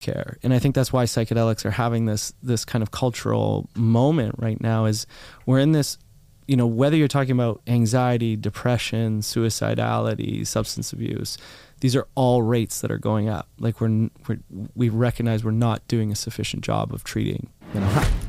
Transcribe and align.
care. 0.00 0.38
And 0.42 0.52
I 0.52 0.58
think 0.58 0.74
that's 0.74 0.92
why 0.92 1.04
psychedelics 1.04 1.64
are 1.64 1.70
having 1.70 2.06
this 2.06 2.32
this 2.42 2.64
kind 2.64 2.82
of 2.82 2.90
cultural 2.90 3.68
moment 3.74 4.34
right 4.38 4.60
now 4.60 4.86
is 4.86 5.06
we're 5.46 5.58
in 5.58 5.72
this 5.72 5.98
you 6.46 6.56
know 6.56 6.66
whether 6.66 6.96
you're 6.96 7.08
talking 7.08 7.32
about 7.32 7.60
anxiety, 7.66 8.36
depression, 8.36 9.20
suicidality, 9.20 10.46
substance 10.46 10.92
abuse, 10.92 11.38
these 11.80 11.94
are 11.94 12.06
all 12.14 12.42
rates 12.42 12.80
that 12.80 12.90
are 12.90 12.98
going 12.98 13.28
up. 13.28 13.48
Like 13.58 13.80
we're, 13.80 14.10
we're 14.26 14.38
we 14.74 14.88
recognize 14.88 15.44
we're 15.44 15.52
not 15.52 15.86
doing 15.86 16.10
a 16.10 16.16
sufficient 16.16 16.64
job 16.64 16.92
of 16.92 17.04
treating, 17.04 17.50
you 17.74 17.80
know. 17.80 18.04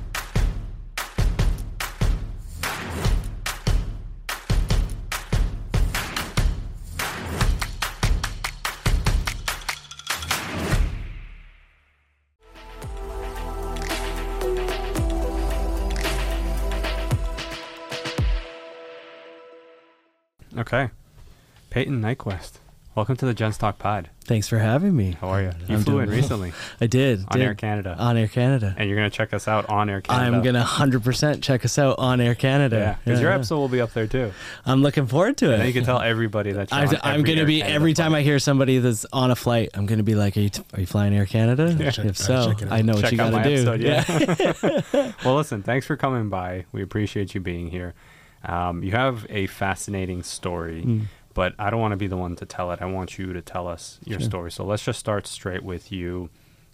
Payton 21.82 22.00
Nyquvest. 22.00 22.60
Welcome 22.94 23.16
to 23.16 23.26
the 23.26 23.34
Gent's 23.34 23.58
Talk 23.58 23.80
Pod. 23.80 24.12
Thanks 24.26 24.48
for 24.48 24.60
having 24.60 24.96
me. 24.96 25.18
How 25.20 25.30
are 25.30 25.42
you? 25.42 25.52
You 25.68 25.78
I'm 25.78 25.84
flew 25.84 25.98
in 25.98 26.10
well. 26.10 26.16
recently 26.16 26.54
I 26.80 26.86
did. 26.86 27.22
on 27.28 27.40
did. 27.40 27.42
Air 27.48 27.56
Canada. 27.56 27.96
On 27.98 28.16
Air 28.16 28.28
Canada. 28.28 28.76
and 28.78 28.88
you're 28.88 29.00
going 29.00 29.10
to 29.10 29.18
check 29.18 29.34
us 29.34 29.48
out 29.48 29.68
on 29.68 29.90
Air 29.90 30.02
Canada. 30.02 30.38
I'm 30.38 30.44
gonna 30.44 30.62
hundred 30.64 31.04
percent 31.04 31.44
check 31.44 31.66
us 31.66 31.80
out 31.80 31.98
on 31.98 32.22
Air 32.22 32.36
Canada. 32.36 32.76
Yeah, 32.78 32.96
because 33.04 33.20
your 33.20 33.32
yeah. 33.32 33.36
episode 33.38 33.58
will 33.58 33.68
be 33.68 33.82
up 33.82 33.94
there 33.94 34.06
too. 34.06 34.32
I'm 34.64 34.84
looking 34.84 35.08
forward 35.08 35.38
to 35.38 35.52
it. 35.54 35.60
And 35.62 35.68
you 35.68 35.74
can 35.74 35.84
tell 35.84 36.00
everybody 36.02 36.52
that 36.52 36.70
you're 36.70 36.80
I, 36.80 36.86
on 36.86 36.96
I'm 37.02 37.24
gonna 37.24 37.40
Air 37.40 37.46
be 37.48 37.62
Canada 37.62 37.74
every 37.76 37.94
time 37.96 38.12
flight. 38.12 38.20
I 38.20 38.24
hear 38.26 38.38
somebody 38.38 38.78
that's 38.78 39.08
on 39.12 39.32
a 39.32 39.36
flight, 39.36 39.70
I'm 39.74 39.88
gonna 39.88 40.04
be 40.04 40.14
like, 40.14 40.38
"Are 40.38 40.42
you 40.42 40.50
t- 40.50 40.64
are 40.76 40.82
you 40.82 40.86
flying 40.86 41.16
Air 41.16 41.26
Canada? 41.26 41.76
Yeah. 41.80 41.90
Check- 41.90 42.06
if 42.06 42.18
so, 42.18 42.52
check 42.54 42.62
it 42.62 42.68
out. 42.68 42.74
I 42.74 42.84
know 42.84 42.94
what 42.94 43.02
Check 43.02 43.14
you 43.14 43.22
out 43.22 43.32
gotta 43.32 43.38
my 43.38 43.56
do." 43.56 43.68
episode, 43.68 44.84
yeah. 44.94 45.12
well, 45.26 45.36
listen, 45.36 45.64
thanks 45.64 45.88
for 45.88 45.98
coming 45.98 46.30
by. 46.30 46.66
We 46.72 46.84
appreciate 46.84 47.34
you 47.34 47.42
being 47.42 47.72
here. 47.72 47.96
Um, 48.46 48.84
you 48.84 48.92
have 48.92 49.26
a 49.32 49.48
fascinating 49.48 50.22
story, 50.24 50.84
Mm. 50.84 51.02
But 51.34 51.54
I 51.60 51.70
don't 51.70 51.80
want 51.80 51.94
to 51.94 51.98
be 51.98 52.08
the 52.08 52.18
one 52.18 52.36
to 52.38 52.46
tell 52.46 52.72
it. 52.72 52.82
I 52.82 52.86
want 52.86 53.18
you 53.18 53.34
to 53.34 53.42
tell 53.42 53.68
us 53.68 54.00
your 54.06 54.20
Sure. 54.20 54.30
story. 54.30 54.52
So 54.52 54.66
let's 54.66 54.84
just 54.84 55.00
start 55.00 55.28
straight 55.28 55.64
with 55.64 55.92
you. 55.92 56.30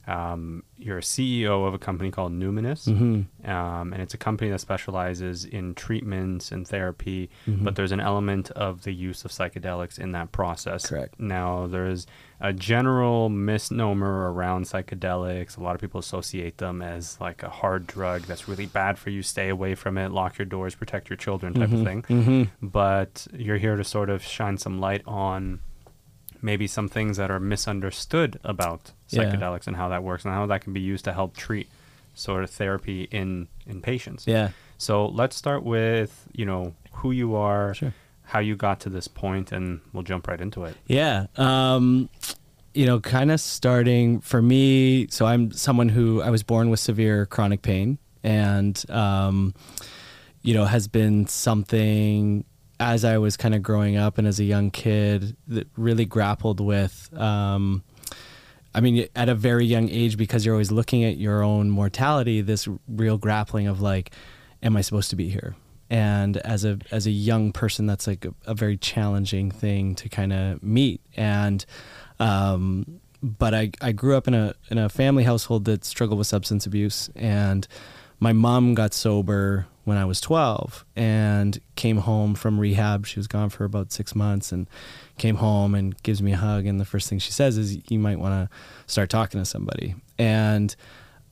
Um, 0.08 0.64
you're 0.78 1.00
a 1.00 1.04
CEO 1.04 1.66
of 1.68 1.74
a 1.74 1.78
company 1.78 2.12
called 2.12 2.32
Numinus. 2.32 2.88
Mhm. 2.88 3.26
um, 3.50 3.92
and 3.92 4.02
it's 4.02 4.14
a 4.14 4.18
company 4.18 4.50
that 4.52 4.60
specializes 4.62 5.44
in 5.44 5.76
treatments 5.76 6.50
and 6.52 6.66
therapy, 6.66 7.30
Mhm. 7.46 7.64
but 7.66 7.76
there's 7.76 7.92
an 7.92 8.00
element 8.00 8.50
of 8.52 8.84
the 8.84 8.94
use 8.94 9.26
of 9.26 9.32
psychedelics 9.32 10.00
in 10.00 10.14
that 10.14 10.32
process. 10.32 10.88
Correct. 10.88 11.20
Now, 11.20 11.68
there's 11.68 12.08
a 12.40 12.54
general 12.54 13.30
misnomer 13.30 14.32
around 14.32 14.66
psychedelics. 14.66 15.58
A 15.58 15.64
lot 15.64 15.74
of 15.76 15.82
people 15.82 16.00
associate 16.00 16.58
them 16.60 16.82
as 16.82 17.20
like 17.20 17.42
a 17.44 17.50
hard 17.50 17.88
drug 17.88 18.22
that's 18.24 18.48
really 18.48 18.68
bad 18.68 19.00
for 19.00 19.10
you. 19.10 19.24
Stay 19.24 19.50
away 19.50 19.74
from 19.76 19.98
it, 19.98 20.12
lock 20.12 20.38
your 20.38 20.46
doors, 20.46 20.76
protect 20.76 21.10
your 21.10 21.18
children, 21.18 21.54
type 21.54 21.72
of 21.72 21.80
Mhm. 21.80 21.84
thing. 21.84 22.02
Mhm. 22.04 22.48
But 22.62 23.28
you're 23.34 23.58
here 23.58 23.76
to 23.76 23.84
sort 23.84 24.10
of 24.10 24.22
shine 24.24 24.58
some 24.58 24.80
light 24.80 25.02
on 25.08 25.60
maybe 26.42 26.68
some 26.68 26.88
things 26.88 27.18
that 27.18 27.32
are 27.32 27.40
misunderstood 27.40 28.40
about 28.44 28.92
Yeah. 29.10 29.24
psychedelics 29.24 29.66
and 29.66 29.76
how 29.76 29.90
that 29.90 30.04
works 30.04 30.24
and 30.24 30.34
how 30.34 30.46
that 30.46 30.62
can 30.62 30.74
be 30.74 30.80
used 30.80 31.06
to 31.06 31.14
help 31.14 31.36
treat 31.36 31.68
sort 32.14 32.44
of 32.44 32.50
therapy 32.52 33.08
in 33.12 33.48
in 33.66 33.82
patients. 33.82 34.26
Yeah. 34.28 34.50
So 34.78 35.08
let's 35.08 35.36
start 35.36 35.64
with, 35.64 36.28
you 36.34 36.46
know, 36.46 36.74
who 36.94 37.12
you 37.12 37.36
are, 37.36 37.74
Sure. 37.74 37.94
How 38.28 38.40
you 38.40 38.56
got 38.56 38.82
to 38.82 38.90
this 38.90 39.08
point 39.08 39.52
and 39.54 39.80
we'll 39.94 40.04
jump 40.04 40.28
right 40.28 40.40
into 40.40 40.66
it. 40.66 40.76
Yeah. 40.86 41.28
Um, 41.38 42.10
you 42.74 42.86
know, 42.86 43.00
kind 43.00 43.32
of 43.32 43.40
starting 43.40 44.20
for 44.20 44.42
me. 44.42 45.08
So 45.10 45.26
I'm 45.26 45.52
someone 45.52 45.90
who 45.90 46.22
I 46.22 46.30
was 46.30 46.44
born 46.44 46.70
with 46.70 46.80
severe 46.80 47.26
chronic 47.26 47.64
pain, 47.64 47.98
and 48.24 48.84
um, 48.90 49.56
you 50.44 50.54
know, 50.54 50.66
has 50.66 50.88
been 50.88 51.26
something 51.26 52.46
as 52.80 53.04
I 53.04 53.18
was 53.18 53.36
kind 53.38 53.56
of 53.56 53.64
growing 53.64 53.98
up 53.98 54.20
and 54.20 54.28
as 54.28 54.40
a 54.40 54.44
young 54.44 54.70
kid 54.70 55.36
that 55.48 55.68
really 55.76 56.06
grappled 56.06 56.60
with. 56.60 57.10
Um, 57.18 57.84
I 58.76 58.82
mean, 58.82 59.08
at 59.16 59.28
a 59.30 59.34
very 59.34 59.66
young 59.66 59.90
age, 59.90 60.18
because 60.18 60.46
you're 60.46 60.54
always 60.54 60.72
looking 60.72 61.04
at 61.04 61.18
your 61.18 61.42
own 61.42 61.72
mortality, 61.72 62.42
this 62.42 62.68
real 62.88 63.18
grappling 63.18 63.68
of 63.68 63.82
like, 63.82 64.12
am 64.62 64.78
I 64.78 64.82
supposed 64.82 65.10
to 65.10 65.16
be 65.16 65.30
here? 65.30 65.56
And 65.90 66.38
as 66.38 66.66
a 66.66 66.80
as 66.92 67.08
a 67.08 67.12
young 67.12 67.52
person, 67.52 67.86
that's 67.86 68.08
like 68.08 68.26
a, 68.26 68.34
a 68.46 68.54
very 68.54 68.78
challenging 68.78 69.52
thing 69.52 69.96
to 69.96 70.10
kind 70.10 70.34
of 70.34 70.62
meet. 70.62 71.02
And 71.16 71.66
um, 72.20 73.00
but 73.24 73.54
I, 73.54 73.72
I 73.82 73.92
grew 73.94 74.16
up 74.16 74.28
in 74.28 74.34
a 74.34 74.54
in 74.70 74.78
a 74.78 74.90
family 74.90 75.24
household 75.24 75.66
that 75.66 75.86
struggled 75.86 76.18
with 76.18 76.28
substance 76.28 76.66
abuse, 76.66 77.10
and 77.16 77.68
my 78.20 78.34
mom 78.34 78.74
got 78.74 78.94
sober 78.94 79.68
when 79.88 79.98
I 79.98 80.04
was 80.04 80.20
12 80.20 80.84
and 80.98 81.58
came 81.76 82.00
home 82.00 82.36
from 82.36 82.60
rehab. 82.60 83.06
She 83.06 83.20
was 83.20 83.28
gone 83.28 83.50
for 83.50 83.64
about 83.64 83.94
six 83.94 84.16
months 84.16 84.52
and 84.52 84.70
came 85.18 85.36
home 85.36 85.74
and 85.74 85.96
gives 86.04 86.22
me 86.22 86.34
a 86.34 86.38
hug. 86.38 86.66
And 86.66 86.78
the 86.78 86.84
first 86.84 87.08
thing 87.08 87.20
she 87.20 87.32
says 87.32 87.58
is, 87.58 87.78
You 87.90 87.98
might 87.98 88.20
want 88.20 88.34
to 88.34 88.58
start 88.86 89.10
talking 89.10 89.40
to 89.40 89.46
somebody. 89.46 89.96
And 90.18 90.76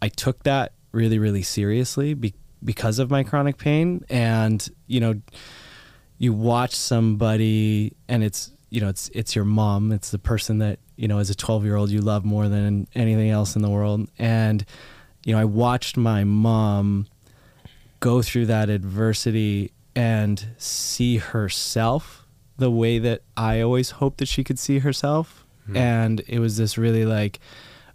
I 0.01 0.07
took 0.07 0.43
that 0.43 0.71
really, 0.93 1.19
really 1.19 1.43
seriously 1.43 2.13
be- 2.13 2.33
because 2.65 2.99
of 2.99 3.09
my 3.09 3.23
chronic 3.23 3.57
pain. 3.57 4.03
And, 4.09 4.67
you 4.87 4.99
know, 4.99 5.21
you 6.17 6.33
watch 6.33 6.75
somebody 6.75 7.93
and 8.07 8.23
it's, 8.23 8.51
you 8.69 8.81
know, 8.81 8.89
it's 8.89 9.09
it's 9.13 9.35
your 9.35 9.45
mom. 9.45 9.91
It's 9.91 10.11
the 10.11 10.19
person 10.19 10.57
that, 10.59 10.79
you 10.95 11.07
know, 11.07 11.19
as 11.19 11.29
a 11.29 11.35
12 11.35 11.63
year 11.63 11.75
old 11.75 11.89
you 11.91 12.01
love 12.01 12.25
more 12.25 12.49
than 12.49 12.87
anything 12.95 13.29
else 13.29 13.55
in 13.55 13.61
the 13.61 13.69
world. 13.69 14.09
And, 14.19 14.65
you 15.23 15.33
know, 15.33 15.39
I 15.39 15.45
watched 15.45 15.95
my 15.95 16.23
mom 16.23 17.07
go 17.99 18.21
through 18.21 18.47
that 18.47 18.69
adversity 18.69 19.71
and 19.95 20.47
see 20.57 21.17
herself 21.17 22.27
the 22.57 22.71
way 22.71 22.99
that 22.99 23.21
I 23.35 23.61
always 23.61 23.91
hoped 23.91 24.17
that 24.19 24.27
she 24.27 24.43
could 24.43 24.59
see 24.59 24.79
herself. 24.79 25.45
Hmm. 25.67 25.77
And 25.77 26.21
it 26.27 26.39
was 26.39 26.57
this 26.57 26.77
really 26.77 27.05
like, 27.05 27.39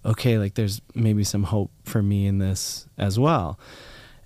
okay, 0.04 0.38
like 0.38 0.54
there's 0.54 0.80
maybe 0.94 1.24
some 1.24 1.44
hope 1.44 1.70
for 1.84 2.02
me 2.02 2.26
in 2.26 2.38
this 2.38 2.86
as 2.98 3.18
well. 3.18 3.58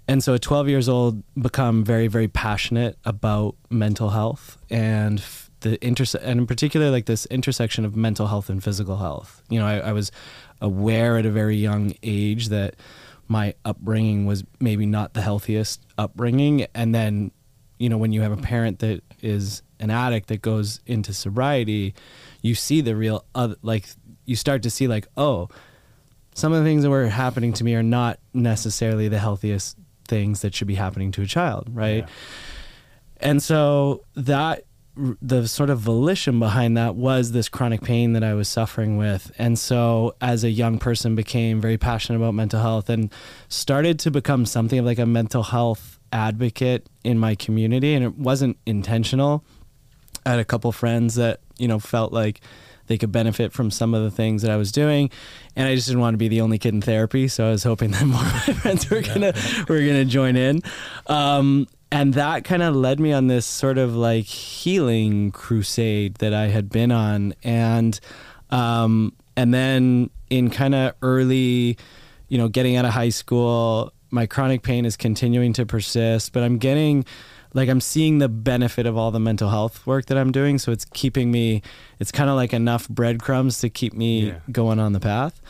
And 0.06 0.22
so 0.22 0.34
at 0.34 0.42
12 0.42 0.68
years 0.68 0.88
old, 0.88 1.22
become 1.34 1.84
very, 1.84 2.08
very 2.08 2.28
passionate 2.28 2.98
about 3.04 3.56
mental 3.70 4.10
health 4.10 4.58
and 4.68 5.22
the 5.60 5.78
interse- 5.78 6.20
and 6.20 6.40
in 6.40 6.46
particular, 6.46 6.90
like 6.90 7.06
this 7.06 7.26
intersection 7.26 7.84
of 7.84 7.96
mental 7.96 8.26
health 8.26 8.50
and 8.50 8.62
physical 8.62 8.98
health. 8.98 9.42
You 9.48 9.58
know, 9.58 9.66
I, 9.66 9.78
I 9.78 9.92
was 9.92 10.12
aware 10.60 11.16
at 11.16 11.26
a 11.26 11.30
very 11.30 11.56
young 11.56 11.94
age 12.02 12.48
that 12.48 12.76
my 13.28 13.54
upbringing 13.64 14.26
was 14.26 14.44
maybe 14.60 14.84
not 14.84 15.14
the 15.14 15.22
healthiest 15.22 15.80
upbringing. 15.96 16.66
And 16.74 16.94
then, 16.94 17.30
you 17.78 17.88
know, 17.88 17.96
when 17.96 18.12
you 18.12 18.20
have 18.20 18.32
a 18.32 18.36
parent 18.36 18.80
that 18.80 19.02
is 19.22 19.62
an 19.80 19.90
addict 19.90 20.28
that 20.28 20.42
goes 20.42 20.80
into 20.86 21.14
sobriety, 21.14 21.94
you 22.42 22.54
see 22.54 22.82
the 22.82 22.94
real, 22.94 23.24
other, 23.34 23.56
like, 23.62 23.86
you 24.26 24.36
start 24.36 24.62
to 24.62 24.70
see, 24.70 24.86
like, 24.86 25.06
oh, 25.16 25.48
some 26.34 26.52
of 26.52 26.62
the 26.62 26.68
things 26.68 26.82
that 26.82 26.90
were 26.90 27.06
happening 27.06 27.52
to 27.54 27.64
me 27.64 27.74
are 27.74 27.82
not 27.82 28.18
necessarily 28.34 29.08
the 29.08 29.18
healthiest 29.18 29.78
things 30.06 30.42
that 30.42 30.54
should 30.54 30.68
be 30.68 30.74
happening 30.74 31.10
to 31.12 31.22
a 31.22 31.26
child, 31.26 31.68
right? 31.72 32.04
Yeah. 32.04 32.06
And 33.18 33.42
so 33.42 34.04
that 34.14 34.64
the 34.96 35.48
sort 35.48 35.70
of 35.70 35.80
volition 35.80 36.38
behind 36.38 36.76
that 36.76 36.94
was 36.94 37.32
this 37.32 37.48
chronic 37.48 37.82
pain 37.82 38.12
that 38.12 38.22
I 38.22 38.34
was 38.34 38.48
suffering 38.48 38.96
with. 38.96 39.32
And 39.38 39.58
so 39.58 40.14
as 40.20 40.44
a 40.44 40.50
young 40.50 40.78
person 40.78 41.16
became 41.16 41.60
very 41.60 41.76
passionate 41.76 42.18
about 42.18 42.34
mental 42.34 42.60
health 42.60 42.88
and 42.88 43.12
started 43.48 43.98
to 44.00 44.10
become 44.10 44.46
something 44.46 44.78
of 44.78 44.84
like 44.84 45.00
a 45.00 45.06
mental 45.06 45.42
health 45.42 45.98
advocate 46.12 46.88
in 47.02 47.18
my 47.18 47.34
community 47.34 47.94
and 47.94 48.04
it 48.04 48.16
wasn't 48.16 48.56
intentional. 48.66 49.44
I 50.24 50.30
had 50.30 50.38
a 50.38 50.44
couple 50.44 50.70
friends 50.70 51.16
that, 51.16 51.40
you 51.58 51.66
know, 51.66 51.80
felt 51.80 52.12
like 52.12 52.40
they 52.86 52.98
could 52.98 53.12
benefit 53.12 53.52
from 53.52 53.70
some 53.70 53.94
of 53.94 54.02
the 54.02 54.10
things 54.10 54.42
that 54.42 54.50
I 54.50 54.56
was 54.56 54.72
doing. 54.72 55.10
And 55.56 55.68
I 55.68 55.74
just 55.74 55.86
didn't 55.86 56.00
want 56.00 56.14
to 56.14 56.18
be 56.18 56.28
the 56.28 56.40
only 56.40 56.58
kid 56.58 56.74
in 56.74 56.80
therapy. 56.80 57.28
So 57.28 57.46
I 57.46 57.50
was 57.50 57.64
hoping 57.64 57.90
that 57.92 58.04
more 58.04 58.20
of 58.20 58.32
my 58.32 58.54
friends 58.54 58.90
were 58.90 59.02
gonna 59.02 59.32
were 59.68 59.80
gonna 59.80 60.04
join 60.04 60.36
in. 60.36 60.62
Um, 61.06 61.66
and 61.90 62.14
that 62.14 62.44
kind 62.44 62.62
of 62.62 62.74
led 62.74 62.98
me 62.98 63.12
on 63.12 63.28
this 63.28 63.46
sort 63.46 63.78
of 63.78 63.94
like 63.94 64.24
healing 64.24 65.30
crusade 65.30 66.16
that 66.16 66.34
I 66.34 66.48
had 66.48 66.68
been 66.68 66.90
on. 66.90 67.34
And 67.44 67.98
um, 68.50 69.12
and 69.36 69.52
then 69.52 70.10
in 70.30 70.50
kind 70.50 70.74
of 70.74 70.94
early, 71.02 71.78
you 72.28 72.38
know, 72.38 72.48
getting 72.48 72.76
out 72.76 72.84
of 72.84 72.92
high 72.92 73.10
school, 73.10 73.92
my 74.10 74.26
chronic 74.26 74.62
pain 74.62 74.84
is 74.84 74.96
continuing 74.96 75.52
to 75.54 75.66
persist, 75.66 76.32
but 76.32 76.42
I'm 76.42 76.58
getting 76.58 77.04
like 77.54 77.68
I'm 77.68 77.80
seeing 77.80 78.18
the 78.18 78.28
benefit 78.28 78.84
of 78.84 78.96
all 78.96 79.10
the 79.10 79.20
mental 79.20 79.48
health 79.48 79.86
work 79.86 80.06
that 80.06 80.18
I'm 80.18 80.32
doing. 80.32 80.58
So 80.58 80.70
it's 80.72 80.84
keeping 80.84 81.30
me, 81.30 81.62
it's 82.00 82.12
kind 82.12 82.28
of 82.28 82.36
like 82.36 82.52
enough 82.52 82.88
breadcrumbs 82.88 83.60
to 83.60 83.70
keep 83.70 83.94
me 83.94 84.26
Yeah. 84.26 84.38
going 84.52 84.78
on 84.78 84.92
the 84.92 85.00
path. 85.00 85.40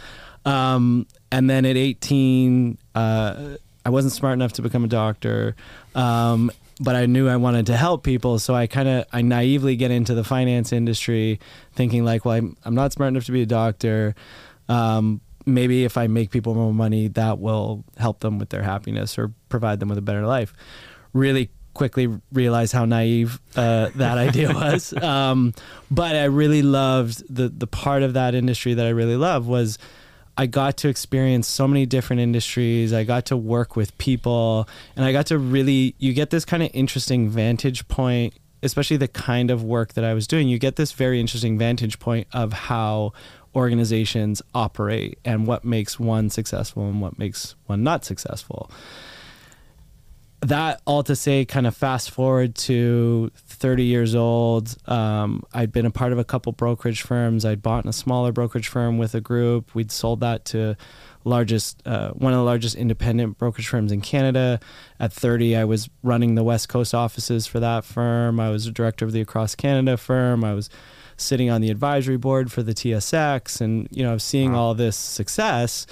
Um, 0.44 1.06
and 1.32 1.48
then 1.48 1.64
at 1.64 1.76
18, 1.76 2.78
uh, 2.94 3.56
I 3.86 3.90
wasn't 3.90 4.12
smart 4.12 4.34
enough 4.34 4.52
to 4.54 4.62
become 4.62 4.84
a 4.84 4.88
doctor. 4.88 5.56
Um, 5.94 6.50
but 6.80 6.94
I 6.96 7.06
knew 7.06 7.28
I 7.28 7.36
wanted 7.36 7.66
to 7.66 7.76
help 7.76 8.02
people, 8.02 8.38
so 8.40 8.52
I 8.54 8.66
kind 8.66 8.88
of 8.88 9.04
I 9.12 9.22
naively 9.22 9.76
get 9.76 9.90
into 9.92 10.12
the 10.12 10.24
finance 10.24 10.72
industry, 10.72 11.38
thinking 11.74 12.04
like, 12.04 12.24
well, 12.24 12.34
I'm, 12.34 12.56
I'm 12.64 12.74
not 12.74 12.92
smart 12.92 13.08
enough 13.10 13.24
to 13.26 13.32
be 13.32 13.42
a 13.42 13.46
doctor, 13.46 14.14
um, 14.68 15.20
maybe 15.46 15.84
if 15.84 15.96
I 15.96 16.08
make 16.08 16.30
people 16.32 16.54
more 16.54 16.74
money, 16.74 17.06
that 17.08 17.38
will 17.38 17.84
help 17.96 18.20
them 18.20 18.38
with 18.40 18.48
their 18.48 18.62
happiness 18.62 19.16
or 19.18 19.30
provide 19.50 19.78
them 19.78 19.88
with 19.88 19.98
a 19.98 20.02
better 20.02 20.26
life. 20.26 20.52
Really 21.12 21.50
quickly 21.74 22.08
realized 22.32 22.72
how 22.72 22.84
naive 22.84 23.40
uh, 23.56 23.90
that 23.96 24.18
idea 24.18 24.48
was. 24.54 24.94
Um, 25.02 25.52
but 25.90 26.16
I 26.16 26.24
really 26.24 26.62
loved 26.62 27.22
the 27.34 27.48
the 27.48 27.66
part 27.66 28.02
of 28.02 28.14
that 28.14 28.34
industry 28.34 28.74
that 28.74 28.86
I 28.86 28.90
really 28.90 29.16
loved 29.16 29.46
was 29.46 29.78
I 30.36 30.46
got 30.46 30.76
to 30.78 30.88
experience 30.88 31.46
so 31.46 31.68
many 31.68 31.86
different 31.86 32.20
industries. 32.20 32.92
I 32.92 33.04
got 33.04 33.26
to 33.26 33.36
work 33.36 33.76
with 33.76 33.96
people, 33.98 34.68
and 34.96 35.04
I 35.04 35.12
got 35.12 35.26
to 35.26 35.38
really 35.38 35.94
you 35.98 36.12
get 36.12 36.30
this 36.30 36.44
kind 36.44 36.62
of 36.62 36.70
interesting 36.72 37.28
vantage 37.28 37.86
point. 37.88 38.34
Especially 38.62 38.96
the 38.96 39.08
kind 39.08 39.50
of 39.50 39.62
work 39.62 39.92
that 39.92 40.04
I 40.04 40.14
was 40.14 40.26
doing, 40.26 40.48
you 40.48 40.58
get 40.58 40.76
this 40.76 40.92
very 40.92 41.20
interesting 41.20 41.58
vantage 41.58 41.98
point 41.98 42.26
of 42.32 42.54
how 42.54 43.12
organizations 43.54 44.40
operate 44.54 45.18
and 45.22 45.46
what 45.46 45.66
makes 45.66 46.00
one 46.00 46.30
successful 46.30 46.88
and 46.88 47.02
what 47.02 47.18
makes 47.18 47.56
one 47.66 47.82
not 47.82 48.06
successful 48.06 48.70
that 50.48 50.82
all 50.84 51.02
to 51.02 51.16
say, 51.16 51.44
kind 51.44 51.66
of 51.66 51.76
fast 51.76 52.10
forward 52.10 52.54
to 52.54 53.30
30 53.36 53.84
years 53.84 54.14
old. 54.14 54.76
Um, 54.86 55.42
I'd 55.52 55.72
been 55.72 55.86
a 55.86 55.90
part 55.90 56.12
of 56.12 56.18
a 56.18 56.24
couple 56.24 56.52
brokerage 56.52 57.02
firms. 57.02 57.44
I'd 57.44 57.62
bought 57.62 57.84
in 57.84 57.88
a 57.88 57.94
smaller 57.94 58.32
brokerage 58.32 58.68
firm 58.68 58.98
with 58.98 59.14
a 59.14 59.20
group. 59.20 59.74
We'd 59.74 59.90
sold 59.90 60.20
that 60.20 60.44
to 60.46 60.76
largest 61.24 61.82
uh, 61.86 62.10
one 62.10 62.34
of 62.34 62.38
the 62.38 62.44
largest 62.44 62.76
independent 62.76 63.38
brokerage 63.38 63.68
firms 63.68 63.90
in 63.90 64.02
Canada. 64.02 64.60
At 65.00 65.12
30, 65.12 65.56
I 65.56 65.64
was 65.64 65.88
running 66.02 66.34
the 66.34 66.44
West 66.44 66.68
Coast 66.68 66.94
offices 66.94 67.46
for 67.46 67.60
that 67.60 67.84
firm. 67.84 68.38
I 68.38 68.50
was 68.50 68.66
a 68.66 68.70
director 68.70 69.04
of 69.04 69.12
the 69.12 69.22
Across 69.22 69.54
Canada 69.54 69.96
firm. 69.96 70.44
I 70.44 70.52
was 70.52 70.68
sitting 71.16 71.48
on 71.48 71.62
the 71.62 71.70
advisory 71.70 72.18
board 72.18 72.52
for 72.52 72.62
the 72.62 72.74
TSX, 72.74 73.60
and 73.60 73.88
you 73.90 74.02
know, 74.02 74.10
I 74.10 74.14
was 74.14 74.24
seeing 74.24 74.52
wow. 74.52 74.58
all 74.58 74.74
this 74.74 74.96
success 74.96 75.86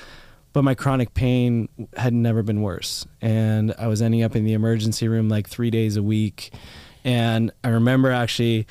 but 0.53 0.63
my 0.63 0.75
chronic 0.75 1.15
pain 1.15 1.69
had 1.97 2.13
never 2.13 2.43
been 2.43 2.63
worse. 2.63 3.07
And 3.21 3.75
i 3.79 3.87
was 3.87 4.03
ending 4.03 4.23
up 4.23 4.37
in 4.37 4.45
the 4.45 4.53
emergency 4.53 5.09
room 5.09 5.29
like 5.29 5.49
three 5.49 5.71
days 5.71 5.97
a 5.97 6.03
week. 6.03 6.53
And 7.05 7.53
i 7.65 7.69
remember 7.69 8.11
actually 8.11 8.67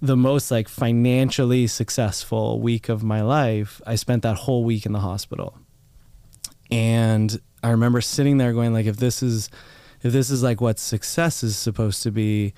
the 0.00 0.16
most 0.16 0.50
like 0.50 0.68
financially 0.68 1.66
successful 1.66 2.60
week 2.60 2.88
of 2.88 3.02
my 3.02 3.20
life 3.20 3.80
i 3.84 3.96
spent 3.96 4.22
that 4.22 4.36
whole 4.36 4.64
week 4.64 4.86
in 4.86 4.92
the 4.92 5.00
hospital. 5.00 5.58
And 6.70 7.40
i 7.62 7.70
remember 7.70 8.00
sitting 8.00 8.38
there 8.38 8.52
going 8.52 8.72
like 8.72 8.86
if 8.86 8.96
this 8.96 9.22
is 9.22 9.50
if 10.02 10.12
this 10.12 10.30
is 10.30 10.42
like 10.42 10.60
what 10.60 10.78
success 10.78 11.42
is 11.42 11.56
supposed 11.56 12.02
to 12.04 12.10
be 12.10 12.54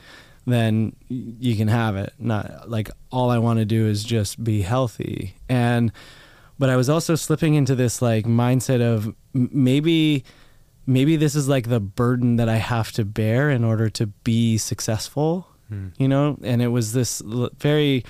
then 0.47 0.97
you 1.09 1.55
can 1.55 1.69
have 1.69 1.97
it. 1.97 2.13
Not 2.19 2.69
like 2.69 2.91
all 3.11 3.31
i 3.31 3.39
want 3.39 3.59
to 3.59 3.65
do 3.65 3.87
is 3.87 4.03
just 4.05 4.43
be 4.43 4.63
healthy. 4.63 5.35
And 5.49 5.93
but 6.61 6.69
I 6.69 6.77
was 6.77 6.91
also 6.91 7.15
slipping 7.15 7.55
into 7.55 7.75
this 7.75 8.03
like 8.03 8.27
mindset 8.27 8.83
of 8.83 9.13
maybe 9.33 10.25
maybe 10.87 11.17
this 11.17 11.35
is 11.35 11.49
like 11.49 11.71
the 11.71 11.81
burden 11.81 12.37
that 12.37 12.51
I 12.51 12.57
have 12.57 12.93
to 12.93 13.05
bear 13.05 13.49
in 13.49 13.65
order 13.65 13.89
to 13.91 14.07
be 14.09 14.59
successful, 14.59 15.49
hmm. 15.69 15.89
you 15.97 16.07
know? 16.07 16.37
And 16.43 16.61
it 16.61 16.69
was 16.69 16.93
this 16.93 17.23
very 17.59 18.05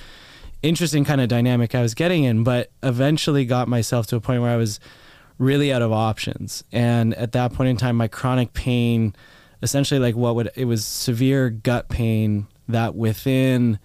interesting 0.63 1.05
kind 1.05 1.21
of 1.21 1.29
dynamic 1.29 1.77
I 1.77 1.83
was 1.83 1.95
getting 1.95 2.25
in, 2.25 2.43
but 2.43 2.73
eventually 2.83 3.45
got 3.45 3.69
myself 3.69 4.09
to 4.09 4.17
a 4.17 4.21
point 4.21 4.43
where 4.43 4.51
I 4.51 4.57
was 4.57 4.81
really 5.39 5.73
out 5.73 5.81
of 5.81 5.93
options. 5.93 6.65
And 6.73 7.15
at 7.15 7.31
that 7.33 7.53
point 7.53 7.71
in 7.71 7.77
time, 7.77 7.97
my 7.97 8.09
chronic 8.09 8.53
pain, 8.53 9.15
essentially 9.63 10.01
like 10.01 10.17
what 10.17 10.35
would, 10.35 10.51
it 10.57 10.65
was 10.65 10.85
severe 10.85 11.51
gut 11.51 11.89
pain 11.89 12.49
that 12.69 12.97
within 12.97 13.79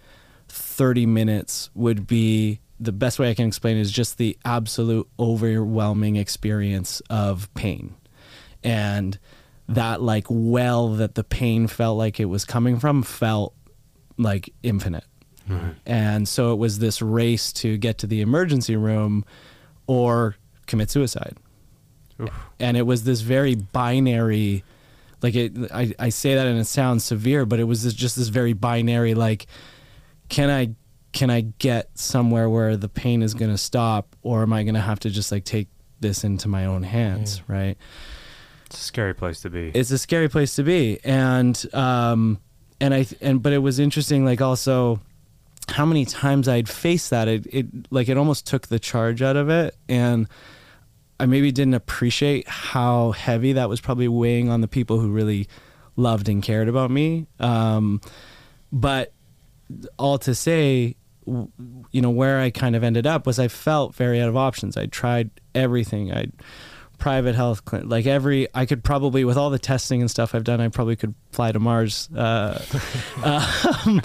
30 0.47 1.05
minutes 1.05 1.69
would 1.75 2.07
be 2.07 2.61
the 2.79 2.91
best 2.91 3.19
way 3.19 3.29
I 3.29 3.33
can 3.33 3.47
explain 3.47 3.77
is 3.77 3.91
just 3.91 4.17
the 4.17 4.37
absolute 4.43 5.07
overwhelming 5.19 6.15
experience 6.17 7.01
of 7.09 7.53
pain. 7.53 7.95
And 8.63 9.17
that 9.67 10.01
like 10.01 10.25
well 10.29 10.89
that 10.89 11.15
the 11.15 11.23
pain 11.23 11.67
felt 11.67 11.97
like 11.97 12.19
it 12.19 12.25
was 12.25 12.45
coming 12.45 12.79
from 12.79 13.03
felt 13.03 13.53
like 14.17 14.53
infinite. 14.63 15.05
Right. 15.47 15.75
And 15.85 16.27
so 16.27 16.53
it 16.53 16.57
was 16.57 16.79
this 16.79 17.01
race 17.01 17.53
to 17.53 17.77
get 17.77 17.99
to 17.99 18.07
the 18.07 18.21
emergency 18.21 18.75
room 18.75 19.25
or 19.87 20.35
commit 20.67 20.89
suicide. 20.89 21.37
Oof. 22.19 22.29
And 22.59 22.77
it 22.77 22.83
was 22.83 23.03
this 23.03 23.21
very 23.21 23.55
binary 23.55 24.63
like 25.21 25.35
it 25.35 25.53
I, 25.71 25.93
I 25.97 26.09
say 26.09 26.35
that 26.35 26.45
and 26.45 26.59
it 26.59 26.65
sounds 26.65 27.03
severe, 27.03 27.45
but 27.45 27.59
it 27.59 27.63
was 27.63 27.83
this, 27.83 27.93
just 27.93 28.15
this 28.15 28.27
very 28.27 28.53
binary 28.53 29.13
like 29.13 29.47
can 30.29 30.49
I 30.49 30.75
can 31.15 31.29
I 31.29 31.41
get 31.59 31.97
somewhere 31.97 32.49
where 32.49 32.75
the 32.75 32.89
pain 32.89 33.23
is 33.23 33.33
going 33.33 33.49
to 33.49 33.57
stop 33.57 34.17
or 34.21 34.41
am 34.41 34.51
I 34.51 34.63
going 34.63 34.75
to 34.75 34.81
have 34.81 34.99
to 34.99 35.09
just 35.09 35.31
like 35.31 35.45
take 35.45 35.69
this 36.01 36.25
into 36.25 36.49
my 36.49 36.65
own 36.65 36.83
hands, 36.83 37.37
yeah. 37.47 37.55
right? 37.55 37.77
It's 38.65 38.81
a 38.81 38.83
scary 38.83 39.15
place 39.15 39.39
to 39.41 39.49
be. 39.49 39.71
It's 39.73 39.91
a 39.91 39.97
scary 39.97 40.27
place 40.27 40.55
to 40.57 40.63
be. 40.63 40.99
And 41.05 41.65
um 41.73 42.39
and 42.81 42.93
I 42.93 43.07
and 43.21 43.41
but 43.41 43.53
it 43.53 43.59
was 43.59 43.79
interesting 43.79 44.25
like 44.25 44.41
also 44.41 44.99
how 45.69 45.85
many 45.85 46.03
times 46.03 46.49
I'd 46.49 46.67
faced 46.67 47.11
that 47.11 47.29
it, 47.29 47.47
it 47.47 47.67
like 47.91 48.09
it 48.09 48.17
almost 48.17 48.45
took 48.45 48.67
the 48.67 48.77
charge 48.77 49.21
out 49.21 49.37
of 49.37 49.49
it 49.49 49.73
and 49.87 50.27
I 51.17 51.27
maybe 51.27 51.53
didn't 51.53 51.75
appreciate 51.75 52.45
how 52.49 53.11
heavy 53.11 53.53
that 53.53 53.69
was 53.69 53.79
probably 53.79 54.09
weighing 54.09 54.49
on 54.49 54.59
the 54.59 54.67
people 54.67 54.99
who 54.99 55.11
really 55.11 55.47
loved 55.95 56.27
and 56.27 56.43
cared 56.43 56.67
about 56.67 56.91
me. 56.91 57.25
Um, 57.39 58.01
but 58.73 59.13
all 59.97 60.17
to 60.19 60.35
say, 60.35 60.97
you 61.25 62.01
know 62.01 62.09
where 62.09 62.39
I 62.39 62.49
kind 62.49 62.75
of 62.75 62.83
ended 62.83 63.07
up 63.07 63.25
was 63.25 63.39
I 63.39 63.47
felt 63.47 63.95
very 63.95 64.21
out 64.21 64.29
of 64.29 64.37
options. 64.37 64.77
I 64.77 64.85
tried 64.85 65.29
everything. 65.53 66.11
I 66.13 66.27
private 66.97 67.35
health 67.35 67.65
clinic, 67.65 67.89
like 67.89 68.05
every 68.05 68.47
I 68.53 68.65
could 68.65 68.83
probably 68.83 69.25
with 69.25 69.37
all 69.37 69.49
the 69.49 69.59
testing 69.59 70.01
and 70.01 70.09
stuff 70.09 70.33
I've 70.33 70.43
done, 70.43 70.61
I 70.61 70.67
probably 70.69 70.95
could 70.95 71.13
fly 71.31 71.51
to 71.51 71.59
Mars. 71.59 72.09
Uh, 72.15 72.61
um, 73.23 74.01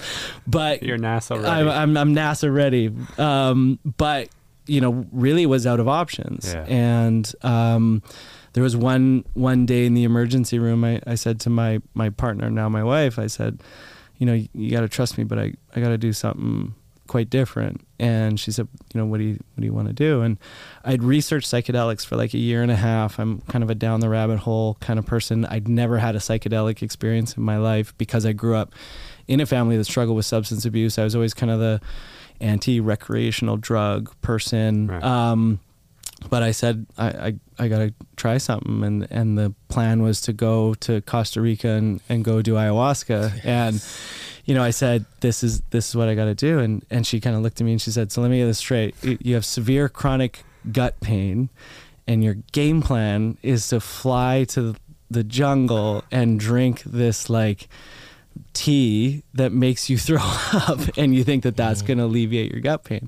but 0.47 0.83
you're 0.83 0.97
NASA 0.97 1.35
ready. 1.41 1.47
I'm, 1.47 1.69
I'm, 1.69 1.97
I'm 1.97 2.15
NASA 2.15 2.53
ready. 2.53 2.91
Um, 3.17 3.79
but 3.97 4.29
you 4.67 4.81
know, 4.81 5.05
really 5.11 5.45
was 5.45 5.65
out 5.65 5.79
of 5.79 5.87
options. 5.87 6.53
Yeah. 6.53 6.65
And 6.67 7.33
um, 7.41 8.03
there 8.53 8.63
was 8.63 8.75
one 8.75 9.25
one 9.33 9.65
day 9.65 9.85
in 9.85 9.93
the 9.93 10.03
emergency 10.03 10.59
room. 10.59 10.83
I, 10.83 11.01
I 11.07 11.15
said 11.15 11.39
to 11.41 11.49
my 11.49 11.81
my 11.93 12.09
partner, 12.09 12.49
now 12.49 12.69
my 12.69 12.83
wife, 12.83 13.17
I 13.17 13.27
said, 13.27 13.61
you 14.17 14.25
know, 14.25 14.33
you, 14.33 14.49
you 14.53 14.71
got 14.71 14.81
to 14.81 14.89
trust 14.89 15.17
me, 15.17 15.23
but 15.23 15.39
I 15.39 15.53
I 15.75 15.81
got 15.81 15.89
to 15.89 15.97
do 15.97 16.13
something 16.13 16.75
quite 17.11 17.29
different. 17.29 17.85
And 17.99 18.39
she 18.39 18.53
said, 18.53 18.69
you 18.93 18.97
know, 19.01 19.05
what 19.05 19.17
do 19.17 19.25
you 19.25 19.33
what 19.33 19.59
do 19.59 19.65
you 19.65 19.73
want 19.73 19.89
to 19.89 19.93
do? 19.93 20.21
And 20.21 20.37
I'd 20.85 21.03
researched 21.03 21.51
psychedelics 21.51 22.05
for 22.05 22.15
like 22.15 22.33
a 22.33 22.37
year 22.37 22.63
and 22.63 22.71
a 22.71 22.75
half. 22.77 23.19
I'm 23.19 23.41
kind 23.41 23.65
of 23.65 23.69
a 23.69 23.75
down 23.75 23.99
the 23.99 24.07
rabbit 24.07 24.39
hole 24.39 24.77
kind 24.79 24.97
of 24.97 25.05
person. 25.05 25.43
I'd 25.43 25.67
never 25.67 25.97
had 25.97 26.15
a 26.15 26.19
psychedelic 26.19 26.81
experience 26.81 27.35
in 27.35 27.43
my 27.43 27.57
life 27.57 27.93
because 27.97 28.25
I 28.25 28.31
grew 28.31 28.55
up 28.55 28.73
in 29.27 29.41
a 29.41 29.45
family 29.45 29.75
that 29.75 29.83
struggled 29.83 30.15
with 30.15 30.25
substance 30.25 30.63
abuse. 30.63 30.97
I 30.97 31.03
was 31.03 31.13
always 31.13 31.33
kind 31.33 31.51
of 31.51 31.59
the 31.59 31.81
anti-recreational 32.39 33.57
drug 33.57 34.09
person. 34.21 34.87
Right. 34.87 35.03
Um, 35.03 35.59
but 36.29 36.43
I 36.43 36.51
said 36.51 36.85
I, 36.97 37.07
I, 37.07 37.39
I 37.59 37.67
got 37.67 37.79
to 37.79 37.93
try 38.15 38.37
something, 38.37 38.83
and 38.85 39.07
and 39.11 39.37
the 39.37 39.53
plan 39.67 40.01
was 40.01 40.21
to 40.21 40.33
go 40.33 40.75
to 40.75 41.01
Costa 41.01 41.41
Rica 41.41 41.71
and, 41.71 41.99
and 42.07 42.23
go 42.23 42.41
do 42.41 42.53
ayahuasca, 42.53 43.43
yes. 43.43 43.45
and 43.45 43.75
you 44.51 44.55
know, 44.55 44.63
I 44.63 44.71
said, 44.71 45.05
this 45.21 45.45
is, 45.45 45.61
this 45.69 45.87
is 45.87 45.95
what 45.95 46.09
I 46.09 46.13
got 46.13 46.25
to 46.25 46.35
do. 46.35 46.59
And, 46.59 46.83
and 46.89 47.07
she 47.07 47.21
kind 47.21 47.37
of 47.37 47.41
looked 47.41 47.61
at 47.61 47.63
me 47.63 47.71
and 47.71 47.81
she 47.81 47.89
said, 47.89 48.11
so 48.11 48.21
let 48.21 48.29
me 48.29 48.39
get 48.39 48.47
this 48.47 48.57
straight. 48.57 48.95
You 49.01 49.33
have 49.35 49.45
severe 49.45 49.87
chronic 49.87 50.43
gut 50.69 50.99
pain 50.99 51.47
and 52.05 52.21
your 52.21 52.33
game 52.51 52.81
plan 52.81 53.37
is 53.41 53.69
to 53.69 53.79
fly 53.79 54.43
to 54.49 54.75
the 55.09 55.23
jungle 55.23 56.03
and 56.11 56.37
drink 56.37 56.83
this 56.83 57.29
like 57.29 57.69
tea 58.51 59.23
that 59.35 59.53
makes 59.53 59.89
you 59.89 59.97
throw 59.97 60.19
up 60.19 60.81
and 60.97 61.15
you 61.15 61.23
think 61.23 61.43
that 61.43 61.55
that's 61.55 61.81
mm. 61.81 61.87
going 61.87 61.97
to 61.99 62.03
alleviate 62.03 62.51
your 62.51 62.59
gut 62.59 62.83
pain 62.83 63.07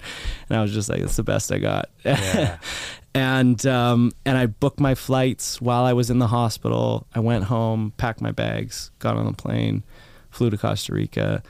and 0.49 0.57
i 0.57 0.61
was 0.61 0.73
just 0.73 0.87
like 0.87 0.99
it's 0.99 1.17
the 1.17 1.23
best 1.23 1.51
i 1.51 1.57
got 1.57 1.89
yeah. 2.05 2.57
and 3.13 3.65
um, 3.65 4.13
and 4.25 4.37
i 4.37 4.45
booked 4.45 4.79
my 4.79 4.95
flights 4.95 5.61
while 5.61 5.83
i 5.83 5.91
was 5.91 6.09
in 6.09 6.19
the 6.19 6.27
hospital 6.27 7.05
i 7.13 7.19
went 7.19 7.43
home 7.45 7.91
packed 7.97 8.21
my 8.21 8.31
bags 8.31 8.91
got 8.99 9.17
on 9.17 9.25
the 9.25 9.33
plane 9.33 9.83
flew 10.33 10.49
to 10.49 10.57
Costa 10.57 10.93
Rica, 10.93 11.43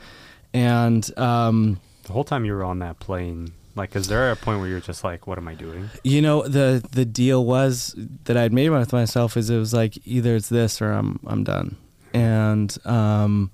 and 0.52 1.18
um, 1.18 1.80
the 2.04 2.12
whole 2.12 2.24
time 2.24 2.44
you 2.44 2.52
were 2.52 2.64
on 2.64 2.78
that 2.80 3.00
plane, 3.00 3.52
like, 3.76 3.96
is 3.96 4.06
there 4.06 4.30
a 4.30 4.36
point 4.36 4.60
where 4.60 4.68
you're 4.68 4.80
just 4.80 5.02
like, 5.02 5.26
"What 5.26 5.38
am 5.38 5.48
I 5.48 5.54
doing?" 5.54 5.90
You 6.04 6.22
know, 6.22 6.46
the 6.46 6.86
the 6.92 7.04
deal 7.04 7.44
was 7.44 7.94
that 8.24 8.36
I'd 8.36 8.52
made 8.52 8.68
with 8.70 8.92
myself 8.92 9.36
is 9.36 9.50
it 9.50 9.58
was 9.58 9.74
like 9.74 9.98
either 10.06 10.36
it's 10.36 10.48
this 10.48 10.80
or 10.80 10.92
I'm 10.92 11.18
I'm 11.26 11.42
done, 11.42 11.76
and 12.12 12.76
um, 12.84 13.50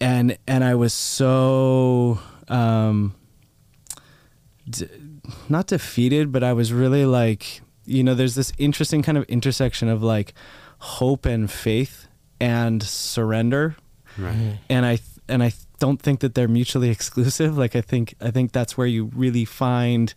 and 0.00 0.38
and 0.46 0.64
I 0.64 0.74
was 0.74 0.94
so 0.94 2.20
um, 2.48 3.14
d- 4.68 4.88
not 5.48 5.66
defeated, 5.66 6.32
but 6.32 6.42
I 6.42 6.54
was 6.54 6.72
really 6.72 7.04
like, 7.04 7.60
you 7.84 8.02
know, 8.02 8.14
there's 8.14 8.34
this 8.34 8.52
interesting 8.56 9.02
kind 9.02 9.18
of 9.18 9.24
intersection 9.24 9.88
of 9.88 10.02
like 10.02 10.32
hope 10.78 11.26
and 11.26 11.50
faith 11.50 12.07
and 12.40 12.82
surrender. 12.82 13.76
Right. 14.16 14.34
Mm-hmm. 14.34 14.50
And 14.70 14.86
I 14.86 14.98
and 15.28 15.42
I 15.42 15.52
don't 15.78 16.00
think 16.00 16.20
that 16.20 16.34
they're 16.34 16.48
mutually 16.48 16.90
exclusive. 16.96 17.56
Like 17.58 17.76
I 17.76 17.80
think 17.80 18.14
I 18.20 18.30
think 18.30 18.52
that's 18.52 18.76
where 18.76 18.86
you 18.86 19.10
really 19.14 19.44
find 19.44 20.12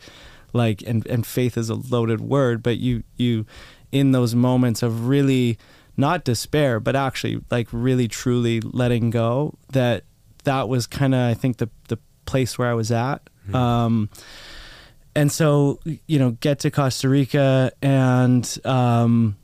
like 0.54 0.82
and 0.86 1.06
and 1.08 1.26
faith 1.26 1.58
is 1.58 1.70
a 1.70 1.76
loaded 1.76 2.20
word 2.20 2.62
but 2.62 2.78
you 2.78 3.04
you 3.16 3.46
in 3.94 4.12
those 4.12 4.36
moments 4.36 4.84
of 4.84 5.08
really 5.08 5.58
not 5.96 6.26
despair 6.26 6.78
but 6.82 6.94
actually 6.94 7.40
like 7.50 7.70
really 7.72 8.06
truly 8.10 8.60
letting 8.60 9.10
go 9.12 9.54
that 9.72 10.04
that 10.44 10.68
was 10.68 10.86
kind 10.88 11.16
of 11.16 11.22
i 11.22 11.34
think 11.34 11.56
the 11.56 11.70
the 11.88 11.98
place 12.26 12.58
where 12.58 12.68
i 12.70 12.74
was 12.74 12.92
at 12.92 13.22
Mhm. 13.50 13.56
um 13.56 14.10
and 15.16 15.32
so 15.32 15.80
you 16.06 16.20
know 16.20 16.32
get 16.42 16.60
to 16.60 16.70
costa 16.70 17.08
rica 17.08 17.72
and 17.82 18.58
um 18.66 19.38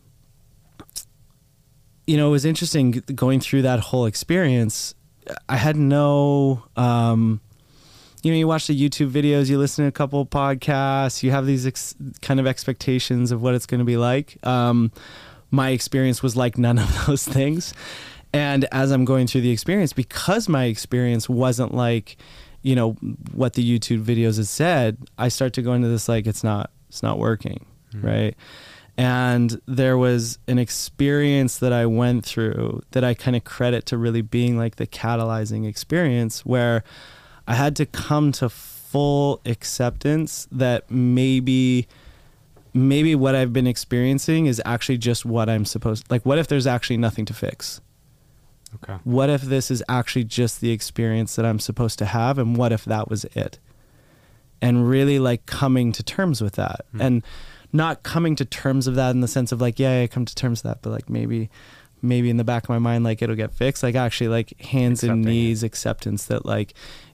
you 2.08 2.18
know 2.18 2.28
it 2.30 2.32
was 2.32 2.46
interesting 2.46 2.92
going 3.14 3.40
through 3.40 3.62
that 3.64 3.80
whole 3.80 4.06
experience. 4.06 4.96
I 5.50 5.58
had 5.58 5.76
no 5.76 6.64
um 6.76 7.42
you 8.24 8.32
know 8.32 8.38
you 8.38 8.48
watch 8.48 8.68
the 8.68 8.74
youtube 8.90 9.12
videos 9.12 9.50
you 9.50 9.58
listen 9.60 9.84
to 9.86 9.90
a 9.90 9.92
couple 9.92 10.26
podcasts 10.26 11.22
you 11.22 11.32
have 11.32 11.46
these 11.46 11.68
ex- 11.68 11.94
kind 12.22 12.40
of 12.40 12.48
expectations 12.48 13.32
of 13.32 13.42
what 13.42 13.54
it's 13.54 13.66
going 13.66 13.80
to 13.80 13.86
be 13.86 13.98
like. 13.98 14.38
Um 14.46 14.92
my 15.52 15.70
experience 15.70 16.22
was 16.24 16.36
like 16.36 16.58
none 16.58 16.78
of 16.80 17.06
those 17.08 17.26
things. 17.28 17.74
And 18.34 18.66
as 18.72 18.92
i'm 18.92 19.06
going 19.06 19.28
through 19.28 19.42
the 19.42 19.52
experience 19.52 19.94
because 19.94 20.50
my 20.50 20.66
experience 20.66 21.30
wasn't 21.30 21.74
like 21.74 22.18
you 22.62 22.76
know 22.76 22.92
what 23.34 23.54
the 23.54 23.64
youtube 23.64 24.04
videos 24.04 24.36
had 24.38 24.48
said 24.48 24.98
i 25.18 25.30
start 25.30 25.54
to 25.54 25.62
go 25.62 25.74
into 25.74 25.88
this 25.88 26.10
like 26.10 26.28
it's 26.28 26.44
not 26.44 26.70
it's 26.90 27.02
not 27.04 27.18
working 27.20 27.66
Mhm. 27.94 28.04
right 28.04 28.36
and 28.98 29.62
there 29.68 29.98
was 29.98 30.40
an 30.48 30.58
experience 30.58 31.60
that 31.60 31.72
i 31.72 31.86
went 31.86 32.26
through 32.26 32.82
that 32.92 33.04
i 33.04 33.14
kind 33.14 33.36
of 33.36 33.44
credit 33.44 33.86
to 33.86 33.98
really 33.98 34.22
being 34.22 34.58
like 34.58 34.78
the 34.78 34.88
catalyzing 34.88 35.68
experience 35.68 36.46
where 36.46 36.84
i 37.48 37.54
had 37.54 37.76
to 37.76 37.86
come 37.86 38.32
to 38.32 38.50
full 38.50 39.40
acceptance 39.46 40.48
that 40.52 40.90
maybe 40.90 41.88
maybe 42.74 43.14
what 43.16 43.36
i've 43.36 43.54
been 43.54 43.68
experiencing 43.68 44.46
is 44.48 44.62
actually 44.66 44.98
just 44.98 45.26
what 45.26 45.48
i'm 45.50 45.66
supposed 45.66 46.10
like 46.10 46.26
what 46.26 46.38
if 46.40 46.48
there's 46.48 46.68
actually 46.68 46.98
nothing 46.98 47.26
to 47.26 47.34
fix 47.34 47.82
Okay. 48.84 48.98
what 49.06 49.30
if 49.30 49.44
this 49.44 49.72
is 49.72 49.82
actually 49.88 50.26
just 50.26 50.60
the 50.60 50.72
experience 50.72 51.38
that 51.38 51.46
I'm 51.46 51.58
supposed 51.58 51.98
to 52.00 52.06
have 52.06 52.38
and 52.38 52.58
what 52.58 52.74
if 52.74 52.84
that 52.84 53.10
was 53.10 53.24
it? 53.34 53.60
And 54.62 54.90
really 54.90 55.20
like 55.20 55.46
coming 55.46 55.94
to 55.94 56.04
terms 56.04 56.42
with 56.42 56.56
that 56.56 56.82
Hmm. 56.92 57.02
and 57.02 57.24
not 57.74 58.04
coming 58.04 58.36
to 58.36 58.46
terms 58.46 58.88
of 58.88 58.96
that 58.96 59.12
in 59.12 59.22
the 59.22 59.28
sense 59.28 59.52
of 59.52 59.62
like 59.62 59.80
yeah, 59.80 60.02
I 60.02 60.08
come 60.08 60.26
to 60.26 60.36
terms 60.36 60.64
with 60.64 60.72
that 60.72 60.82
but 60.82 60.92
like 60.92 61.10
maybe 61.10 61.50
maybe 62.02 62.30
in 62.30 62.38
the 62.38 62.44
back 62.44 62.64
of 62.64 62.70
my 62.70 62.80
mind 62.80 63.04
like 63.04 63.22
it'll 63.22 63.36
get 63.36 63.54
fixed 63.54 63.84
like 63.84 63.96
actually 63.96 64.28
like 64.28 64.60
hands 64.62 65.04
and 65.04 65.12
Accepting 65.12 65.24
it. 65.24 65.26
knees 65.26 65.64
acceptance 65.64 66.26
that 66.26 66.46
like 66.46 66.74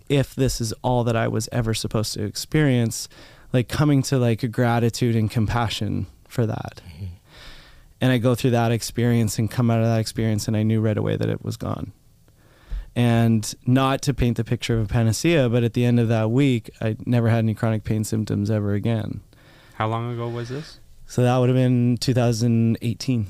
if 0.10 0.36
this 0.36 0.60
is 0.60 0.74
all 0.82 1.04
that 1.06 1.16
I 1.16 1.28
was 1.28 1.48
ever 1.52 1.74
supposed 1.74 2.14
to 2.14 2.24
experience 2.24 3.08
like 3.54 3.70
coming 3.70 4.02
to 4.04 4.18
like 4.18 4.44
a 4.44 4.48
gratitude 4.48 5.16
and 5.16 5.32
compassion 5.32 6.08
for 6.28 6.46
that 6.46 6.82
mm-hmm. 6.88 7.06
and 8.02 8.12
I 8.12 8.18
go 8.18 8.36
through 8.36 8.52
that 8.52 8.72
experience 8.72 9.40
and 9.40 9.50
come 9.50 9.72
out 9.72 9.80
of 9.80 9.86
that 9.86 10.00
experience 10.00 10.48
and 10.48 10.58
I 10.58 10.64
knew 10.64 10.82
right 10.82 10.98
away 10.98 11.16
that 11.16 11.30
it 11.30 11.44
was 11.44 11.58
gone. 11.58 11.94
And 12.96 13.54
not 13.66 14.02
to 14.04 14.14
paint 14.14 14.38
the 14.38 14.44
picture 14.44 14.78
of 14.78 14.86
a 14.86 14.88
panacea, 14.88 15.50
but 15.50 15.64
at 15.64 15.74
the 15.74 15.84
end 15.84 16.00
of 16.00 16.10
that 16.10 16.30
week, 16.30 16.70
I 16.80 16.96
never 17.06 17.30
had 17.30 17.40
any 17.40 17.56
chronic 17.56 17.84
pain 17.84 18.04
symptoms 18.04 18.52
ever 18.52 18.74
again. 18.74 19.22
How 19.84 19.90
long 19.90 20.14
ago 20.14 20.30
was 20.30 20.48
this? 20.48 20.80
So 21.08 21.24
that 21.24 21.38
would 21.40 21.50
have 21.50 21.58
been 21.58 21.98
2018, 21.98 23.28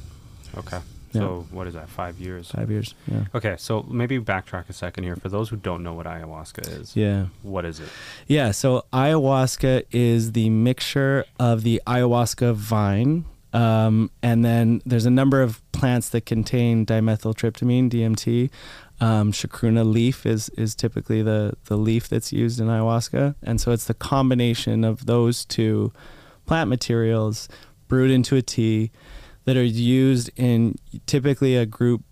Okay. 0.55 0.77
Yeah. 1.13 1.19
So 1.21 1.47
what 1.49 1.65
is 1.65 1.73
that? 1.73 1.89
Five 1.89 2.19
years. 2.19 2.51
five 2.51 2.69
years. 2.69 2.93
Yeah. 3.11 3.25
Okay, 3.33 3.55
so 3.57 3.81
maybe 3.89 4.19
backtrack 4.19 4.69
a 4.69 4.73
second 4.73 5.03
here. 5.03 5.15
For 5.15 5.29
those 5.29 5.49
who 5.49 5.55
don't 5.55 5.81
know 5.81 5.95
what 5.95 6.05
ayahuasca 6.05 6.79
is, 6.79 6.95
Yeah. 6.95 7.25
what 7.41 7.65
is 7.65 7.79
it? 7.79 7.89
Yeah, 8.27 8.51
so 8.51 8.85
ayahuasca 8.93 9.85
is 9.91 10.33
the 10.33 10.51
mixture 10.51 11.25
of 11.39 11.63
the 11.63 11.81
ayahuasca 11.87 12.53
vine, 12.53 13.25
um, 13.51 14.11
and 14.21 14.45
then 14.45 14.83
there's 14.85 15.07
a 15.07 15.11
number 15.11 15.41
of 15.41 15.59
plants 15.71 16.09
that 16.09 16.27
contain 16.27 16.85
dimethyltryptamine 16.85 17.89
(DMT). 17.89 18.51
Um, 19.01 19.31
chacruna 19.31 19.83
leaf 19.91 20.23
is 20.27 20.49
is 20.49 20.75
typically 20.75 21.23
the 21.23 21.53
the 21.65 21.77
leaf 21.77 22.07
that's 22.07 22.31
used 22.31 22.59
in 22.61 22.67
ayahuasca, 22.67 23.33
and 23.41 23.59
so 23.59 23.71
it's 23.71 23.85
the 23.85 23.95
combination 23.95 24.83
of 24.83 25.07
those 25.07 25.45
two 25.45 25.91
plant 26.45 26.69
materials 26.69 27.47
brewed 27.87 28.11
into 28.11 28.35
a 28.35 28.41
tea 28.41 28.91
that 29.45 29.57
are 29.57 29.63
used 29.63 30.29
in 30.35 30.75
typically 31.05 31.55
a 31.55 31.65
group 31.65 32.03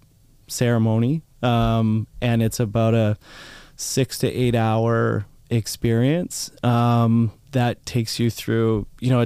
ceremony, 0.47 1.21
um, 1.41 2.07
and 2.21 2.43
it's 2.43 2.59
about 2.59 2.93
a 2.93 3.17
six 3.77 4.17
to 4.19 4.27
eight 4.31 4.53
hour 4.55 5.25
experience 5.50 6.51
um, 6.63 7.31
that 7.51 7.85
takes 7.85 8.19
you 8.19 8.29
through. 8.29 8.85
You 9.00 9.09
know, 9.11 9.25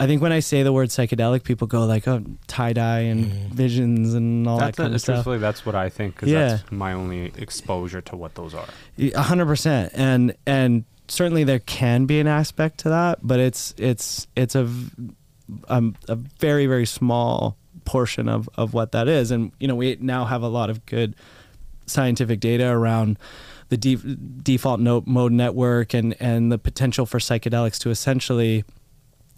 I 0.00 0.06
think 0.06 0.20
when 0.22 0.32
I 0.32 0.40
say 0.40 0.62
the 0.64 0.72
word 0.72 0.88
psychedelic, 0.88 1.44
people 1.44 1.66
go 1.68 1.86
like, 1.86 2.06
"Oh, 2.08 2.22
tie 2.48 2.72
dye 2.72 3.00
and 3.00 3.26
Mhm. 3.26 3.48
visions 3.54 4.12
and 4.14 4.46
all 4.48 4.58
that's 4.58 4.76
that 4.76 4.82
kind 4.82 4.92
a, 4.92 4.96
of 4.96 5.00
stuff." 5.00 5.14
truthfully, 5.16 5.38
that's 5.38 5.64
what 5.64 5.74
I 5.76 5.88
think 5.88 6.16
because 6.16 6.30
Yeah. 6.30 6.48
that's 6.48 6.72
my 6.72 6.92
only 6.92 7.32
exposure 7.38 8.00
to 8.02 8.16
what 8.16 8.34
those 8.34 8.54
are. 8.54 8.66
A 8.98 9.22
hundred 9.22 9.46
percent, 9.46 9.92
and 9.94 10.34
and 10.46 10.84
certainly 11.08 11.44
there 11.44 11.58
can 11.58 12.06
be 12.06 12.20
an 12.20 12.26
aspect 12.26 12.78
to 12.78 12.88
that, 12.88 13.18
but 13.22 13.40
it's 13.40 13.74
it's 13.78 14.26
it's 14.36 14.54
a 14.54 14.68
um, 15.68 15.96
a 16.08 16.16
very 16.16 16.66
very 16.66 16.86
small 16.86 17.56
portion 17.84 18.28
of 18.28 18.48
of 18.54 18.74
what 18.74 18.92
that 18.92 19.08
is, 19.08 19.30
and 19.30 19.52
you 19.58 19.68
know 19.68 19.74
we 19.74 19.96
now 20.00 20.24
have 20.24 20.42
a 20.42 20.48
lot 20.48 20.70
of 20.70 20.84
good 20.86 21.14
scientific 21.86 22.40
data 22.40 22.66
around 22.66 23.18
the 23.68 23.76
de- 23.76 24.16
default 24.42 24.80
mode 24.80 25.32
network 25.32 25.94
and 25.94 26.14
and 26.20 26.50
the 26.50 26.58
potential 26.58 27.06
for 27.06 27.18
psychedelics 27.18 27.78
to 27.78 27.90
essentially 27.90 28.64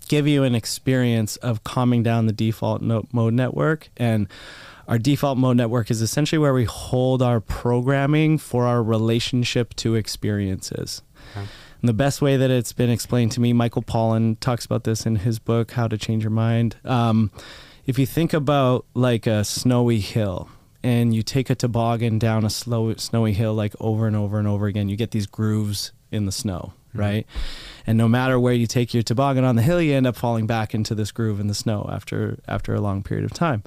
give 0.09 0.29
you 0.29 0.45
an 0.45 0.55
experience 0.55 1.37
of 1.39 1.65
calming 1.65 2.03
down 2.03 2.27
the 2.27 2.33
default 2.33 2.81
mode 2.81 3.35
network 3.35 3.89
and 3.97 4.29
our 4.89 4.99
default 4.99 5.37
mode 5.37 5.57
network 5.57 5.91
is 5.91 6.01
essentially 6.01 6.39
where 6.39 6.55
we 6.55 6.65
hold 6.65 7.23
our 7.23 7.41
programming 7.41 8.39
for 8.39 8.67
our 8.67 8.83
relationship 8.83 9.75
to 9.75 9.97
experiences. 9.97 11.03
Okay. 11.37 11.47
And 11.83 11.89
the 11.89 11.93
best 11.95 12.23
way 12.23 12.37
that 12.37 12.51
it's 12.51 12.73
been 12.73 12.91
explained 12.91 13.33
to 13.33 13.41
me, 13.41 13.53
Michael 13.53 13.83
Pollan 13.83 14.39
talks 14.41 14.65
about 14.65 14.85
this 14.85 15.05
in 15.07 15.17
his 15.17 15.39
book, 15.39 15.73
How 15.73 15.87
to 15.89 15.99
Change 15.99 16.25
Your 16.25 16.31
Mind. 16.31 16.77
Um, 16.85 17.31
if 17.85 17.99
you 17.99 18.07
think 18.07 18.33
about 18.33 18.87
like 18.95 19.27
a 19.27 19.45
snowy 19.45 20.01
hill 20.01 20.49
and 20.83 21.15
you 21.15 21.23
take 21.23 21.51
a 21.51 21.55
toboggan 21.55 22.19
down 22.19 22.45
a 22.45 22.51
slow, 22.51 22.95
snowy 22.95 23.33
hill 23.35 23.55
like 23.55 23.75
over 23.79 24.07
and 24.07 24.17
over 24.17 24.39
and 24.39 24.49
over 24.49 24.67
again, 24.67 24.89
you 24.89 24.97
get 24.97 25.11
these 25.11 25.27
grooves 25.27 25.93
in 26.11 26.25
the 26.27 26.33
snow, 26.33 26.73
Mhm. 26.95 27.01
right? 27.01 27.27
And 27.87 27.99
no 27.99 28.09
matter 28.09 28.41
where 28.41 28.55
you 28.55 28.67
take 28.67 28.95
your 28.95 29.03
toboggan 29.03 29.45
on 29.45 29.57
the 29.57 29.63
hill, 29.63 29.81
you 29.81 29.95
end 29.95 30.07
up 30.07 30.17
falling 30.17 30.47
back 30.47 30.75
into 30.75 30.95
this 30.95 31.13
groove 31.13 31.39
in 31.41 31.47
the 31.47 31.55
snow 31.55 31.89
after 31.93 32.39
after 32.49 32.75
a 32.75 32.81
long 32.81 33.03
period 33.03 33.25
of 33.25 33.33
time. 33.33 33.63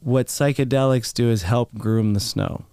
What 0.00 0.26
psychedelics 0.26 1.14
do 1.14 1.30
is 1.30 1.44
help 1.44 1.74
groom 1.78 2.12
the 2.12 2.20
snow 2.20 2.64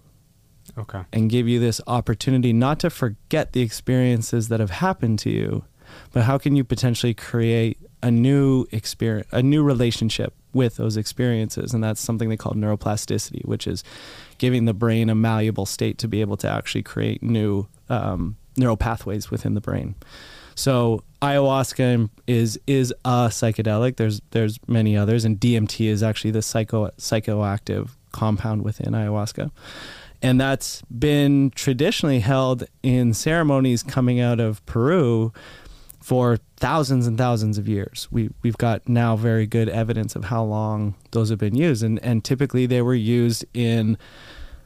Okay. 0.76 1.02
and 1.12 1.28
give 1.28 1.48
you 1.48 1.60
this 1.60 1.80
opportunity 1.86 2.52
not 2.52 2.78
to 2.80 2.90
forget 2.90 3.52
the 3.52 3.60
experiences 3.60 4.48
that 4.48 4.60
have 4.60 4.70
happened 4.70 5.18
to 5.20 5.30
you, 5.30 5.64
but 6.12 6.24
how 6.24 6.38
can 6.38 6.56
you 6.56 6.64
potentially 6.64 7.14
create 7.14 7.78
a 8.02 8.10
new 8.10 8.66
experience, 8.72 9.28
a 9.32 9.42
new 9.42 9.62
relationship 9.62 10.34
with 10.52 10.76
those 10.76 10.96
experiences? 10.96 11.72
And 11.74 11.82
that's 11.82 12.00
something 12.00 12.28
they 12.28 12.36
call 12.36 12.52
neuroplasticity, 12.52 13.44
which 13.44 13.66
is 13.66 13.84
giving 14.38 14.64
the 14.64 14.74
brain 14.74 15.10
a 15.10 15.14
malleable 15.14 15.66
state 15.66 15.98
to 15.98 16.08
be 16.08 16.20
able 16.20 16.36
to 16.38 16.48
actually 16.48 16.82
create 16.82 17.22
new 17.22 17.66
um, 17.88 18.36
neural 18.56 18.76
pathways 18.76 19.30
within 19.30 19.54
the 19.54 19.60
brain. 19.60 19.94
So 20.54 21.02
ayahuasca 21.22 22.10
is 22.26 22.60
is 22.66 22.92
a 23.04 23.28
psychedelic. 23.28 23.96
There's 23.96 24.20
there's 24.32 24.58
many 24.66 24.96
others, 24.96 25.24
and 25.24 25.40
DMT 25.40 25.86
is 25.86 26.02
actually 26.02 26.32
the 26.32 26.42
psycho 26.42 26.88
psychoactive 26.98 27.90
compound 28.12 28.62
within 28.62 28.92
ayahuasca 28.92 29.50
and 30.22 30.40
that's 30.40 30.82
been 30.82 31.50
traditionally 31.54 32.20
held 32.20 32.64
in 32.82 33.12
ceremonies 33.14 33.82
coming 33.82 34.20
out 34.20 34.40
of 34.40 34.64
Peru 34.66 35.32
for 36.00 36.38
thousands 36.56 37.06
and 37.06 37.16
thousands 37.18 37.58
of 37.58 37.68
years. 37.68 38.08
We 38.10 38.30
we've 38.42 38.56
got 38.58 38.88
now 38.88 39.16
very 39.16 39.46
good 39.46 39.68
evidence 39.68 40.16
of 40.16 40.24
how 40.24 40.42
long 40.44 40.94
those 41.12 41.30
have 41.30 41.38
been 41.38 41.54
used, 41.56 41.82
and 41.82 41.98
and 42.04 42.24
typically 42.24 42.66
they 42.66 42.82
were 42.82 42.94
used 42.94 43.44
in 43.54 43.98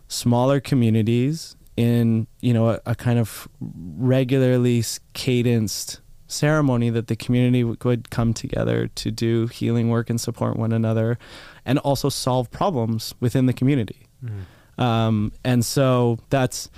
smaller 0.08 0.60
communities 0.60 1.56
in 1.76 2.26
you 2.40 2.54
know 2.54 2.70
a, 2.70 2.80
a 2.86 2.94
kind 2.94 3.18
of 3.18 3.48
regularly 3.60 4.82
cadenced 5.14 6.00
ceremony 6.28 6.90
that 6.90 7.06
the 7.06 7.14
community 7.16 7.62
would- 7.62 8.10
come 8.10 8.32
together 8.34 8.88
to 8.88 9.10
do 9.12 9.46
healing 9.46 9.90
work 9.90 10.10
and 10.10 10.20
support 10.20 10.56
one 10.56 10.72
another 10.72 11.18
and 11.64 11.78
also 11.80 12.08
solve 12.08 12.50
problems 12.50 13.14
within 13.20 13.46
the 13.46 13.52
community 13.52 14.06
Mhm. 14.24 14.40
Um, 14.78 15.32
and 15.44 15.64
so 15.64 16.18
that's 16.30 16.70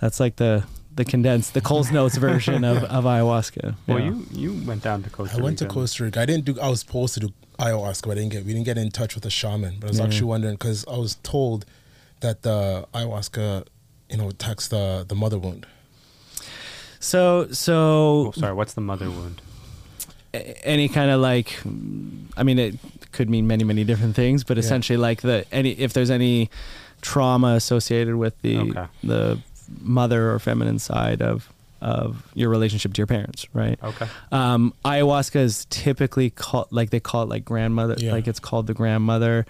that's 0.00 0.20
like 0.20 0.36
the 0.36 0.64
the 0.94 1.04
condensed 1.04 1.54
the 1.54 1.60
Coles 1.60 1.90
Notes 1.92 2.16
version 2.28 2.64
of, 2.64 2.82
of 2.84 3.04
ayahuasca. 3.04 3.74
Well, 3.86 3.98
Yeah. 4.00 4.04
you 4.06 4.26
you 4.32 4.66
went 4.66 4.82
down 4.82 5.02
to 5.04 5.10
Costa 5.10 5.38
I 5.38 5.40
went 5.40 5.58
to 5.58 5.66
Costa 5.66 6.04
Rica. 6.04 6.20
I 6.20 6.26
didn't 6.26 6.44
do. 6.44 6.60
I 6.60 6.68
was 6.68 6.80
supposed 6.80 7.14
to 7.14 7.20
do 7.20 7.28
ayahuasca, 7.58 8.02
but 8.08 8.12
I 8.12 8.14
didn't 8.16 8.32
get. 8.32 8.44
We 8.44 8.52
didn't 8.52 8.66
get 8.66 8.78
in 8.78 8.90
touch 8.90 9.14
with 9.14 9.22
the 9.24 9.30
shaman. 9.30 9.76
But 9.80 9.86
I 9.86 9.90
was 9.90 9.98
Yeah. 9.98 10.04
actually 10.06 10.24
wondering 10.28 10.54
because 10.54 10.84
I 10.88 10.96
was 10.98 11.16
told 11.22 11.64
that 12.20 12.42
the 12.42 12.86
ayahuasca, 12.94 13.66
you 14.10 14.16
know, 14.16 14.28
attacks 14.28 14.68
the 14.68 15.04
the 15.08 15.14
mother 15.14 15.38
wound. 15.38 15.66
so 17.00 17.48
so 17.52 17.74
Oh, 18.28 18.32
sorry. 18.32 18.54
What's 18.54 18.74
the 18.74 18.80
mother 18.80 19.10
wound? 19.10 19.40
any 20.62 20.88
kind 20.90 21.10
of 21.10 21.20
like 21.22 21.58
i 22.36 22.42
mean 22.42 22.58
it 22.58 22.74
could 23.12 23.30
mean 23.30 23.46
many 23.46 23.64
many 23.64 23.82
different 23.82 24.14
things 24.14 24.44
but 24.44 24.56
Yeah. 24.58 24.60
essentially 24.60 24.98
like 24.98 25.22
the 25.22 25.46
any 25.50 25.70
if 25.70 25.94
there's 25.94 26.10
any 26.10 26.50
trauma 27.00 27.54
associated 27.54 28.16
with 28.16 28.40
the 28.42 28.58
Okay. 28.58 28.86
the 29.04 29.38
mother 29.80 30.32
or 30.32 30.38
feminine 30.38 30.78
side 30.78 31.20
of 31.22 31.52
of 31.80 32.26
your 32.34 32.48
relationship 32.50 32.92
to 32.94 32.98
your 32.98 33.06
parents 33.06 33.46
right 33.52 33.78
Okay. 33.84 34.08
um, 34.32 34.74
ayahuasca 34.84 35.36
is 35.36 35.64
typically 35.70 36.30
called 36.30 36.66
like 36.70 36.90
they 36.90 36.98
call 37.00 37.22
it 37.22 37.28
like 37.28 37.44
grandmother 37.44 37.94
Yeah. 37.98 38.12
like 38.12 38.26
it's 38.26 38.40
called 38.40 38.66
the 38.66 38.74
grandmother 38.74 39.46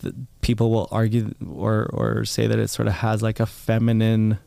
the, 0.00 0.14
people 0.42 0.70
will 0.70 0.88
argue 0.90 1.34
or 1.50 1.88
or 1.92 2.24
say 2.26 2.46
that 2.46 2.58
it 2.58 2.68
sort 2.68 2.86
of 2.88 2.94
has 2.94 3.22
like 3.22 3.40
a 3.40 3.46
feminine 3.46 4.38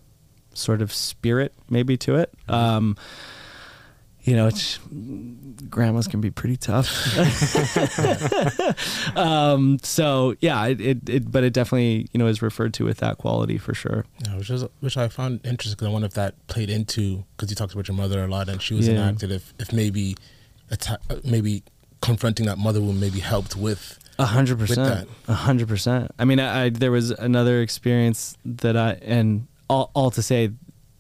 sort 0.54 0.82
of 0.84 0.94
spirit 0.94 1.54
maybe 1.70 1.98
to 1.98 2.16
it 2.16 2.32
um, 2.50 2.96
you 4.24 4.36
know 4.36 4.48
it's 4.48 4.80
grandmas 5.70 6.08
can 6.08 6.22
be 6.22 6.32
pretty 6.32 6.58
tough 6.58 6.88
um, 9.18 9.78
so 9.82 10.36
yeah 10.40 10.66
it, 10.68 10.82
it, 10.82 11.10
it 11.10 11.32
but 11.32 11.44
it 11.44 11.54
definitely 11.54 12.08
you 12.12 12.18
know 12.18 12.28
is 12.28 12.42
referred 12.42 12.74
to 12.74 12.86
with 12.86 12.98
that 12.98 13.18
quality 13.18 13.58
for 13.58 13.74
sure 13.74 14.06
Yeah, 14.26 14.38
which 14.38 14.50
is 14.50 14.66
which 14.80 14.98
I 14.98 15.08
found 15.08 15.42
interesting 15.46 15.76
because 15.76 15.88
I 15.88 15.92
wonder 15.92 16.06
if 16.06 16.14
that 16.14 16.36
played 16.48 16.70
into 16.70 17.24
because 17.36 17.50
you 17.50 17.56
talked 17.56 17.74
about 17.74 17.88
your 17.88 17.98
mother 17.98 18.24
a 18.24 18.28
lot 18.28 18.50
and 18.50 18.62
she 18.62 18.74
was 18.74 18.88
Yeah. 18.88 18.96
enacted. 18.96 19.32
If 19.32 19.54
if 19.60 19.74
maybe 19.74 20.16
atta- 20.72 21.00
uh, 21.10 21.16
maybe 21.24 21.64
confronting 22.02 22.46
that 22.46 22.58
mother 22.58 22.82
wound 22.82 23.00
maybe 23.00 23.20
helped 23.20 23.56
with 23.56 23.98
A 24.20 24.26
hundred 24.26 24.60
percent, 24.60 25.10
A 25.28 25.34
hundred 25.34 25.68
percent. 25.68 26.12
I 26.20 26.26
mean, 26.26 26.40
I, 26.40 26.66
I 26.66 26.70
there 26.70 26.92
was 26.92 27.12
another 27.12 27.62
experience 27.62 28.38
that 28.46 28.78
I 28.78 28.92
and 29.02 29.48
all, 29.70 29.92
all 29.94 30.12
to 30.12 30.22
say, 30.22 30.52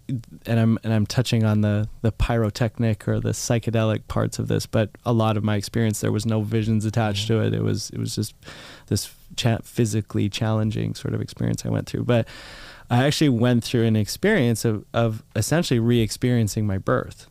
and 0.09 0.59
I'm 0.59 0.77
and 0.83 0.93
I'm 0.93 1.05
touching 1.05 1.43
on 1.43 1.61
the 1.61 1.87
the 2.01 2.11
pyrotechnic 2.11 3.07
or 3.07 3.19
the 3.19 3.29
psychedelic 3.31 4.07
parts 4.07 4.39
of 4.39 4.47
this, 4.47 4.65
but 4.65 4.89
a 5.05 5.13
lot 5.13 5.37
of 5.37 5.43
my 5.43 5.55
experience 5.55 6.01
there 6.01 6.11
was 6.11 6.25
no 6.25 6.41
visions 6.41 6.85
attached 6.85 7.27
to 7.27 7.41
it. 7.41 7.53
It 7.53 7.63
was 7.63 7.89
it 7.91 7.97
was 7.99 8.15
just 8.15 8.35
this 8.87 9.13
cha- 9.35 9.59
physically 9.63 10.29
challenging 10.29 10.93
sort 10.95 11.13
of 11.13 11.21
experience 11.21 11.65
I 11.65 11.69
went 11.69 11.87
through. 11.87 12.03
But 12.03 12.27
I 12.89 13.05
actually 13.05 13.29
went 13.29 13.63
through 13.63 13.83
an 13.85 13.95
experience 13.95 14.65
of 14.65 14.85
of 14.93 15.23
essentially 15.35 15.79
re-experiencing 15.79 16.67
my 16.67 16.77
birth 16.77 17.27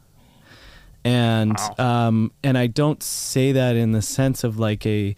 and 1.04 1.56
Wow. 1.78 2.08
um, 2.08 2.32
and 2.42 2.56
I 2.56 2.68
don't 2.68 3.02
say 3.02 3.52
that 3.52 3.76
in 3.76 3.92
the 3.92 4.02
sense 4.02 4.44
of 4.44 4.58
like 4.58 4.86
a 4.86 5.14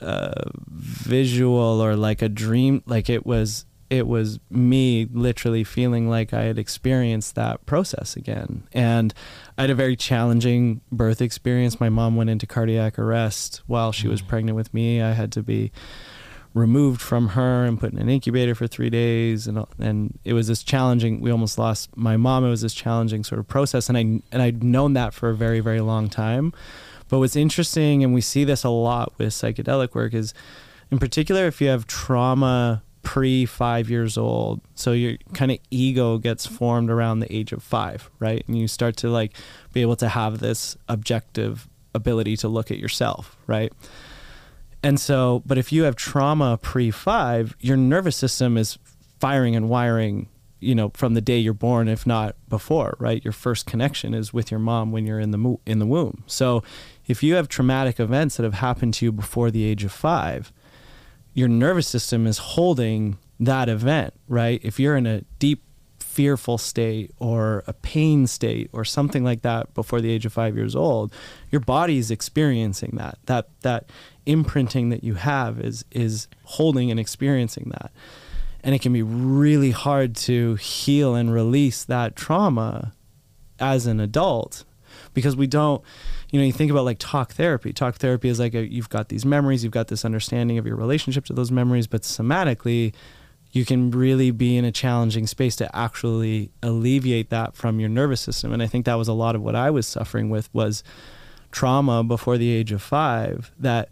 uh, 0.00 0.44
visual 0.68 1.82
or 1.82 1.96
like 1.96 2.22
a 2.22 2.28
dream. 2.28 2.82
Like 2.86 3.10
it 3.10 3.26
was 3.26 3.64
it 3.90 4.06
was 4.06 4.38
me 4.50 5.06
literally 5.12 5.64
feeling 5.64 6.08
like 6.10 6.34
I 6.34 6.42
had 6.42 6.58
experienced 6.58 7.34
that 7.36 7.64
process 7.64 8.16
again. 8.16 8.64
And 8.72 9.14
I 9.56 9.62
had 9.62 9.70
a 9.70 9.74
very 9.74 9.96
challenging 9.96 10.82
birth 10.92 11.22
experience. 11.22 11.80
My 11.80 11.88
mom 11.88 12.16
went 12.16 12.30
into 12.30 12.46
cardiac 12.46 12.98
arrest 12.98 13.62
while 13.66 13.92
she 13.92 14.08
was 14.08 14.20
mm. 14.20 14.28
pregnant 14.28 14.56
with 14.56 14.74
me. 14.74 15.00
I 15.00 15.12
had 15.12 15.32
to 15.32 15.42
be 15.42 15.72
removed 16.54 17.00
from 17.00 17.28
her 17.28 17.64
and 17.64 17.78
put 17.78 17.92
in 17.92 17.98
an 17.98 18.08
incubator 18.08 18.54
for 18.54 18.66
three 18.66 18.90
days 18.90 19.46
and 19.46 19.64
and 19.78 20.18
it 20.24 20.32
was 20.32 20.48
this 20.48 20.62
challenging 20.62 21.20
we 21.20 21.30
almost 21.30 21.58
lost 21.58 21.94
my 21.94 22.16
mom 22.16 22.42
it 22.42 22.48
was 22.48 22.62
this 22.62 22.72
challenging 22.72 23.22
sort 23.22 23.38
of 23.38 23.46
process 23.46 23.88
and 23.88 23.98
I 23.98 24.00
and 24.00 24.42
I'd 24.42 24.64
known 24.64 24.94
that 24.94 25.12
for 25.12 25.28
a 25.28 25.34
very 25.34 25.60
very 25.60 25.80
long 25.80 26.08
time 26.08 26.54
but 27.08 27.18
what's 27.18 27.36
interesting 27.36 28.02
and 28.02 28.14
we 28.14 28.22
see 28.22 28.44
this 28.44 28.64
a 28.64 28.70
lot 28.70 29.12
with 29.18 29.28
psychedelic 29.28 29.94
work 29.94 30.14
is 30.14 30.32
in 30.90 30.98
particular 30.98 31.46
if 31.46 31.60
you 31.60 31.68
have 31.68 31.86
trauma 31.86 32.82
pre 33.08 33.46
5 33.46 33.88
years 33.88 34.18
old 34.18 34.60
so 34.74 34.92
your 34.92 35.16
kind 35.32 35.50
of 35.50 35.58
ego 35.70 36.18
gets 36.18 36.46
formed 36.46 36.90
around 36.90 37.20
the 37.20 37.34
age 37.34 37.52
of 37.52 37.62
5 37.62 38.10
right 38.18 38.44
and 38.46 38.58
you 38.58 38.68
start 38.68 38.96
to 38.98 39.08
like 39.08 39.32
be 39.72 39.80
able 39.80 39.96
to 39.96 40.08
have 40.08 40.40
this 40.40 40.76
objective 40.90 41.68
ability 41.94 42.36
to 42.36 42.48
look 42.48 42.70
at 42.70 42.76
yourself 42.78 43.38
right 43.46 43.72
and 44.82 45.00
so, 45.00 45.42
but 45.44 45.58
if 45.58 45.72
you 45.72 45.84
have 45.84 45.96
trauma 45.96 46.58
pre 46.58 46.90
five, 46.90 47.56
your 47.60 47.76
nervous 47.76 48.16
system 48.16 48.56
is 48.56 48.78
firing 49.18 49.56
and 49.56 49.68
wiring, 49.68 50.28
you 50.60 50.74
know, 50.74 50.90
from 50.94 51.14
the 51.14 51.20
day 51.20 51.38
you're 51.38 51.54
born, 51.54 51.88
if 51.88 52.06
not 52.06 52.36
before, 52.48 52.96
right? 52.98 53.24
Your 53.24 53.32
first 53.32 53.66
connection 53.66 54.14
is 54.14 54.32
with 54.32 54.50
your 54.50 54.60
mom 54.60 54.92
when 54.92 55.04
you're 55.04 55.20
in 55.20 55.32
the 55.32 55.38
mo- 55.38 55.60
in 55.66 55.78
the 55.78 55.86
womb. 55.86 56.22
So, 56.26 56.62
if 57.06 57.22
you 57.22 57.34
have 57.34 57.48
traumatic 57.48 57.98
events 57.98 58.36
that 58.36 58.44
have 58.44 58.54
happened 58.54 58.94
to 58.94 59.06
you 59.06 59.12
before 59.12 59.50
the 59.50 59.64
age 59.64 59.82
of 59.82 59.92
five, 59.92 60.52
your 61.34 61.48
nervous 61.48 61.86
system 61.86 62.26
is 62.26 62.38
holding 62.38 63.18
that 63.40 63.68
event, 63.68 64.14
right? 64.28 64.60
If 64.62 64.80
you're 64.80 64.96
in 64.96 65.06
a 65.06 65.22
deep 65.38 65.62
fearful 65.98 66.58
state 66.58 67.12
or 67.20 67.62
a 67.68 67.72
pain 67.72 68.26
state 68.26 68.68
or 68.72 68.84
something 68.84 69.22
like 69.22 69.42
that 69.42 69.72
before 69.74 70.00
the 70.00 70.10
age 70.10 70.26
of 70.26 70.32
5 70.32 70.56
years 70.56 70.74
old, 70.74 71.12
your 71.50 71.60
body 71.60 71.98
is 71.98 72.10
experiencing 72.10 72.94
that. 72.96 73.18
That 73.26 73.48
that 73.60 73.90
imprinting 74.26 74.88
that 74.88 75.04
you 75.04 75.14
have 75.14 75.60
is 75.60 75.84
is 75.92 76.26
holding 76.42 76.90
and 76.90 76.98
experiencing 76.98 77.70
that. 77.70 77.92
And 78.64 78.74
it 78.74 78.80
can 78.80 78.92
be 78.92 79.02
really 79.02 79.70
hard 79.70 80.16
to 80.16 80.56
heal 80.56 81.14
and 81.14 81.32
release 81.32 81.84
that 81.84 82.16
trauma 82.16 82.92
as 83.60 83.86
an 83.86 84.00
adult 84.00 84.64
because 85.14 85.36
we 85.36 85.46
don't 85.46 85.82
you 86.30 86.38
know 86.38 86.44
you 86.44 86.52
think 86.52 86.70
about 86.70 86.84
like 86.84 86.98
talk 86.98 87.32
therapy. 87.32 87.72
Talk 87.72 87.96
therapy 87.96 88.28
is 88.28 88.38
like 88.38 88.54
a, 88.54 88.66
you've 88.70 88.88
got 88.88 89.08
these 89.08 89.24
memories 89.24 89.62
you've 89.62 89.72
got 89.72 89.88
this 89.88 90.04
understanding 90.04 90.58
of 90.58 90.66
your 90.66 90.76
relationship 90.76 91.24
to 91.26 91.32
those 91.32 91.50
memories 91.50 91.86
but 91.86 92.02
somatically 92.02 92.94
you 93.50 93.64
can 93.64 93.90
really 93.90 94.30
be 94.30 94.58
in 94.58 94.64
a 94.66 94.72
challenging 94.72 95.26
space 95.26 95.56
to 95.56 95.74
actually 95.74 96.50
alleviate 96.62 97.30
that 97.30 97.56
from 97.56 97.80
your 97.80 97.88
nervous 97.88 98.20
system. 98.20 98.52
And 98.52 98.62
i 98.62 98.66
think 98.66 98.84
that 98.84 98.94
was 98.94 99.08
a 99.08 99.12
lot 99.12 99.34
of 99.34 99.42
what 99.42 99.54
i 99.54 99.70
was 99.70 99.86
suffering 99.86 100.30
with 100.30 100.52
was 100.52 100.82
trauma 101.50 102.04
before 102.04 102.36
the 102.36 102.50
age 102.50 102.72
of 102.72 102.82
5 102.82 103.52
that 103.58 103.88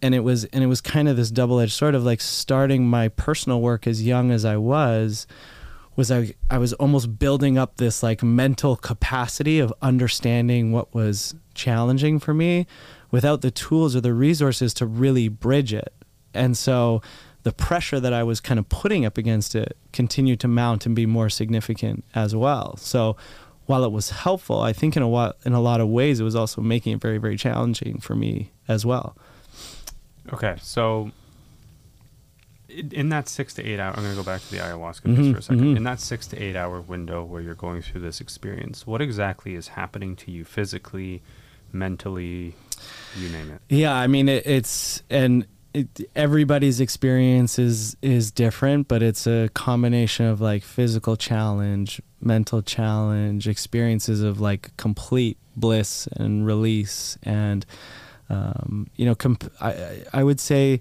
and 0.00 0.14
it 0.14 0.20
was 0.20 0.44
and 0.46 0.62
it 0.62 0.66
was 0.66 0.80
kind 0.80 1.08
of 1.08 1.16
this 1.16 1.30
double-edged 1.30 1.72
sword 1.72 1.94
of 1.94 2.04
like 2.04 2.20
starting 2.20 2.86
my 2.86 3.08
personal 3.08 3.60
work 3.60 3.86
as 3.86 4.02
young 4.02 4.30
as 4.30 4.44
I 4.44 4.56
was 4.56 5.26
was 5.96 6.10
I 6.10 6.34
I 6.50 6.58
was 6.58 6.72
almost 6.74 7.18
building 7.18 7.58
up 7.58 7.76
this 7.76 8.02
like 8.02 8.22
mental 8.22 8.76
capacity 8.76 9.58
of 9.58 9.72
understanding 9.82 10.72
what 10.72 10.94
was 10.94 11.34
challenging 11.54 12.18
for 12.18 12.32
me 12.32 12.66
without 13.10 13.42
the 13.42 13.50
tools 13.50 13.94
or 13.94 14.00
the 14.00 14.14
resources 14.14 14.72
to 14.74 14.86
really 14.86 15.28
bridge 15.28 15.74
it. 15.74 15.92
And 16.34 16.56
so 16.56 17.02
the 17.42 17.52
pressure 17.52 18.00
that 18.00 18.12
I 18.12 18.22
was 18.22 18.40
kind 18.40 18.58
of 18.58 18.68
putting 18.68 19.04
up 19.04 19.18
against 19.18 19.54
it 19.54 19.76
continued 19.92 20.40
to 20.40 20.48
mount 20.48 20.86
and 20.86 20.94
be 20.94 21.06
more 21.06 21.28
significant 21.28 22.04
as 22.14 22.34
well. 22.34 22.76
So 22.76 23.16
while 23.66 23.84
it 23.84 23.92
was 23.92 24.10
helpful, 24.10 24.60
I 24.60 24.72
think 24.72 24.96
in 24.96 25.02
a 25.02 25.34
in 25.44 25.52
a 25.52 25.60
lot 25.60 25.80
of 25.80 25.88
ways 25.88 26.20
it 26.20 26.24
was 26.24 26.36
also 26.36 26.60
making 26.60 26.94
it 26.94 27.00
very 27.00 27.18
very 27.18 27.36
challenging 27.36 28.00
for 28.00 28.14
me 28.14 28.50
as 28.66 28.86
well. 28.86 29.16
Okay, 30.32 30.56
so 30.62 31.10
in 32.92 33.08
that 33.10 33.28
six 33.28 33.54
to 33.54 33.62
eight 33.66 33.78
hour, 33.80 33.90
I'm 33.96 34.02
going 34.02 34.16
to 34.16 34.20
go 34.20 34.24
back 34.24 34.40
to 34.42 34.50
the 34.50 34.58
ayahuasca 34.58 35.02
Mhm, 35.02 35.16
just 35.32 35.46
for 35.46 35.52
a 35.52 35.56
2nd 35.56 35.60
mhm. 35.60 35.76
In 35.76 35.82
that 35.84 36.00
six 36.00 36.26
to 36.28 36.42
eight 36.42 36.56
hour 36.56 36.80
window 36.80 37.24
where 37.24 37.40
you're 37.42 37.54
going 37.54 37.82
through 37.82 38.00
this 38.02 38.20
experience, 38.20 38.86
what 38.86 39.00
exactly 39.02 39.54
is 39.54 39.68
happening 39.68 40.16
to 40.16 40.30
you 40.30 40.44
physically, 40.44 41.22
mentally, 41.72 42.54
you 43.18 43.28
name 43.28 43.50
it? 43.50 43.60
Yeah, 43.68 43.94
I 43.94 44.06
mean 44.06 44.28
it, 44.28 44.46
it's 44.46 45.02
and 45.10 45.46
it, 45.74 45.88
everybody's 46.14 46.80
experience 46.80 47.58
is 47.58 47.96
is 48.02 48.30
different, 48.30 48.88
but 48.88 49.02
it's 49.02 49.26
a 49.26 49.48
combination 49.54 50.26
of 50.26 50.40
like 50.40 50.62
physical 50.62 51.16
challenge, 51.16 52.00
mental 52.20 52.62
challenge, 52.62 53.48
experiences 53.48 54.20
of 54.22 54.40
like 54.40 54.76
complete 54.76 55.38
bliss 55.56 56.06
and 56.16 56.46
release, 56.46 57.16
and 57.22 57.64
um, 58.28 58.86
you 58.96 59.04
know, 59.04 59.14
comp- 59.14 59.52
I- 59.60 60.04
I 60.12 60.24
would 60.24 60.40
say 60.40 60.80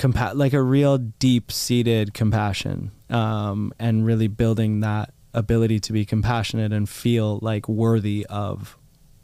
compa- 0.00 0.34
like 0.34 0.52
a 0.54 0.62
real 0.62 0.96
deep 0.98 1.52
seated 1.52 2.14
compassion, 2.14 2.90
um, 3.10 3.72
and 3.78 4.04
really 4.06 4.26
building 4.28 4.80
that 4.80 5.12
ability 5.34 5.78
to 5.78 5.92
be 5.92 6.04
compassionate 6.04 6.72
and 6.72 6.88
feel 6.88 7.38
like 7.42 7.68
worthy 7.68 8.26
of 8.28 8.76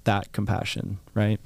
that 0.05 0.31
compassion, 0.33 0.99
right? 1.15 1.41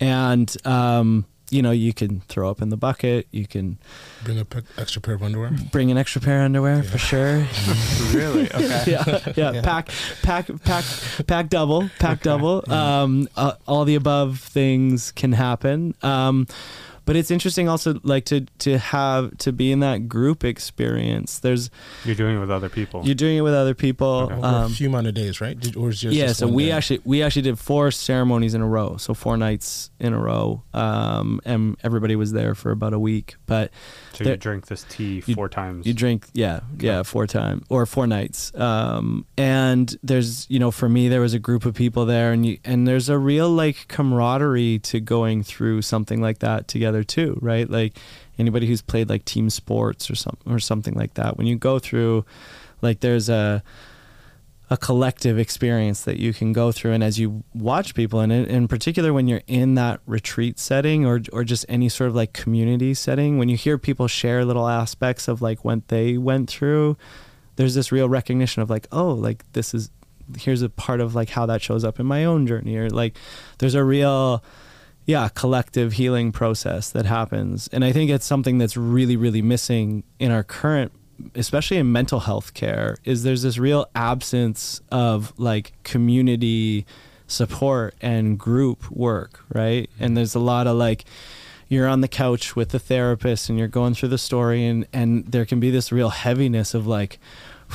And 0.00 0.54
um, 0.66 1.26
you 1.50 1.60
know, 1.60 1.70
you 1.72 1.92
can 1.92 2.20
throw 2.28 2.48
up 2.50 2.62
in 2.62 2.70
the 2.70 2.78
bucket, 2.78 3.26
you 3.30 3.46
can 3.46 3.78
bring 4.24 4.38
a 4.38 4.44
pe- 4.44 4.62
extra 4.78 5.02
pair 5.02 5.14
of 5.16 5.22
underwear. 5.22 5.50
bring 5.70 5.90
an 5.90 5.98
extra 5.98 6.20
pair 6.22 6.38
of 6.38 6.44
underwear 6.46 6.82
for 6.82 6.96
sure. 6.96 7.46
really? 8.14 8.50
Okay. 8.50 8.84
yeah, 8.86 9.18
yeah, 9.36 9.52
Yeah. 9.52 9.62
Pack, 9.62 9.90
pack, 10.22 10.46
pack, 10.64 10.84
pack 11.26 11.48
double, 11.50 11.90
pack 11.98 12.22
double. 12.22 12.64
Um, 12.72 13.28
uh, 13.36 13.54
all 13.66 13.84
the 13.84 13.96
above 13.96 14.38
things 14.38 15.12
can 15.12 15.32
happen. 15.32 15.94
Um, 16.02 16.46
but 17.12 17.18
but 17.18 17.18
it's 17.18 17.30
interesting 17.30 17.68
also 17.68 18.00
like 18.04 18.24
to 18.24 18.46
to 18.60 18.78
have 18.78 19.36
to 19.36 19.52
be 19.52 19.70
in 19.70 19.80
that 19.80 20.08
group 20.08 20.44
experience. 20.44 21.40
There's 21.40 21.68
You're 22.06 22.14
doing 22.14 22.38
it 22.38 22.40
with 22.40 22.50
other 22.50 22.70
people. 22.70 23.04
you're 23.04 23.14
doing 23.14 23.36
it 23.36 23.42
with 23.42 23.52
other 23.52 23.74
people. 23.74 24.30
Okay. 24.32 24.34
Um, 24.40 24.72
a 24.72 24.74
few 24.74 24.88
amount 24.88 25.08
of 25.08 25.12
days, 25.12 25.38
right? 25.38 25.60
Did, 25.60 25.76
or 25.76 25.90
is 25.90 26.02
yours 26.02 26.16
yeah, 26.16 26.32
so 26.32 26.48
we 26.48 26.66
day? 26.66 26.72
actually 26.72 27.00
we 27.04 27.22
actually 27.22 27.42
did 27.42 27.58
four 27.58 27.90
ceremonies 27.90 28.54
in 28.54 28.62
a 28.62 28.66
row, 28.66 28.96
so 28.96 29.12
four 29.12 29.36
nights 29.36 29.90
in 30.00 30.14
a 30.14 30.18
row, 30.18 30.62
um, 30.72 31.38
and 31.44 31.76
everybody 31.82 32.16
was 32.16 32.32
there 32.32 32.54
for 32.54 32.70
about 32.70 32.94
a 32.94 32.98
week. 32.98 33.34
But 33.44 33.72
so 34.14 34.24
you 34.24 34.36
drink 34.36 34.66
this 34.66 34.84
tea 34.88 35.22
you- 35.26 35.34
four 35.34 35.48
times. 35.48 35.86
you 35.86 35.94
drink, 35.94 36.26
yeah, 36.32 36.60
yeah, 36.78 37.02
four 37.02 37.26
times 37.26 37.64
or 37.68 37.86
four 37.86 38.06
nights. 38.06 38.54
Um, 38.54 39.24
and 39.36 39.96
there's, 40.02 40.46
you 40.50 40.58
know, 40.58 40.70
for 40.70 40.88
me, 40.88 41.08
there 41.08 41.20
was 41.20 41.34
a 41.34 41.38
group 41.38 41.64
of 41.64 41.74
people 41.74 42.06
there, 42.06 42.32
and 42.32 42.44
you, 42.46 42.58
and 42.64 42.86
there's 42.86 43.08
a 43.08 43.18
real 43.18 43.48
like 43.50 43.88
camaraderie 43.88 44.78
to 44.80 45.00
going 45.00 45.42
through 45.42 45.82
something 45.82 46.20
like 46.20 46.38
that 46.40 46.68
together 46.68 47.02
too, 47.04 47.38
right? 47.42 47.68
Like 47.68 47.98
anybody 48.38 48.66
who's 48.66 48.82
played 48.82 49.08
like 49.08 49.24
team 49.24 49.50
sports 49.50 50.10
or 50.10 50.14
something 50.14 50.52
or 50.52 50.58
something 50.58 50.94
like 50.94 51.14
that, 51.14 51.36
when 51.36 51.46
you 51.46 51.56
go 51.56 51.78
through, 51.78 52.24
like 52.80 53.00
there's 53.00 53.28
a 53.28 53.62
a 54.70 54.76
collective 54.76 55.38
experience 55.38 56.02
that 56.02 56.18
you 56.18 56.32
can 56.32 56.52
go 56.52 56.72
through 56.72 56.92
and 56.92 57.04
as 57.04 57.18
you 57.18 57.44
watch 57.52 57.94
people 57.94 58.20
and 58.20 58.32
in, 58.32 58.68
particular 58.68 59.12
when 59.12 59.28
you're 59.28 59.42
in 59.46 59.74
that 59.74 60.00
retreat 60.06 60.58
setting 60.58 61.04
or 61.04 61.20
or 61.32 61.44
just 61.44 61.66
any 61.68 61.88
sort 61.88 62.08
of 62.08 62.14
like 62.14 62.32
community 62.32 62.94
setting 62.94 63.38
when 63.38 63.48
you 63.48 63.56
hear 63.56 63.76
people 63.76 64.08
share 64.08 64.44
little 64.44 64.68
aspects 64.68 65.28
of 65.28 65.42
like 65.42 65.64
what 65.64 65.88
they 65.88 66.16
went 66.16 66.48
through 66.48 66.96
there's 67.56 67.74
this 67.74 67.92
real 67.92 68.08
recognition 68.08 68.62
of 68.62 68.70
like 68.70 68.86
oh 68.92 69.10
like 69.12 69.44
this 69.52 69.74
is 69.74 69.90
here's 70.38 70.62
a 70.62 70.68
part 70.70 71.00
of 71.00 71.14
like 71.14 71.30
how 71.30 71.44
that 71.46 71.60
shows 71.60 71.84
up 71.84 72.00
in 72.00 72.06
my 72.06 72.24
own 72.24 72.46
journey 72.46 72.76
or 72.76 72.88
like 72.88 73.16
there's 73.58 73.74
a 73.74 73.84
real 73.84 74.42
yeah 75.06 75.28
collective 75.28 75.94
healing 75.94 76.32
process 76.32 76.90
that 76.90 77.04
happens. 77.06 77.68
And 77.72 77.84
i 77.84 77.92
think 77.92 78.10
it's 78.10 78.26
something 78.26 78.58
that's 78.58 78.76
really 78.76 79.16
really 79.16 79.42
missing 79.42 80.04
in 80.18 80.30
our 80.30 80.44
current 80.44 80.92
especially 81.34 81.76
in 81.76 81.92
mental 81.92 82.20
health 82.20 82.54
care 82.54 82.96
is 83.04 83.22
there's 83.22 83.42
this 83.42 83.58
real 83.58 83.88
absence 83.94 84.80
of 84.90 85.32
like 85.38 85.72
community 85.82 86.86
support 87.26 87.94
and 88.00 88.38
group 88.38 88.90
work 88.90 89.44
right? 89.52 89.88
Mm-hmm. 89.94 90.04
And 90.04 90.16
there's 90.16 90.34
a 90.34 90.40
lot 90.40 90.66
of 90.66 90.76
like 90.76 91.04
you're 91.68 91.88
on 91.88 92.02
the 92.02 92.08
couch 92.08 92.54
with 92.54 92.70
the 92.70 92.78
therapist 92.78 93.48
and 93.48 93.58
you're 93.58 93.68
going 93.68 93.94
through 93.94 94.10
the 94.10 94.18
story 94.18 94.66
and 94.66 94.86
and 94.92 95.24
there 95.26 95.46
can 95.46 95.60
be 95.60 95.70
this 95.70 95.90
real 95.90 96.10
heaviness 96.10 96.74
of 96.74 96.86
like 96.86 97.18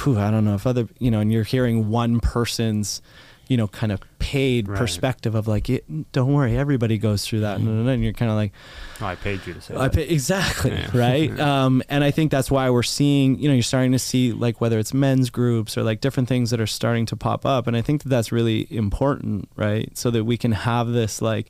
whew, 0.03 0.19
I 0.19 0.29
don't 0.29 0.45
know 0.45 0.55
if 0.55 0.67
other 0.67 0.87
you 0.99 1.09
know 1.09 1.19
and 1.19 1.31
you're 1.31 1.43
hearing 1.43 1.89
one 1.89 2.19
person's 2.19 3.01
you 3.49 3.57
know 3.57 3.67
kind 3.67 3.91
of 3.91 3.99
paid 4.19 4.67
Right. 4.67 4.77
perspective 4.77 5.35
of 5.35 5.47
like 5.47 5.69
it, 5.69 6.11
don't 6.11 6.33
worry 6.33 6.57
everybody 6.57 6.97
goes 6.97 7.25
through 7.25 7.39
that 7.41 7.57
and, 7.59 7.87
and 7.87 8.03
you're 8.03 8.13
kind 8.13 8.29
of 8.31 8.35
like 8.37 8.51
Oh, 8.99 9.05
I 9.05 9.15
paid 9.15 9.45
you 9.47 9.53
to 9.53 9.61
say 9.61 9.73
I 9.75 9.83
that. 9.87 9.93
pay, 9.93 10.03
exactly 10.07 10.71
Yeah. 10.71 10.89
right. 10.93 11.39
Um, 11.47 11.81
and 11.87 12.03
I 12.03 12.11
think 12.11 12.31
that's 12.31 12.49
why 12.51 12.69
we're 12.69 12.83
seeing, 12.83 13.39
you 13.39 13.47
know, 13.47 13.53
you're 13.53 13.63
starting 13.63 13.91
to 13.93 13.99
see 13.99 14.31
like 14.33 14.59
whether 14.59 14.77
it's 14.79 14.93
men's 14.93 15.29
groups 15.29 15.77
or 15.77 15.83
like 15.83 16.01
different 16.01 16.27
things 16.27 16.49
that 16.49 16.59
are 16.59 16.67
starting 16.67 17.05
to 17.07 17.15
pop 17.15 17.45
up, 17.45 17.67
and 17.67 17.77
I 17.77 17.81
think 17.81 18.03
that 18.03 18.09
that's 18.09 18.31
really 18.31 18.67
important, 18.73 19.49
right? 19.55 19.95
So 19.97 20.09
that 20.11 20.23
we 20.25 20.35
can 20.37 20.51
have 20.51 20.87
this 20.89 21.21
like 21.21 21.49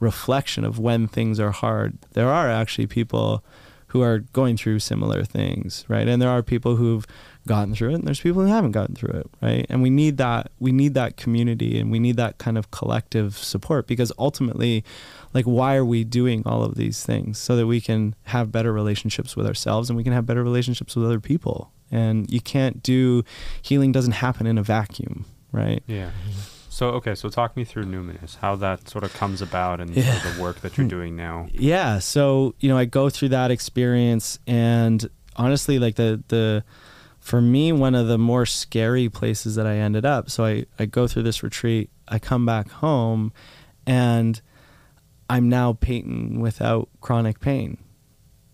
reflection 0.00 0.64
of 0.64 0.78
when 0.78 1.08
things 1.08 1.38
are 1.40 1.50
hard. 1.50 1.98
There 2.12 2.28
are 2.28 2.48
actually 2.50 2.86
people 2.86 3.44
who 3.88 4.00
are 4.02 4.18
going 4.18 4.56
through 4.56 4.80
similar 4.80 5.24
things, 5.24 5.84
right? 5.88 6.08
And 6.08 6.20
there 6.20 6.28
are 6.30 6.42
people 6.42 6.76
who've 6.76 7.06
gotten 7.46 7.74
through 7.74 7.90
it, 7.90 7.94
and 7.94 8.04
there's 8.04 8.20
people 8.20 8.42
who 8.42 8.48
haven't 8.48 8.72
gotten 8.72 8.94
through 8.94 9.20
it, 9.20 9.26
right? 9.42 9.66
And 9.68 9.82
we 9.82 9.90
need 9.90 10.16
that 10.18 10.50
we 10.58 10.72
need 10.72 10.94
that 10.94 11.16
community 11.16 11.78
and 11.78 11.90
we 11.90 11.98
need 11.98 12.16
that 12.16 12.38
kind 12.38 12.56
of 12.58 12.70
collective 12.70 13.36
support 13.36 13.86
because 13.86 14.12
ultimately 14.18 14.84
like 15.32 15.44
why 15.44 15.74
are 15.76 15.84
we 15.84 16.04
doing 16.04 16.42
all 16.46 16.62
of 16.62 16.76
these 16.76 17.04
things 17.04 17.38
so 17.38 17.56
that 17.56 17.66
we 17.66 17.80
can 17.80 18.14
have 18.24 18.52
better 18.52 18.72
relationships 18.72 19.36
with 19.36 19.46
ourselves 19.46 19.90
and 19.90 19.96
we 19.96 20.04
can 20.04 20.12
have 20.12 20.26
better 20.26 20.42
relationships 20.42 20.96
with 20.96 21.04
other 21.04 21.20
people. 21.20 21.70
And 21.90 22.30
you 22.30 22.40
can't 22.40 22.82
do 22.82 23.24
healing 23.62 23.92
doesn't 23.92 24.12
happen 24.12 24.46
in 24.46 24.58
a 24.58 24.62
vacuum, 24.62 25.26
right? 25.52 25.82
Yeah. 25.86 26.10
So 26.70 26.88
okay, 26.90 27.14
so 27.14 27.28
talk 27.28 27.56
me 27.56 27.64
through 27.64 27.84
Numinus, 27.84 28.36
how 28.38 28.56
that 28.56 28.88
sort 28.88 29.04
of 29.04 29.14
comes 29.14 29.40
about, 29.40 29.80
and 29.80 29.94
Yeah. 29.94 30.14
sort 30.14 30.24
of 30.24 30.36
the 30.36 30.42
work 30.42 30.60
that 30.62 30.76
you're 30.76 30.84
hmm. 30.86 30.88
doing 30.88 31.16
now. 31.16 31.46
yeah 31.52 32.00
so 32.00 32.54
you 32.58 32.68
know 32.68 32.76
i 32.76 32.84
go 32.84 33.08
through 33.08 33.28
that 33.28 33.50
experience 33.52 34.38
and 34.46 35.08
honestly 35.36 35.78
like 35.78 35.94
the 35.94 36.20
the 36.28 36.64
for 37.24 37.40
me 37.40 37.72
one 37.72 37.94
of 37.94 38.06
the 38.06 38.18
more 38.18 38.44
scary 38.44 39.08
places 39.08 39.54
that 39.54 39.66
i 39.66 39.76
ended 39.76 40.04
up 40.04 40.28
so 40.28 40.44
i 40.44 40.66
i 40.78 40.84
go 40.84 41.06
through 41.08 41.22
this 41.22 41.42
retreat 41.42 41.88
i 42.06 42.18
come 42.18 42.44
back 42.44 42.68
home 42.70 43.32
and 43.86 44.42
i'm 45.30 45.48
now 45.48 45.72
Payton 45.72 46.38
without 46.40 46.90
chronic 47.00 47.40
pain. 47.40 47.78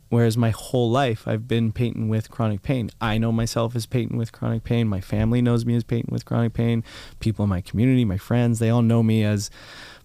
Whereas 0.09 0.37
my 0.37 0.51
whole 0.51 0.89
life 0.89 1.27
i've 1.27 1.49
been 1.49 1.73
Payton 1.73 2.09
with 2.09 2.31
chronic 2.31 2.63
pain. 2.63 2.91
I 3.01 3.19
know 3.19 3.33
myself 3.33 3.75
as 3.75 3.87
Payton 3.87 4.17
with 4.17 4.31
chronic 4.31 4.63
pain. 4.63 4.87
My 4.87 5.01
family 5.01 5.43
knows 5.43 5.67
me 5.67 5.75
as 5.75 5.83
Payton 5.83 6.13
with 6.13 6.25
chronic 6.25 6.53
pain. 6.53 6.85
People 7.19 7.45
in 7.45 7.49
my 7.49 7.61
community 7.61 8.05
my 8.05 8.19
friends 8.19 8.61
they 8.61 8.71
all 8.71 8.83
know 8.83 9.03
me 9.03 9.25
as 9.25 9.51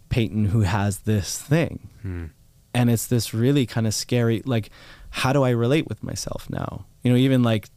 Payton 0.10 0.46
who 0.46 0.62
has 0.62 1.00
this 1.00 1.40
thing. 1.40 1.90
Hmm. 2.02 2.26
and 2.74 2.90
it's 2.90 3.06
this 3.06 3.32
really 3.32 3.68
kind 3.68 3.86
of 3.86 3.94
scary 3.94 4.42
like 4.44 4.72
how 5.12 5.32
do 5.32 5.44
i 5.44 5.52
relate 5.52 5.88
with 5.88 6.04
myself 6.04 6.50
now? 6.50 6.86
You 7.04 7.12
know 7.12 7.18
even 7.18 7.44
like 7.44 7.70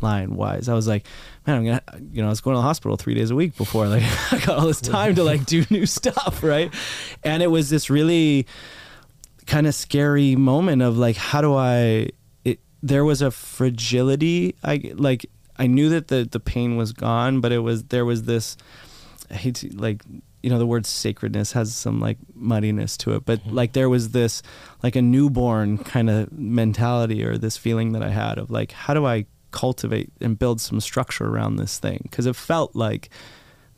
timeline 0.00 0.28
wise 0.28 0.68
i 0.68 0.74
was 0.74 0.86
like 0.86 1.06
man 1.46 1.56
i'm 1.56 1.64
gonna 1.64 1.82
you 2.12 2.20
know 2.20 2.26
i 2.26 2.30
was 2.30 2.40
going 2.40 2.54
to 2.54 2.58
the 2.58 2.62
hospital 2.62 2.96
three 2.96 3.14
days 3.14 3.30
a 3.30 3.34
week 3.34 3.56
before 3.56 3.86
like 3.86 4.02
i 4.32 4.38
got 4.38 4.58
all 4.58 4.66
this 4.66 4.80
time 4.80 5.14
to 5.14 5.22
like 5.22 5.44
do 5.46 5.64
new 5.70 5.86
stuff 6.00 6.42
right? 6.42 6.72
And 7.22 7.42
it 7.42 7.48
was 7.48 7.70
this 7.70 7.90
really 7.90 8.46
kind 9.46 9.66
of 9.66 9.74
scary 9.74 10.36
moment 10.36 10.82
of 10.82 10.96
like 10.96 11.16
how 11.16 11.40
do 11.40 11.54
i 11.54 12.08
it 12.44 12.60
there 12.82 13.04
was 13.04 13.20
a 13.20 13.30
fragility 13.30 14.54
i 14.62 14.92
like 14.94 15.26
i 15.56 15.66
knew 15.66 15.88
that 15.88 16.08
the 16.08 16.28
the 16.30 16.40
pain 16.40 16.76
was 16.76 16.92
gone 16.92 17.40
but 17.40 17.50
it 17.52 17.58
was 17.58 17.84
there 17.84 18.04
was 18.04 18.24
this 18.24 18.56
I 19.30 19.34
hate 19.34 19.56
to 19.56 19.68
like 19.76 20.02
you 20.42 20.50
know 20.50 20.58
the 20.58 20.66
word 20.66 20.86
sacredness 20.86 21.52
has 21.52 21.74
some 21.74 22.00
like 22.00 22.18
muddiness 22.34 22.96
to 22.98 23.14
it 23.14 23.24
but 23.24 23.40
mm-hmm. 23.40 23.54
like 23.54 23.72
there 23.72 23.88
was 23.88 24.10
this 24.10 24.42
like 24.82 24.96
a 24.96 25.02
newborn 25.02 25.78
kind 25.78 26.08
of 26.08 26.32
mentality 26.32 27.24
or 27.24 27.36
this 27.36 27.56
feeling 27.56 27.92
that 27.92 28.02
I 28.02 28.10
had 28.10 28.38
of 28.38 28.50
like 28.50 28.72
how 28.72 28.94
do 28.94 29.06
I 29.06 29.26
cultivate 29.50 30.12
and 30.20 30.38
build 30.38 30.60
some 30.60 30.80
structure 30.80 31.26
around 31.26 31.56
this 31.56 31.78
thing 31.78 32.00
because 32.04 32.26
it 32.26 32.36
felt 32.36 32.74
like 32.76 33.08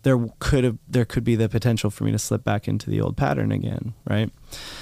there 0.03 0.19
could 0.39 0.65
have 0.65 0.79
there 0.89 1.05
could 1.05 1.25
be 1.25 1.37
the 1.37 1.49
potential 1.49 1.89
for 1.91 2.05
me 2.05 2.13
to 2.13 2.19
slip 2.19 2.43
back 2.45 2.67
into 2.69 2.91
the 2.91 3.01
old 3.01 3.17
pattern 3.17 3.53
again 3.53 3.95
right 4.09 4.31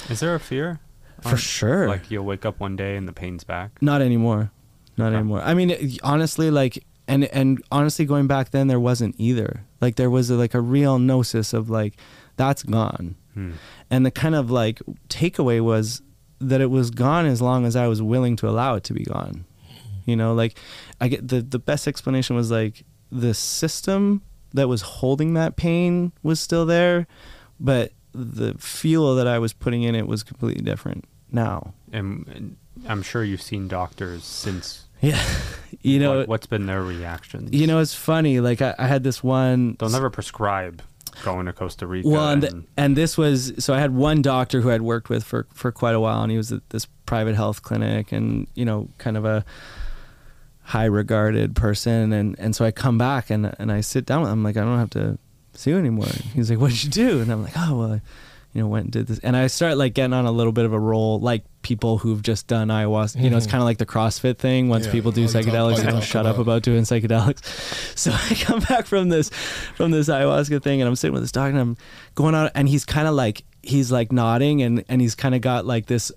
Is 0.08 0.20
there 0.20 0.34
a 0.34 0.40
fear? 0.40 0.80
for 1.20 1.30
On- 1.30 1.36
sure 1.36 1.88
Like 1.88 2.10
you'll 2.10 2.24
wake 2.24 2.44
up 2.46 2.58
one 2.60 2.76
day 2.76 2.96
and 2.96 3.06
the 3.06 3.12
pain's 3.12 3.44
back. 3.44 3.70
Not 3.82 4.00
anymore. 4.00 4.50
Not 4.96 5.08
Okay. 5.08 5.16
anymore. 5.16 5.42
I 5.42 5.52
mean, 5.54 5.70
it- 5.70 5.98
honestly, 6.02 6.50
like, 6.50 6.82
and 7.06 7.24
and 7.24 7.62
honestly, 7.70 8.04
going 8.06 8.26
back 8.26 8.50
then, 8.50 8.66
there 8.68 8.80
wasn't 8.80 9.14
either. 9.18 9.64
Like, 9.80 9.96
there 9.96 10.08
was 10.10 10.30
a, 10.30 10.34
like 10.36 10.54
a 10.54 10.60
real 10.60 10.98
gnosis 10.98 11.52
of 11.52 11.68
like, 11.70 11.96
that's 12.36 12.62
gone, 12.62 13.16
Hmm. 13.34 13.52
and 13.90 14.04
the 14.06 14.10
kind 14.10 14.34
of 14.34 14.50
like 14.50 14.80
takeaway 15.08 15.60
was 15.60 16.00
that 16.40 16.60
it 16.62 16.70
was 16.70 16.90
gone 16.90 17.26
as 17.26 17.42
long 17.42 17.66
as 17.66 17.76
I 17.76 17.86
was 17.86 18.00
willing 18.00 18.34
to 18.36 18.48
allow 18.48 18.74
it 18.76 18.84
to 18.84 18.94
be 18.94 19.04
gone. 19.04 19.44
You 20.10 20.16
know, 20.16 20.34
like, 20.34 20.58
I 21.00 21.08
get 21.08 21.26
the 21.28 21.40
the 21.40 21.58
best 21.58 21.88
explanation 21.88 22.36
was 22.36 22.50
like 22.50 22.84
the 23.10 23.32
system 23.34 24.22
that 24.52 24.68
was 24.68 24.82
holding 24.82 25.34
that 25.34 25.56
pain 25.56 26.12
was 26.22 26.40
still 26.40 26.66
there, 26.66 27.06
but 27.58 27.92
the 28.12 28.54
fuel 28.58 29.14
that 29.14 29.26
I 29.28 29.38
was 29.38 29.52
putting 29.52 29.84
in 29.84 29.94
it 29.94 30.06
was 30.06 30.22
completely 30.24 30.62
different 30.64 31.04
now. 31.30 31.72
And, 31.92 32.26
and 32.34 32.56
I'm 32.88 33.02
sure 33.02 33.22
you've 33.22 33.42
seen 33.42 33.68
doctors 33.68 34.24
since. 34.24 34.86
Yeah, 35.02 35.18
you 35.80 35.98
know, 35.98 36.18
what, 36.18 36.28
what's 36.28 36.46
been 36.46 36.66
their 36.66 36.82
reactions? 36.82 37.54
You 37.54 37.66
know, 37.66 37.78
it's 37.78 37.94
funny. 37.94 38.38
Like 38.40 38.60
I, 38.60 38.74
I 38.78 38.86
had 38.86 39.02
this 39.02 39.24
one. 39.24 39.76
they'll 39.78 39.88
never 39.88 40.10
prescribe 40.10 40.82
going 41.24 41.46
to 41.46 41.54
Costa 41.54 41.86
Rica. 41.86 42.06
Well, 42.06 42.28
and, 42.28 42.44
and- 42.44 42.66
and 42.76 42.96
this 42.98 43.16
was 43.16 43.52
so 43.64 43.72
I 43.72 43.78
had 43.80 43.94
one 43.94 44.20
doctor 44.20 44.60
who 44.60 44.70
I'd 44.70 44.82
worked 44.82 45.08
with 45.08 45.24
for 45.24 45.46
for 45.54 45.72
quite 45.72 45.94
a 45.94 46.00
while, 46.00 46.20
and 46.22 46.30
he 46.30 46.36
was 46.36 46.52
at 46.52 46.68
this 46.68 46.84
private 47.06 47.34
health 47.34 47.62
clinic, 47.62 48.12
and 48.12 48.46
you 48.54 48.66
know, 48.66 48.88
kind 48.98 49.16
of 49.16 49.24
a 49.24 49.42
high 50.70 50.84
regarded 50.86 51.54
person, 51.56 52.12
and 52.12 52.36
and 52.38 52.54
so 52.56 52.64
I 52.64 52.70
come 52.70 52.96
back 52.98 53.30
and 53.30 53.54
and 53.58 53.70
I 53.72 53.80
sit 53.82 54.06
down 54.06 54.20
with 54.22 54.30
him, 54.30 54.38
I'm 54.38 54.44
like, 54.44 54.56
I 54.56 54.60
don't 54.60 54.78
have 54.78 54.90
to 54.90 55.18
see 55.54 55.70
you 55.70 55.78
anymore. 55.78 56.06
He's 56.34 56.50
like, 56.50 56.58
What 56.60 56.70
did 56.70 56.84
you 56.84 56.90
do? 56.90 57.20
And 57.20 57.30
I'm 57.32 57.42
like, 57.42 57.54
Oh 57.56 57.76
well. 57.78 57.92
I, 57.94 58.00
you 58.52 58.60
know, 58.60 58.66
went 58.66 58.86
and 58.86 58.92
did 58.92 59.06
this, 59.06 59.20
and 59.20 59.36
I 59.36 59.46
start 59.46 59.76
like 59.76 59.94
getting 59.94 60.12
on 60.12 60.26
a 60.26 60.32
little 60.32 60.50
bit 60.52 60.64
of 60.64 60.72
a 60.72 60.78
roll, 60.80 61.20
like 61.20 61.44
people 61.62 61.98
who've 61.98 62.20
just 62.20 62.48
done 62.48 62.66
ayahuasca. 62.66 63.22
You 63.22 63.30
know, 63.30 63.36
it's 63.36 63.46
Mhm. 63.46 63.50
kind 63.50 63.62
of 63.62 63.64
like 63.66 63.78
the 63.78 63.86
CrossFit 63.86 64.38
thing. 64.38 64.68
Once 64.68 64.86
Yeah, 64.86 64.90
people 64.92 65.12
do 65.12 65.20
all 65.20 65.28
you 65.28 65.32
psychedelics, 65.32 65.76
you 65.76 65.82
they 65.84 65.90
don't 65.92 66.00
talk 66.00 66.02
shut 66.02 66.26
up 66.26 66.34
about. 66.34 66.42
about 66.42 66.62
doing 66.62 66.82
psychedelics. 66.82 67.40
So 67.96 68.10
I 68.10 68.34
come 68.34 68.58
back 68.58 68.86
from 68.86 69.08
this 69.08 69.30
from 69.76 69.92
this 69.92 70.08
ayahuasca 70.08 70.62
thing 70.64 70.80
and 70.80 70.88
I'm 70.88 70.96
sitting 70.96 71.12
with 71.12 71.22
this 71.22 71.30
dog 71.30 71.50
and 71.52 71.60
I'm 71.60 71.76
going 72.16 72.34
on 72.34 72.50
and 72.56 72.68
he's 72.68 72.84
kind 72.84 73.06
of 73.06 73.14
like 73.14 73.44
he's 73.62 73.92
like 73.92 74.10
nodding 74.10 74.62
and 74.62 74.82
and 74.88 75.00
he's 75.00 75.14
kind 75.14 75.36
of 75.36 75.42
got 75.42 75.64
like 75.64 75.86
this 75.86 76.10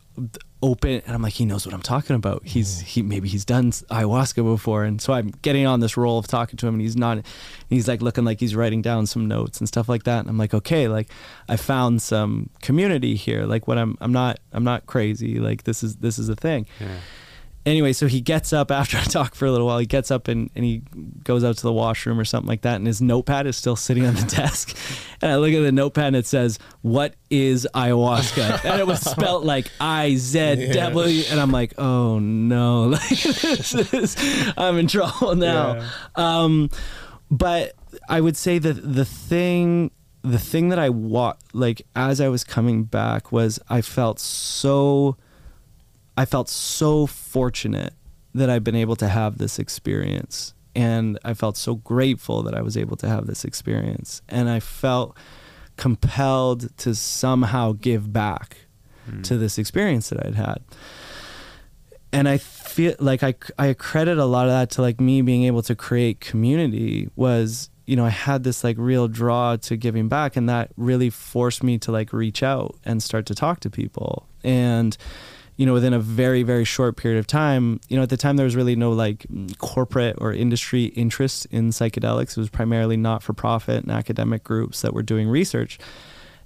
open 0.63 1.01
and 1.05 1.13
I'm 1.13 1.21
like 1.21 1.33
he 1.33 1.45
knows 1.45 1.65
what 1.65 1.75
I'm 1.75 1.81
talking 1.81 2.15
about. 2.15 2.41
He's 2.45 2.77
mm-hmm. 2.77 2.85
he 2.85 3.01
maybe 3.01 3.27
he's 3.27 3.45
done 3.45 3.71
ayahuasca 3.71 4.43
before 4.43 4.85
and 4.85 5.01
so 5.01 5.13
I'm 5.13 5.27
getting 5.41 5.67
on 5.67 5.81
this 5.81 5.97
roll 5.97 6.17
of 6.17 6.25
talking 6.25 6.57
to 6.57 6.67
him 6.67 6.75
and 6.75 6.81
he's 6.81 6.95
not 6.95 7.23
he's 7.69 7.87
like 7.87 8.01
looking 8.01 8.23
like 8.23 8.39
he's 8.39 8.55
writing 8.55 8.81
down 8.81 9.05
some 9.05 9.27
notes 9.27 9.59
and 9.59 9.67
stuff 9.67 9.89
like 9.89 10.03
that 10.03 10.21
and 10.21 10.29
I'm 10.29 10.37
like 10.37 10.53
okay 10.53 10.87
like 10.87 11.09
I 11.49 11.57
found 11.57 12.01
some 12.01 12.49
community 12.61 13.15
here 13.15 13.45
like 13.45 13.67
what 13.67 13.77
I'm 13.77 13.97
I'm 13.99 14.13
not 14.13 14.39
I'm 14.53 14.63
not 14.63 14.85
crazy 14.85 15.39
like 15.39 15.63
this 15.63 15.83
is 15.83 15.97
this 15.97 16.17
is 16.17 16.29
a 16.29 16.35
thing. 16.35 16.65
Yeah. 16.79 16.87
Anyway, 17.65 17.93
so 17.93 18.07
he 18.07 18.19
gets 18.19 18.51
up 18.51 18.71
after 18.71 18.97
I 18.99 19.03
talk 19.03 19.35
for 19.35 19.45
a 19.45 19.51
little 19.51 19.67
while. 19.67 19.79
He 19.79 19.85
gets 19.85 20.11
up 20.11 20.27
and, 20.27 20.49
and 20.55 20.65
he 20.65 20.83
goes 21.23 21.43
out 21.43 21.55
to 21.57 21.63
the 21.63 21.71
washroom 21.71 22.19
or 22.19 22.25
something 22.25 22.47
like 22.47 22.61
that, 22.61 22.75
and 22.75 22.87
his 22.87 23.01
notepad 23.01 23.47
is 23.47 23.55
still 23.55 23.75
sitting 23.75 24.05
on 24.05 24.15
the 24.15 24.21
desk. 24.35 24.77
And 25.21 25.31
I 25.31 25.37
look 25.37 25.53
at 25.53 25.61
the 25.61 25.71
notepad 25.71 26.07
and 26.07 26.15
it 26.17 26.25
says, 26.25 26.59
"What 26.81 27.15
is 27.29 27.67
ayahuasca?" 27.73 28.65
and 28.65 28.79
it 28.79 28.87
was 28.87 28.99
spelt 28.99 29.45
like 29.45 29.67
I 29.79 30.15
Z 30.15 30.73
W, 30.73 31.23
and 31.29 31.39
I'm 31.39 31.51
like, 31.51 31.73
"Oh 31.77 32.19
no, 32.19 32.83
like 32.89 33.09
this 33.09 33.73
is, 33.93 34.17
I'm 34.57 34.77
in 34.77 34.87
trouble 34.87 35.35
now." 35.35 35.75
Yeah. 35.75 35.87
Um, 36.15 36.69
but 37.31 37.73
I 38.09 38.19
would 38.21 38.35
say 38.35 38.59
that 38.59 38.73
the 38.73 39.05
thing, 39.05 39.91
the 40.21 40.39
thing 40.39 40.69
that 40.69 40.79
I 40.79 40.89
wa- 40.89 41.35
like 41.53 41.81
as 41.95 42.19
I 42.19 42.27
was 42.27 42.43
coming 42.43 42.83
back 42.83 43.31
was 43.31 43.59
I 43.69 43.81
felt 43.81 44.19
so 44.19 45.15
I 46.17 46.25
felt 46.25 46.49
so 46.49 47.05
fortunate 47.05 47.93
that 48.35 48.49
I've 48.49 48.63
been 48.63 48.75
able 48.75 48.95
to 48.97 49.07
have 49.07 49.37
this 49.37 49.59
experience. 49.59 50.53
And 50.75 51.19
I 51.23 51.33
felt 51.33 51.55
so 51.55 51.75
grateful 51.75 52.41
that 52.43 52.55
I 52.55 52.61
was 52.61 52.77
able 52.77 52.97
to 52.97 53.07
have 53.07 53.27
this 53.27 53.45
experience. 53.45 54.21
And 54.27 54.49
I 54.49 54.59
felt 54.59 55.15
compelled 55.77 56.75
to 56.77 56.95
somehow 56.95 57.73
give 57.73 58.11
back 58.11 58.57
hmm. 59.05 59.21
to 59.23 59.37
this 59.37 59.57
experience 59.57 60.09
that 60.09 60.25
I'd 60.25 60.35
had. 60.35 60.61
And 62.11 62.29
I 62.29 62.37
feel 62.37 62.95
like 62.99 63.23
I, 63.23 63.33
I 63.57 63.73
credit 63.73 64.19
a 64.19 64.25
lot 64.25 64.45
of 64.45 64.51
that 64.51 64.69
to 64.71 64.81
like 64.81 64.99
me 64.99 65.21
being 65.21 65.43
able 65.43 65.63
to 65.63 65.75
create 65.75 66.19
community 66.19 67.09
was, 67.15 67.71
you 67.85 67.95
know, 67.95 68.05
I 68.05 68.09
had 68.09 68.43
this 68.43 68.63
like 68.63 68.77
real 68.77 69.07
draw 69.07 69.55
to 69.57 69.75
giving 69.75 70.09
back 70.09 70.35
and 70.35 70.47
that 70.47 70.71
really 70.77 71.09
forced 71.09 71.63
me 71.63 71.79
to 71.79 71.91
like 71.91 72.13
reach 72.13 72.43
out 72.43 72.75
and 72.85 73.01
start 73.01 73.25
to 73.27 73.35
talk 73.35 73.61
to 73.61 73.69
people. 73.69 74.27
And, 74.43 74.95
you 75.55 75.65
know, 75.65 75.73
within 75.73 75.93
a 75.93 75.99
very, 75.99 76.43
very 76.43 76.65
short 76.65 76.97
period 76.97 77.19
of 77.19 77.27
time, 77.27 77.79
you 77.87 77.95
know, 77.95 78.03
at 78.03 78.09
the 78.09 78.17
time 78.17 78.37
there 78.37 78.45
was 78.45 78.55
really 78.55 78.75
no 78.75 78.91
like 78.91 79.25
corporate 79.59 80.15
or 80.19 80.33
industry 80.33 80.85
interest 80.85 81.45
in 81.51 81.69
psychedelics. 81.69 82.31
It 82.31 82.37
was 82.37 82.49
primarily 82.49 82.97
not 82.97 83.21
for 83.21 83.33
profit 83.33 83.83
and 83.83 83.91
academic 83.91 84.43
groups 84.43 84.81
that 84.81 84.93
were 84.93 85.03
doing 85.03 85.27
research. 85.27 85.77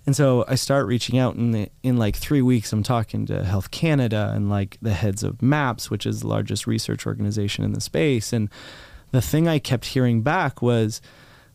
And 0.06 0.15
so 0.15 0.46
I 0.48 0.56
start 0.56 0.88
reaching 0.88 1.17
out 1.17 1.36
in 1.36 1.70
in 1.84 1.98
like 1.98 2.15
three 2.15 2.41
weeks. 2.41 2.72
I'm 2.72 2.84
talking 2.84 3.26
to 3.26 3.43
Health 3.43 3.72
Canada 3.72 4.32
and 4.34 4.50
like 4.50 4.78
the 4.82 4.93
heads 4.93 5.22
of 5.22 5.41
MAPS, 5.41 5.89
which 5.89 6.06
is 6.06 6.22
the 6.22 6.28
largest 6.28 6.65
research 6.65 7.06
organization 7.06 7.65
in 7.65 7.74
the 7.74 7.82
space. 7.82 8.32
And 8.32 8.50
the 9.12 9.22
thing 9.22 9.48
I 9.48 9.60
kept 9.60 9.86
hearing 9.86 10.22
back 10.22 10.62
was 10.62 11.02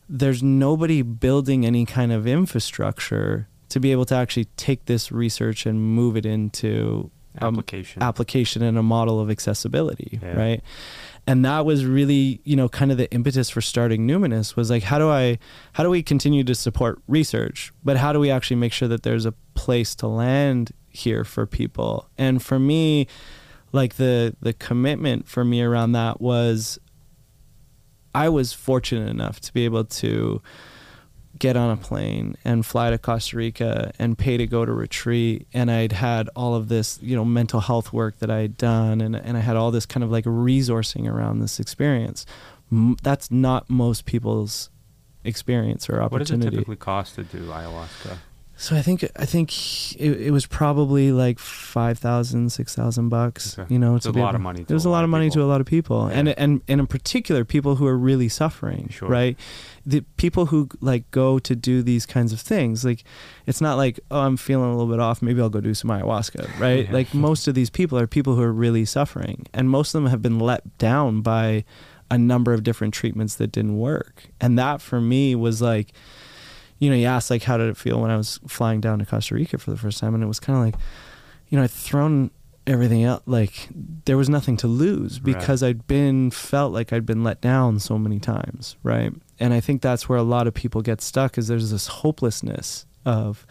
there's 0.07 0.43
nobody 0.43 1.01
building 1.01 1.65
any 1.65 1.85
kind 1.85 2.11
of 2.11 2.27
infrastructure 2.27 3.47
to 3.69 3.79
be 3.79 3.91
able 3.91 4.05
to 4.05 4.15
actually 4.15 4.45
take 4.55 4.85
this 4.85 5.11
research 5.11 5.65
and 5.65 5.81
move 5.81 6.15
it 6.15 6.25
into 6.25 7.09
um, 7.41 7.55
Application. 7.55 8.01
application 8.03 8.61
and 8.61 8.77
a 8.77 8.83
model 8.83 9.19
of 9.19 9.29
accessibility, 9.31 10.19
Yeah. 10.21 10.33
right? 10.37 10.61
And 11.25 11.45
that 11.45 11.65
was 11.65 11.85
really, 11.85 12.41
you 12.43 12.55
know, 12.57 12.67
kind 12.67 12.91
of 12.91 12.97
the 12.97 13.09
impetus 13.13 13.49
for 13.49 13.61
starting 13.61 14.05
Numinus 14.05 14.55
was 14.57 14.69
like, 14.69 14.83
how 14.83 14.99
do 14.99 15.09
I, 15.09 15.39
how 15.71 15.83
do 15.83 15.89
we 15.89 16.03
continue 16.03 16.43
to 16.43 16.53
support 16.53 17.01
research, 17.07 17.71
but 17.83 17.95
how 17.97 18.11
do 18.11 18.19
we 18.19 18.29
actually 18.29 18.57
make 18.57 18.73
sure 18.73 18.89
that 18.89 19.03
there's 19.03 19.25
a 19.25 19.33
place 19.53 19.95
to 19.95 20.07
land 20.07 20.71
here 20.89 21.23
for 21.23 21.45
people? 21.45 22.09
And 22.17 22.43
for 22.43 22.59
me, 22.59 23.07
like 23.71 23.95
the 23.95 24.35
the 24.41 24.53
commitment 24.53 25.27
for 25.27 25.43
me 25.45 25.61
around 25.61 25.93
that 25.93 26.19
was, 26.21 26.77
I 28.13 28.29
was 28.29 28.53
fortunate 28.53 29.09
enough 29.09 29.39
to 29.41 29.53
be 29.53 29.65
able 29.65 29.85
to 29.85 30.41
get 31.39 31.57
on 31.57 31.71
a 31.71 31.77
plane 31.77 32.35
and 32.45 32.65
fly 32.65 32.89
to 32.91 32.97
Costa 32.97 33.37
Rica 33.37 33.91
and 33.97 34.17
pay 34.17 34.37
to 34.37 34.45
go 34.45 34.65
to 34.65 34.71
retreat 34.71 35.47
and 35.53 35.71
I'd 35.71 35.91
had 35.91 36.29
all 36.35 36.55
of 36.55 36.69
this 36.69 36.99
you 37.01 37.15
know 37.15 37.25
mental 37.25 37.59
health 37.59 37.91
work 37.91 38.19
that 38.19 38.29
I 38.29 38.39
had 38.39 38.57
done 38.57 39.01
and 39.01 39.15
and 39.15 39.35
I 39.35 39.39
had 39.39 39.55
all 39.55 39.71
this 39.71 39.85
kind 39.85 40.03
of 40.03 40.11
like 40.11 40.25
resourcing 40.25 41.11
around 41.11 41.39
this 41.39 41.59
experience 41.59 42.25
M- 42.71 42.97
that's 43.01 43.31
not 43.31 43.69
most 43.69 44.05
people's 44.05 44.69
experience 45.23 45.89
or 45.89 46.01
opportunity. 46.01 46.33
What 46.33 46.41
does 46.41 46.47
it 46.47 46.51
typically 46.51 46.75
cost 46.75 47.15
to 47.15 47.23
do 47.23 47.45
ayahuasca? 47.45 48.17
So 48.55 48.75
I 48.75 48.81
think 48.81 49.03
I 49.15 49.25
think 49.25 49.51
it, 49.99 50.21
it 50.27 50.31
was 50.31 50.45
probably 50.45 51.11
like 51.11 51.39
five 51.39 51.97
thousand, 51.99 52.51
six 52.51 52.75
thousand 52.75 53.09
bucks. 53.09 53.57
Okay. 53.57 53.73
You 53.73 53.79
know, 53.79 53.95
It's 53.95 54.05
a 54.05 54.11
lot 54.11 54.29
able- 54.29 54.35
of 54.35 54.41
money 54.41 54.61
It 54.61 54.69
was 54.69 54.85
a 54.85 54.89
lot 54.89 55.03
of 55.03 55.09
money 55.09 55.25
people. 55.27 55.41
to 55.41 55.43
a 55.43 55.49
lot 55.51 55.59
of 55.61 55.67
people, 55.67 56.07
Yeah. 56.09 56.19
and 56.19 56.29
and 56.29 56.61
and 56.67 56.79
in 56.79 56.87
particular, 56.87 57.43
people 57.45 57.75
who 57.75 57.87
are 57.87 57.97
really 57.97 58.29
suffering. 58.29 58.89
Sure. 58.89 59.09
Right, 59.09 59.37
the 59.85 60.01
people 60.17 60.45
who 60.47 60.69
like 60.81 61.09
go 61.11 61.39
to 61.39 61.55
do 61.55 61.81
these 61.81 62.05
kinds 62.05 62.31
of 62.31 62.39
things. 62.39 62.85
Like, 62.85 63.03
it's 63.47 63.59
not 63.61 63.75
like 63.77 63.99
oh, 64.11 64.21
I'm 64.21 64.37
feeling 64.37 64.69
a 64.69 64.77
little 64.77 64.91
bit 64.91 64.99
off. 64.99 65.21
Maybe 65.21 65.41
I'll 65.41 65.49
go 65.49 65.61
do 65.61 65.73
some 65.73 65.89
ayahuasca. 65.89 66.49
Right. 66.59 66.85
Yeah. 66.85 66.93
Like 66.93 67.13
most 67.13 67.47
of 67.47 67.55
these 67.55 67.69
people 67.69 67.97
are 67.99 68.07
people 68.07 68.35
who 68.35 68.41
are 68.43 68.53
really 68.53 68.85
suffering, 68.85 69.47
and 69.53 69.69
most 69.69 69.95
of 69.95 70.01
them 70.01 70.09
have 70.11 70.21
been 70.21 70.39
let 70.39 70.77
down 70.77 71.21
by 71.21 71.63
a 72.11 72.17
number 72.17 72.53
of 72.53 72.61
different 72.63 72.93
treatments 72.93 73.35
that 73.35 73.47
didn't 73.51 73.77
work. 73.77 74.25
And 74.39 74.59
that 74.59 74.81
for 74.81 75.01
me 75.01 75.33
was 75.33 75.61
like 75.63 75.91
you 76.83 76.89
know, 76.89 76.95
you 76.97 77.05
asked 77.05 77.29
like 77.31 77.43
how 77.43 77.57
did 77.57 77.69
it 77.69 77.77
feel 77.77 78.01
when 78.01 78.11
I 78.11 78.17
was 78.17 78.39
flying 78.47 78.81
down 78.81 78.99
to 78.99 79.05
Costa 79.05 79.35
Rica 79.35 79.57
for 79.57 79.71
the 79.71 79.77
first 79.77 79.99
time, 79.99 80.13
and 80.13 80.23
it 80.23 80.27
was 80.27 80.39
kind 80.39 80.57
of 80.59 80.65
like, 80.65 80.75
you 81.47 81.57
know, 81.57 81.63
I'd 81.63 81.71
thrown 81.71 82.29
everything 82.67 83.03
out. 83.05 83.23
Like 83.25 83.69
there 84.05 84.17
was 84.17 84.29
nothing 84.29 84.57
to 84.57 84.67
lose 84.67 85.19
Right. 85.21 85.33
because 85.33 85.63
I'd 85.63 85.87
been 85.87 86.31
felt 86.31 86.73
like 86.73 86.91
I'd 86.93 87.05
been 87.05 87.23
let 87.23 87.39
down 87.41 87.79
so 87.79 87.97
many 87.97 88.19
times, 88.19 88.75
right? 88.83 89.13
And 89.39 89.53
I 89.53 89.59
think 89.61 89.81
that's 89.81 90.07
where 90.09 90.17
a 90.19 90.23
lot 90.23 90.47
of 90.47 90.53
people 90.53 90.81
get 90.81 91.01
stuck 91.01 91.37
is 91.37 91.47
there's 91.47 91.71
this 91.71 91.87
hopelessness 91.87 92.85
of 93.05 93.45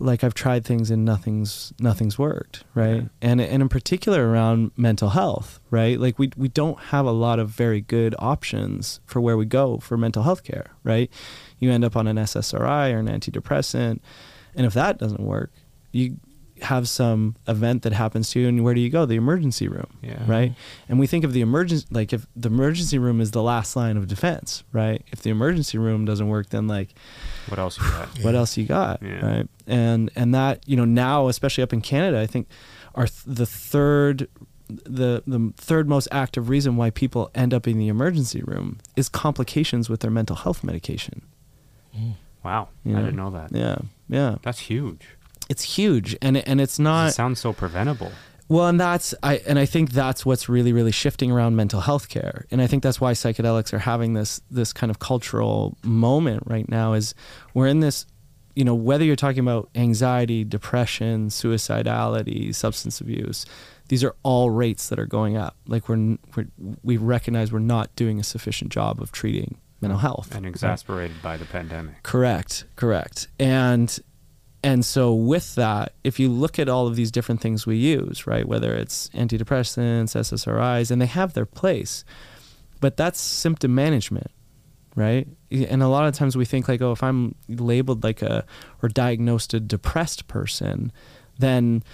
like 0.00 0.22
I've 0.22 0.34
tried 0.34 0.64
things 0.64 0.90
and 0.90 1.04
nothing's 1.04 1.72
nothing's 1.80 2.18
worked, 2.18 2.64
right? 2.74 3.02
Yeah. 3.02 3.08
And 3.30 3.40
and 3.40 3.62
in 3.62 3.68
particular 3.68 4.28
around 4.30 4.70
mental 4.76 5.08
health, 5.10 5.58
right? 5.70 5.98
Like 5.98 6.18
we 6.18 6.30
we 6.36 6.48
don't 6.48 6.78
have 6.94 7.04
a 7.06 7.10
lot 7.12 7.38
of 7.38 7.48
very 7.48 7.80
good 7.80 8.14
options 8.18 9.00
for 9.06 9.20
where 9.20 9.36
we 9.36 9.44
go 9.46 9.78
for 9.78 9.96
mental 9.96 10.22
health 10.22 10.44
care, 10.44 10.66
right? 10.84 11.10
You 11.60 11.70
end 11.72 11.84
up 11.84 11.96
on 11.96 12.06
an 12.06 12.16
SSRI 12.16 12.92
or 12.92 12.98
an 12.98 13.08
antidepressant, 13.08 14.00
and 14.54 14.66
if 14.66 14.74
that 14.74 14.98
doesn't 14.98 15.20
work, 15.20 15.52
you 15.92 16.16
have 16.62 16.88
some 16.88 17.36
event 17.46 17.82
that 17.82 17.92
happens 17.92 18.30
to 18.30 18.40
you 18.40 18.48
and 18.48 18.64
where 18.64 18.74
do 18.74 18.80
you 18.80 18.90
go 18.90 19.06
the 19.06 19.14
emergency 19.14 19.68
room 19.68 19.86
Yeah. 20.02 20.20
right 20.26 20.52
and 20.88 20.98
we 20.98 21.06
think 21.06 21.22
of 21.24 21.32
the 21.32 21.40
emergency 21.40 21.86
like 21.92 22.12
if 22.12 22.26
the 22.34 22.48
emergency 22.48 22.98
room 22.98 23.20
is 23.20 23.30
the 23.30 23.44
last 23.44 23.76
line 23.76 23.96
of 23.96 24.08
defense 24.08 24.64
right 24.72 25.00
if 25.12 25.22
the 25.22 25.30
emergency 25.30 25.78
room 25.78 26.04
doesn't 26.04 26.26
work 26.26 26.48
then 26.48 26.66
like 26.66 26.94
What 27.48 27.60
else 27.60 27.78
you 27.78 27.84
got? 27.84 28.08
what 28.22 28.34
else 28.34 28.56
you 28.56 28.64
got 28.66 29.00
Yeah. 29.04 29.24
right 29.24 29.48
and 29.68 30.10
and 30.16 30.34
that 30.34 30.68
you 30.68 30.76
know 30.76 30.84
now 30.84 31.28
especially 31.28 31.62
up 31.62 31.72
in 31.72 31.80
canada 31.80 32.18
i 32.20 32.26
think 32.26 32.48
are 32.96 33.06
th- 33.06 33.22
the 33.24 33.46
third 33.46 34.26
the 34.68 35.22
the 35.28 35.52
third 35.58 35.88
most 35.88 36.08
active 36.10 36.48
reason 36.48 36.76
why 36.76 36.90
people 36.90 37.30
end 37.36 37.54
up 37.54 37.68
in 37.68 37.78
the 37.78 37.86
emergency 37.86 38.42
room 38.42 38.78
is 38.96 39.08
complications 39.08 39.88
with 39.88 40.00
their 40.00 40.10
mental 40.10 40.34
health 40.34 40.64
medication 40.64 41.22
Mm. 41.98 42.12
Wow. 42.44 42.68
you 42.84 42.92
I 42.92 42.98
know? 43.00 43.04
didn't 43.06 43.16
know 43.16 43.30
that. 43.30 43.48
yeah 43.52 43.78
yeah 44.08 44.36
That's 44.42 44.60
huge. 44.60 45.02
it's 45.48 45.62
huge 45.76 46.16
and 46.22 46.36
and 46.36 46.60
it's 46.60 46.78
it 46.78 46.82
not 46.82 47.12
sounds 47.14 47.40
so 47.40 47.52
preventable. 47.52 48.12
Well, 48.50 48.66
and 48.68 48.80
that's 48.80 49.14
I 49.22 49.42
and 49.46 49.58
I 49.58 49.66
think 49.66 49.90
that's 49.92 50.24
what's 50.24 50.48
really 50.48 50.72
really 50.72 50.90
shifting 50.92 51.30
around 51.30 51.54
mental 51.56 51.80
health 51.82 52.08
care, 52.08 52.46
and 52.50 52.62
I 52.62 52.66
think 52.66 52.82
that's 52.82 52.98
why 52.98 53.12
psychedelics 53.12 53.74
are 53.74 53.78
having 53.80 54.14
this 54.14 54.40
this 54.50 54.72
kind 54.72 54.90
of 54.90 54.98
cultural 55.00 55.76
moment 55.84 56.44
right 56.46 56.66
now. 56.66 56.94
Is 56.94 57.14
we're 57.52 57.66
in 57.66 57.80
this, 57.80 58.06
you 58.54 58.64
know, 58.64 58.74
whether 58.74 59.04
you're 59.04 59.16
talking 59.16 59.40
about 59.40 59.68
anxiety, 59.74 60.44
depression, 60.44 61.28
suicidality, 61.28 62.54
substance 62.54 63.02
abuse, 63.02 63.44
these 63.88 64.02
are 64.02 64.14
all 64.22 64.48
rates 64.50 64.88
that 64.88 64.98
are 64.98 65.06
going 65.06 65.36
up. 65.36 65.54
Like 65.66 65.88
we're, 65.88 66.16
we're 66.34 66.46
we 66.82 66.96
recognize 66.96 67.52
we're 67.52 67.58
not 67.58 67.94
doing 67.96 68.18
a 68.18 68.24
sufficient 68.24 68.72
job 68.72 69.02
of 69.02 69.12
treating 69.12 69.58
mental 69.80 69.98
health 69.98 70.34
And 70.34 70.44
right? 70.44 70.50
exasperated 70.50 71.22
by 71.22 71.36
the 71.36 71.44
pandemic. 71.44 72.02
Correct, 72.02 72.64
correct. 72.76 73.28
And 73.38 73.98
and 74.64 74.84
so 74.84 75.14
with 75.14 75.54
that, 75.54 75.92
if 76.02 76.18
you 76.18 76.28
look 76.28 76.58
at 76.58 76.68
all 76.68 76.88
of 76.88 76.96
these 76.96 77.12
different 77.12 77.40
things 77.40 77.64
we 77.64 77.76
use, 77.76 78.26
right, 78.26 78.46
whether 78.46 78.74
it's 78.74 79.08
antidepressants, 79.10 80.16
SSRIs, 80.16 80.90
and 80.90 81.00
they 81.00 81.06
have 81.06 81.34
their 81.34 81.46
place, 81.46 82.04
but 82.80 82.96
that's 82.96 83.20
symptom 83.20 83.72
management, 83.74 84.32
right? 84.96 85.28
And 85.52 85.80
a 85.80 85.86
lot 85.88 86.08
of 86.08 86.14
times 86.14 86.36
we 86.36 86.44
think 86.44 86.66
like, 86.68 86.82
oh, 86.82 86.90
if 86.90 87.04
I'm 87.04 87.36
labeled 87.48 88.02
like 88.02 88.20
a 88.20 88.44
or 88.82 88.88
diagnosed 88.88 89.54
a 89.54 89.60
depressed 89.60 90.26
person, 90.26 90.90
then 91.38 91.84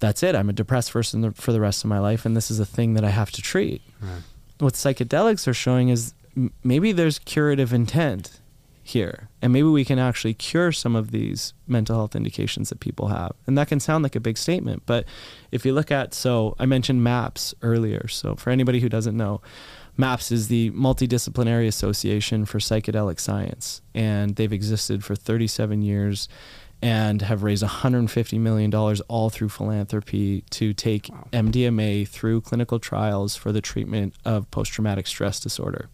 that's 0.00 0.22
it. 0.22 0.34
I'm 0.34 0.48
a 0.48 0.54
depressed 0.54 0.92
person 0.92 1.32
for 1.32 1.52
the 1.52 1.60
rest 1.60 1.84
of 1.84 1.88
my 1.90 1.98
life, 1.98 2.24
and 2.24 2.34
this 2.34 2.50
is 2.50 2.58
a 2.58 2.66
thing 2.66 2.94
that 2.94 3.04
I 3.04 3.10
have 3.10 3.30
to 3.32 3.42
treat 3.42 3.82
Right. 4.00 4.22
what 4.58 4.72
psychedelics 4.72 5.46
are 5.46 5.54
showing 5.54 5.90
is 5.90 6.14
m- 6.36 6.52
maybe 6.62 6.92
there's 6.92 7.18
curative 7.18 7.72
intent 7.72 8.40
here 8.82 9.28
and 9.42 9.52
maybe 9.52 9.66
we 9.66 9.84
can 9.84 9.98
actually 9.98 10.32
cure 10.32 10.70
some 10.70 10.94
of 10.94 11.10
these 11.10 11.54
mental 11.66 11.96
health 11.96 12.14
indications 12.14 12.68
that 12.68 12.78
people 12.78 13.08
have 13.08 13.32
and 13.46 13.58
that 13.58 13.66
can 13.66 13.80
sound 13.80 14.04
like 14.04 14.14
a 14.14 14.20
big 14.20 14.38
statement 14.38 14.80
but 14.86 15.04
if 15.50 15.66
you 15.66 15.72
look 15.72 15.90
at 15.90 16.14
so 16.14 16.54
i 16.60 16.64
mentioned 16.64 17.02
MAPS 17.02 17.52
earlier 17.62 18.06
so 18.06 18.36
for 18.36 18.50
anybody 18.50 18.78
who 18.78 18.88
doesn't 18.88 19.16
know 19.16 19.40
MAPS 19.96 20.30
is 20.30 20.46
the 20.46 20.70
multidisciplinary 20.70 21.66
association 21.66 22.44
for 22.44 22.58
psychedelic 22.58 23.18
science 23.18 23.80
and 23.92 24.36
they've 24.36 24.52
existed 24.52 25.02
for 25.02 25.16
37 25.16 25.82
years 25.82 26.28
and 26.82 27.22
have 27.22 27.42
raised 27.42 27.62
150 27.62 28.38
million 28.38 28.70
dollars 28.70 29.00
all 29.02 29.30
through 29.30 29.48
philanthropy 29.48 30.42
to 30.50 30.74
take. 30.74 31.06
MDMA 31.32 32.06
through 32.06 32.42
clinical 32.42 32.78
trials 32.78 33.34
for 33.34 33.50
the 33.50 33.60
treatment 33.60 34.14
of 34.24 34.50
post-traumatic 34.50 35.06
stress 35.06 35.40
disorder. 35.40 35.88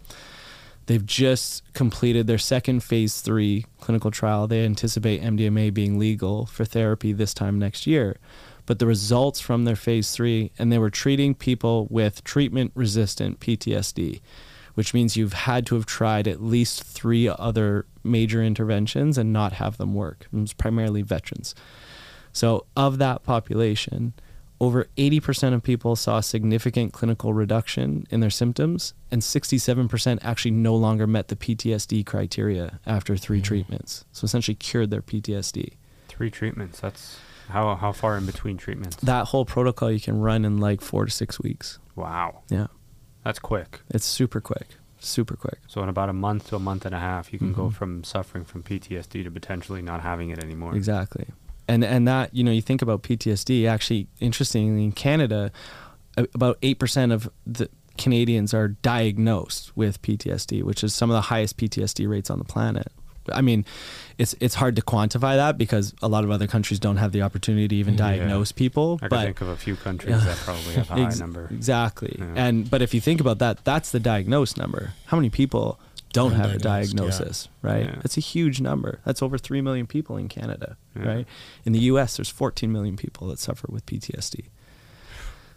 They've 0.93 1.07
just 1.07 1.63
completed 1.73 2.27
their 2.27 2.37
second 2.37 2.81
phase 2.81 3.23
3 3.23 3.65
clinical 3.81 4.11
trial. 4.11 4.47
They 4.47 4.63
anticipate 4.63 5.23
MDMA 5.23 5.73
being 5.73 5.99
legal 5.99 6.45
for 6.45 6.67
therapy 6.67 7.15
this 7.15 7.33
time 7.33 7.59
next 7.59 7.87
year. 7.87 8.19
But 8.67 8.79
the 8.79 8.87
results 8.87 9.41
from 9.41 9.65
their 9.65 9.75
phase 9.75 10.11
3 10.11 10.53
and 10.59 10.71
they 10.71 10.77
were 10.77 10.91
treating 10.91 11.35
people 11.35 11.87
with 11.89 12.23
treatment 12.25 12.73
resistant 12.75 13.41
PTSD 13.41 14.21
which 14.75 14.93
means 14.93 15.17
you've 15.17 15.33
had 15.33 15.65
to 15.67 15.77
have 15.77 15.87
tried 15.87 16.29
at 16.29 16.43
least 16.43 16.83
three 16.83 17.27
other 17.27 17.87
major 18.05 18.43
interventions 18.43 19.17
and 19.17 19.33
not 19.33 19.55
have 19.55 19.79
them 19.79 19.95
work. 19.95 20.27
It 20.31 20.37
was 20.37 20.53
primarily 20.53 21.01
veterans. 21.01 21.55
So, 22.33 22.67
of 22.77 22.99
that 22.99 23.23
population, 23.23 24.15
over 24.63 24.87
80% 24.97 25.55
of 25.55 25.63
people 25.65 25.97
saw 25.97 26.21
significant 26.21 26.93
clinical 26.93 27.35
reduction 27.35 28.07
in 28.11 28.21
their 28.21 28.31
symptoms, 28.31 28.95
and 29.11 29.21
67% 29.21 30.21
actually 30.23 30.53
no 30.53 30.77
longer 30.77 31.07
met 31.09 31.27
the 31.27 31.35
PTSD 31.35 32.07
criteria 32.07 32.79
after 32.87 33.17
three 33.17 33.41
treatments. 33.43 34.05
So, 34.13 34.25
essentially, 34.25 34.55
cured 34.55 34.91
their 34.91 35.03
PTSD. 35.03 35.73
Three 36.07 36.31
treatments. 36.31 36.79
That's 36.79 37.19
how 37.49 37.75
how 37.75 37.91
far 37.91 38.17
in 38.17 38.25
between 38.25 38.57
treatments? 38.57 38.97
That 39.03 39.27
whole 39.29 39.45
protocol 39.45 39.91
you 39.91 39.99
can 40.01 40.21
run 40.21 40.45
in 40.45 40.59
like 40.59 40.81
four 40.81 41.07
to 41.07 41.11
six 41.11 41.41
weeks. 41.41 41.81
wow, 41.97 42.43
Yeah, 42.49 42.69
that's 43.25 43.41
quick. 43.41 43.81
it's 43.91 44.07
super 44.07 44.41
quick, 44.41 44.69
super 45.01 45.35
quick. 45.37 45.59
So 45.67 45.83
in 45.83 45.89
about 45.89 46.09
a 46.09 46.13
month 46.13 46.49
to 46.51 46.57
a 46.57 46.61
month 46.61 46.87
and 46.87 46.95
a 46.95 47.01
half, 47.01 47.33
you 47.33 47.39
can 47.41 47.53
go 47.53 47.65
Mhm. 47.69 47.73
from 47.75 48.05
suffering 48.05 48.45
from 48.45 48.63
PTSD 48.63 49.25
to 49.25 49.31
potentially 49.31 49.83
not 49.83 50.03
having 50.03 50.31
it 50.31 50.39
anymore. 50.39 50.77
Exactly. 50.77 51.27
And 51.69 51.85
and 51.85 52.07
that, 52.09 52.35
you 52.35 52.43
know, 52.45 52.51
you 52.51 52.63
think 52.63 52.83
about 52.83 53.03
PTSD, 53.03 53.67
actually 53.69 54.09
interestingly 54.21 54.85
in 54.85 54.93
Canada, 54.93 55.53
about 56.17 56.61
8% 56.61 57.13
of 57.13 57.31
the 57.47 57.69
Canadians 57.99 58.53
are 58.55 58.69
diagnosed 58.69 59.77
with 59.77 60.01
PTSD, 60.03 60.63
which 60.63 60.83
is 60.83 60.95
some 60.95 61.11
of 61.11 61.15
the 61.15 61.21
highest 61.23 61.57
PTSD 61.57 62.09
rates 62.09 62.31
on 62.31 62.39
the 62.39 62.45
planet. 62.45 62.89
I 63.33 63.41
mean, 63.41 63.65
it's 64.19 64.35
it's 64.41 64.57
hard 64.57 64.75
to 64.77 64.83
quantify 64.83 65.37
that 65.37 65.57
because 65.57 65.95
a 66.03 66.09
lot 66.09 66.25
of 66.25 66.31
other 66.33 66.49
countries 66.49 66.81
don't 66.81 66.97
have 66.97 67.13
the 67.13 67.23
opportunity 67.23 67.69
to 67.69 67.77
even 67.77 67.95
Yeah. 67.95 67.99
diagnose 67.99 68.51
people. 68.51 68.95
I 69.01 69.07
can 69.07 69.09
but 69.11 69.25
think 69.27 69.41
of 69.43 69.49
a 69.49 69.57
few 69.57 69.77
countries 69.77 70.25
that 70.25 70.37
probably 70.45 70.75
have 70.75 70.91
a 70.91 70.95
high 70.95 71.05
Ex- 71.07 71.21
number. 71.21 71.47
Exactly. 71.53 72.17
Yeah. 72.19 72.33
And 72.35 72.69
but 72.69 72.83
if 72.83 72.93
you 72.95 73.01
think 73.01 73.21
about 73.21 73.39
that, 73.39 73.65
that's 73.65 73.93
the 73.93 74.01
diagnosed 74.01 74.57
number. 74.59 74.95
How 75.07 75.17
many 75.17 75.31
people 75.31 75.79
don't 76.13 76.33
have 76.33 76.51
a 76.53 76.59
Undiagnosed, 76.59 76.65
yeah. 76.65 76.71
diagnosis, 76.81 77.49
right? 77.63 77.87
Yeah. 77.87 77.95
That's 78.03 78.17
a 78.17 78.21
huge 78.21 78.61
number. 78.61 79.01
That's 79.05 79.23
over 79.23 79.39
3 79.39 79.61
million 79.61 79.87
people 79.87 80.17
in 80.17 80.29
Canada, 80.29 80.77
Yeah. 80.97 81.09
right? 81.09 81.27
In 81.65 81.73
the 81.73 81.81
US 81.81 82.17
there's 82.17 82.29
14 82.29 82.71
million 82.73 82.97
people 82.97 83.29
that 83.29 83.39
suffer 83.39 83.67
with 83.71 83.87
PTSD. 83.87 84.47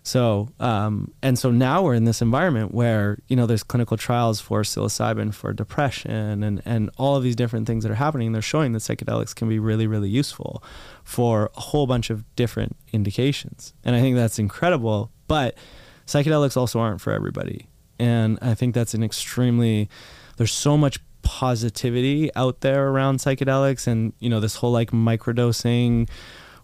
So, 0.04 0.50
um, 0.60 1.12
and 1.24 1.38
so 1.40 1.50
now 1.50 1.82
we're 1.82 1.96
in 1.96 2.04
this 2.04 2.22
environment 2.22 2.76
where, 2.76 3.18
you 3.28 3.36
know, 3.36 3.48
there's 3.48 3.64
clinical 3.64 3.98
trials 3.98 4.40
for 4.40 4.62
psilocybin 4.62 5.34
for 5.34 5.52
depression 5.52 6.44
and, 6.44 6.62
and 6.64 6.92
all 6.98 7.16
of 7.16 7.24
these 7.24 7.36
different 7.36 7.66
things 7.66 7.84
that 7.84 7.92
are 7.92 7.96
happening. 7.96 8.32
They're 8.32 8.44
showing 8.44 8.74
that 8.74 8.80
psychedelics 8.84 9.34
can 9.34 9.50
be 9.50 9.58
really, 9.58 9.88
really 9.88 10.10
useful 10.10 10.64
for 11.04 11.50
a 11.58 11.60
whole 11.60 11.88
bunch 11.88 12.12
of 12.12 12.24
different 12.36 12.76
indications. 12.94 13.74
And 13.84 13.96
I 13.96 14.02
think 14.02 14.16
that's 14.16 14.38
incredible. 14.38 15.10
But 15.28 15.58
psychedelics 16.06 16.56
also 16.56 16.80
aren't 16.80 17.02
for 17.02 17.12
everybody. 17.12 17.66
And 17.98 18.38
I 18.44 18.54
think 18.54 18.76
that's 18.76 18.94
an 18.94 19.04
extremely, 19.04 19.90
there's 20.38 20.52
so 20.52 20.78
much 20.78 21.00
positivity 21.22 22.34
out 22.36 22.62
there 22.62 22.88
around 22.90 23.18
psychedelics 23.18 23.88
and, 23.88 24.14
you 24.20 24.30
know, 24.30 24.40
this 24.40 24.56
whole 24.56 24.72
like 24.72 24.92
microdosing 24.92 26.10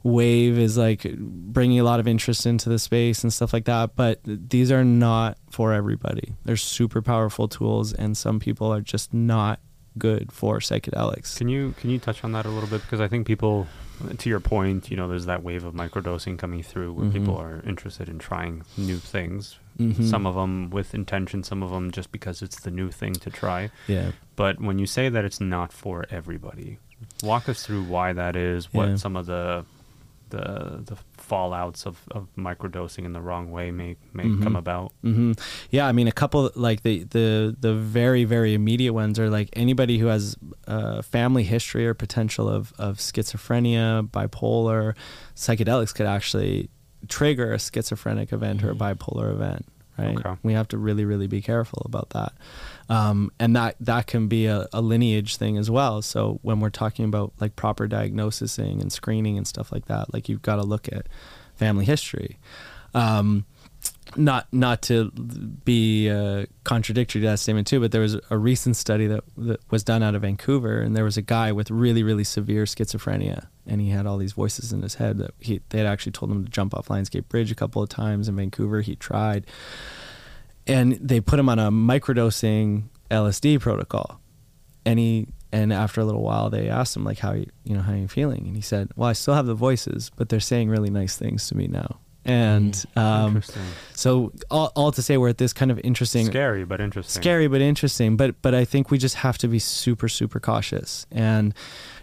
wave 0.03 0.57
is 0.57 0.77
like 0.77 1.15
bringing 1.17 1.79
a 1.79 1.83
lot 1.83 1.99
of 1.99 2.07
interest 2.07 2.45
into 2.45 2.69
the 2.69 2.79
space 2.79 3.23
and 3.23 3.31
stuff 3.31 3.53
like 3.53 3.65
that 3.65 3.95
but 3.95 4.19
these 4.25 4.71
are 4.71 4.83
not 4.83 5.37
for 5.49 5.73
everybody. 5.73 6.33
They're 6.43 6.57
super 6.57 7.01
powerful 7.01 7.47
tools 7.47 7.93
and 7.93 8.17
some 8.17 8.39
people 8.39 8.73
are 8.73 8.81
just 8.81 9.13
not 9.13 9.59
good 9.97 10.31
for 10.31 10.59
psychedelics. 10.59 11.37
Can 11.37 11.49
you 11.49 11.73
can 11.77 11.89
you 11.89 11.99
touch 11.99 12.23
on 12.23 12.31
that 12.31 12.45
a 12.45 12.49
little 12.49 12.69
bit? 12.69 12.81
Because 12.81 12.99
I 12.99 13.07
think 13.07 13.27
people, 13.27 13.67
to 14.17 14.29
your 14.29 14.39
point, 14.39 14.89
you 14.91 14.97
know, 14.97 15.07
there's 15.07 15.25
that 15.25 15.43
wave 15.43 15.63
of 15.63 15.73
microdosing 15.73 16.37
coming 16.37 16.63
through 16.63 16.93
where 16.93 17.09
people 17.09 17.35
Mhm. 17.35 17.39
are 17.41 17.61
interested 17.67 18.07
in 18.09 18.19
trying 18.19 18.63
new 18.77 18.97
things. 18.97 19.57
Mhm. 19.79 20.03
Some 20.09 20.25
of 20.27 20.35
them 20.35 20.69
with 20.69 20.93
intention, 20.93 21.43
some 21.43 21.63
of 21.63 21.71
them 21.71 21.91
just 21.91 22.11
because 22.11 22.41
it's 22.41 22.59
the 22.61 22.71
new 22.71 22.91
thing 22.91 23.13
to 23.13 23.29
try. 23.29 23.69
yeah 23.87 24.11
But 24.35 24.59
when 24.59 24.79
you 24.79 24.85
say 24.85 25.09
that 25.09 25.23
it's 25.25 25.39
not 25.41 25.71
for 25.73 26.05
everybody, 26.09 26.77
walk 27.23 27.47
us 27.49 27.65
through 27.65 27.83
why 27.83 28.13
that 28.13 28.35
is. 28.35 28.73
What 28.73 28.89
Yeah. 28.89 28.95
some 28.97 29.15
of 29.15 29.25
the 29.25 29.65
the 30.29 30.81
the 30.85 30.95
fallouts 31.31 31.85
of, 31.85 31.95
of 32.11 32.27
microdosing 32.37 33.05
in 33.05 33.13
the 33.13 33.21
wrong 33.21 33.51
way 33.51 33.71
may 33.71 33.95
may 34.13 34.25
Mhm. 34.25 34.43
come 34.43 34.55
about. 34.57 34.91
hmm 35.01 35.31
Yeah, 35.69 35.87
I 35.87 35.93
mean, 35.93 36.07
a 36.07 36.11
couple 36.21 36.51
like 36.55 36.83
the 36.83 37.03
the 37.03 37.55
the 37.59 37.73
very 37.73 38.23
very 38.25 38.53
immediate 38.53 38.93
ones 38.93 39.17
are 39.19 39.29
like 39.29 39.49
anybody 39.53 39.97
who 39.97 40.07
has 40.07 40.35
a 40.67 41.01
family 41.03 41.43
history 41.43 41.87
or 41.87 41.93
potential 41.93 42.49
of 42.49 42.73
of 42.77 42.97
schizophrenia, 42.97 44.07
bipolar, 44.09 44.95
psychedelics 45.35 45.93
could 45.95 46.05
actually 46.07 46.69
trigger 47.07 47.53
a 47.53 47.59
schizophrenic 47.59 48.31
event 48.33 48.63
or 48.63 48.71
a 48.71 48.75
bipolar 48.75 49.31
event. 49.31 49.65
Right. 49.97 50.17
Okay. 50.17 50.35
We 50.43 50.53
have 50.53 50.67
to 50.69 50.77
really 50.77 51.05
really 51.05 51.27
be 51.27 51.41
careful 51.41 51.81
about 51.85 52.09
that, 52.11 52.33
um, 52.89 53.31
and 53.39 53.55
that 53.55 53.75
that 53.79 54.07
can 54.07 54.27
be 54.27 54.45
a, 54.45 54.67
a 54.73 54.81
lineage 54.81 55.37
thing 55.37 55.57
as 55.57 55.69
well. 55.69 56.01
So 56.01 56.39
when 56.41 56.59
we're 56.59 56.69
talking 56.69 57.05
about 57.05 57.33
like 57.39 57.55
proper 57.55 57.87
diagnosing 57.87 58.81
and 58.81 58.91
screening 58.91 59.37
and 59.37 59.47
stuff 59.47 59.71
like 59.71 59.85
that, 59.85 60.13
like 60.13 60.29
you've 60.29 60.41
got 60.41 60.57
to 60.57 60.63
look 60.63 60.87
at 60.91 61.07
family 61.55 61.85
history. 61.85 62.39
Um, 62.93 63.45
not 64.15 64.47
not 64.51 64.81
to 64.83 65.09
be 65.63 66.09
uh, 66.09 66.45
contradictory 66.63 67.21
to 67.21 67.27
that 67.27 67.39
statement 67.39 67.67
too, 67.67 67.79
but 67.79 67.91
there 67.91 68.01
was 68.01 68.17
a 68.29 68.37
recent 68.37 68.75
study 68.75 69.07
that, 69.07 69.23
that 69.37 69.59
was 69.71 69.83
done 69.83 70.03
out 70.03 70.15
of 70.15 70.23
Vancouver, 70.23 70.81
and 70.81 70.95
there 70.95 71.03
was 71.03 71.17
a 71.17 71.21
guy 71.21 71.51
with 71.51 71.71
really 71.71 72.03
really 72.03 72.23
severe 72.23 72.65
schizophrenia, 72.65 73.47
and 73.65 73.79
he 73.79 73.89
had 73.89 74.05
all 74.05 74.17
these 74.17 74.33
voices 74.33 74.73
in 74.73 74.81
his 74.81 74.95
head 74.95 75.17
that 75.19 75.33
he 75.39 75.61
they 75.69 75.77
had 75.77 75.87
actually 75.87 76.11
told 76.11 76.31
him 76.31 76.43
to 76.43 76.51
jump 76.51 76.73
off 76.73 76.89
Lionsgate 76.89 77.29
Bridge 77.29 77.51
a 77.51 77.55
couple 77.55 77.81
of 77.81 77.89
times 77.89 78.27
in 78.27 78.35
Vancouver. 78.35 78.81
He 78.81 78.95
tried, 78.95 79.47
and 80.71 80.93
they 80.93 81.19
put 81.21 81.39
him 81.39 81.49
on 81.49 81.59
a 81.59 81.71
microdosing 81.71 82.83
LSD 83.09 83.59
protocol, 83.59 84.19
and 84.85 84.99
he 84.99 85.27
and 85.51 85.73
after 85.73 85.99
a 86.01 86.05
little 86.05 86.21
while 86.21 86.49
they 86.49 86.69
asked 86.69 86.95
him 86.95 87.03
like 87.03 87.19
how 87.19 87.33
you 87.33 87.45
you 87.63 87.75
know 87.75 87.81
how 87.81 87.93
you 87.93 88.07
feeling, 88.07 88.47
and 88.47 88.55
he 88.55 88.61
said, 88.61 88.89
well 88.95 89.09
I 89.09 89.13
still 89.13 89.33
have 89.33 89.45
the 89.45 89.53
voices, 89.55 90.11
but 90.15 90.29
they're 90.29 90.39
saying 90.39 90.69
really 90.69 90.89
nice 90.89 91.17
things 91.17 91.47
to 91.49 91.57
me 91.57 91.67
now. 91.67 91.99
And 92.23 92.85
um, 92.95 93.27
Interesting. 93.37 93.63
so 93.95 94.31
all, 94.51 94.71
all 94.75 94.91
to 94.91 95.01
say 95.01 95.17
we're 95.17 95.29
at 95.29 95.39
this 95.39 95.53
kind 95.53 95.71
of 95.71 95.79
interesting 95.79 96.27
Scary 96.27 96.63
but 96.65 96.79
interesting. 96.79 97.19
scary 97.19 97.47
but 97.47 97.61
interesting. 97.61 98.15
But 98.15 98.39
but 98.43 98.53
i 98.53 98.63
think 98.63 98.91
we 98.91 98.99
just 98.99 99.15
have 99.15 99.39
to 99.39 99.47
be 99.47 99.57
super 99.59 100.07
super 100.07 100.39
cautious. 100.39 101.07
And 101.11 101.53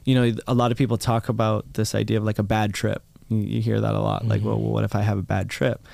you 0.04 0.14
know 0.16 0.34
a 0.48 0.54
lot 0.54 0.72
of 0.72 0.78
people 0.78 0.98
talk 0.98 1.28
about 1.28 1.74
this 1.74 1.94
idea 1.94 2.18
of 2.18 2.24
like 2.24 2.38
a 2.40 2.42
bad 2.42 2.74
trip. 2.74 3.02
You, 3.28 3.38
you 3.38 3.60
hear 3.62 3.80
that 3.80 3.94
a 3.94 4.00
lot. 4.00 4.26
Like 4.26 4.42
well, 4.42 4.58
what 4.58 4.82
if 4.84 4.94
i 4.96 5.02
have 5.02 5.18
a 5.18 5.22
bad 5.22 5.48
trip? 5.48 5.86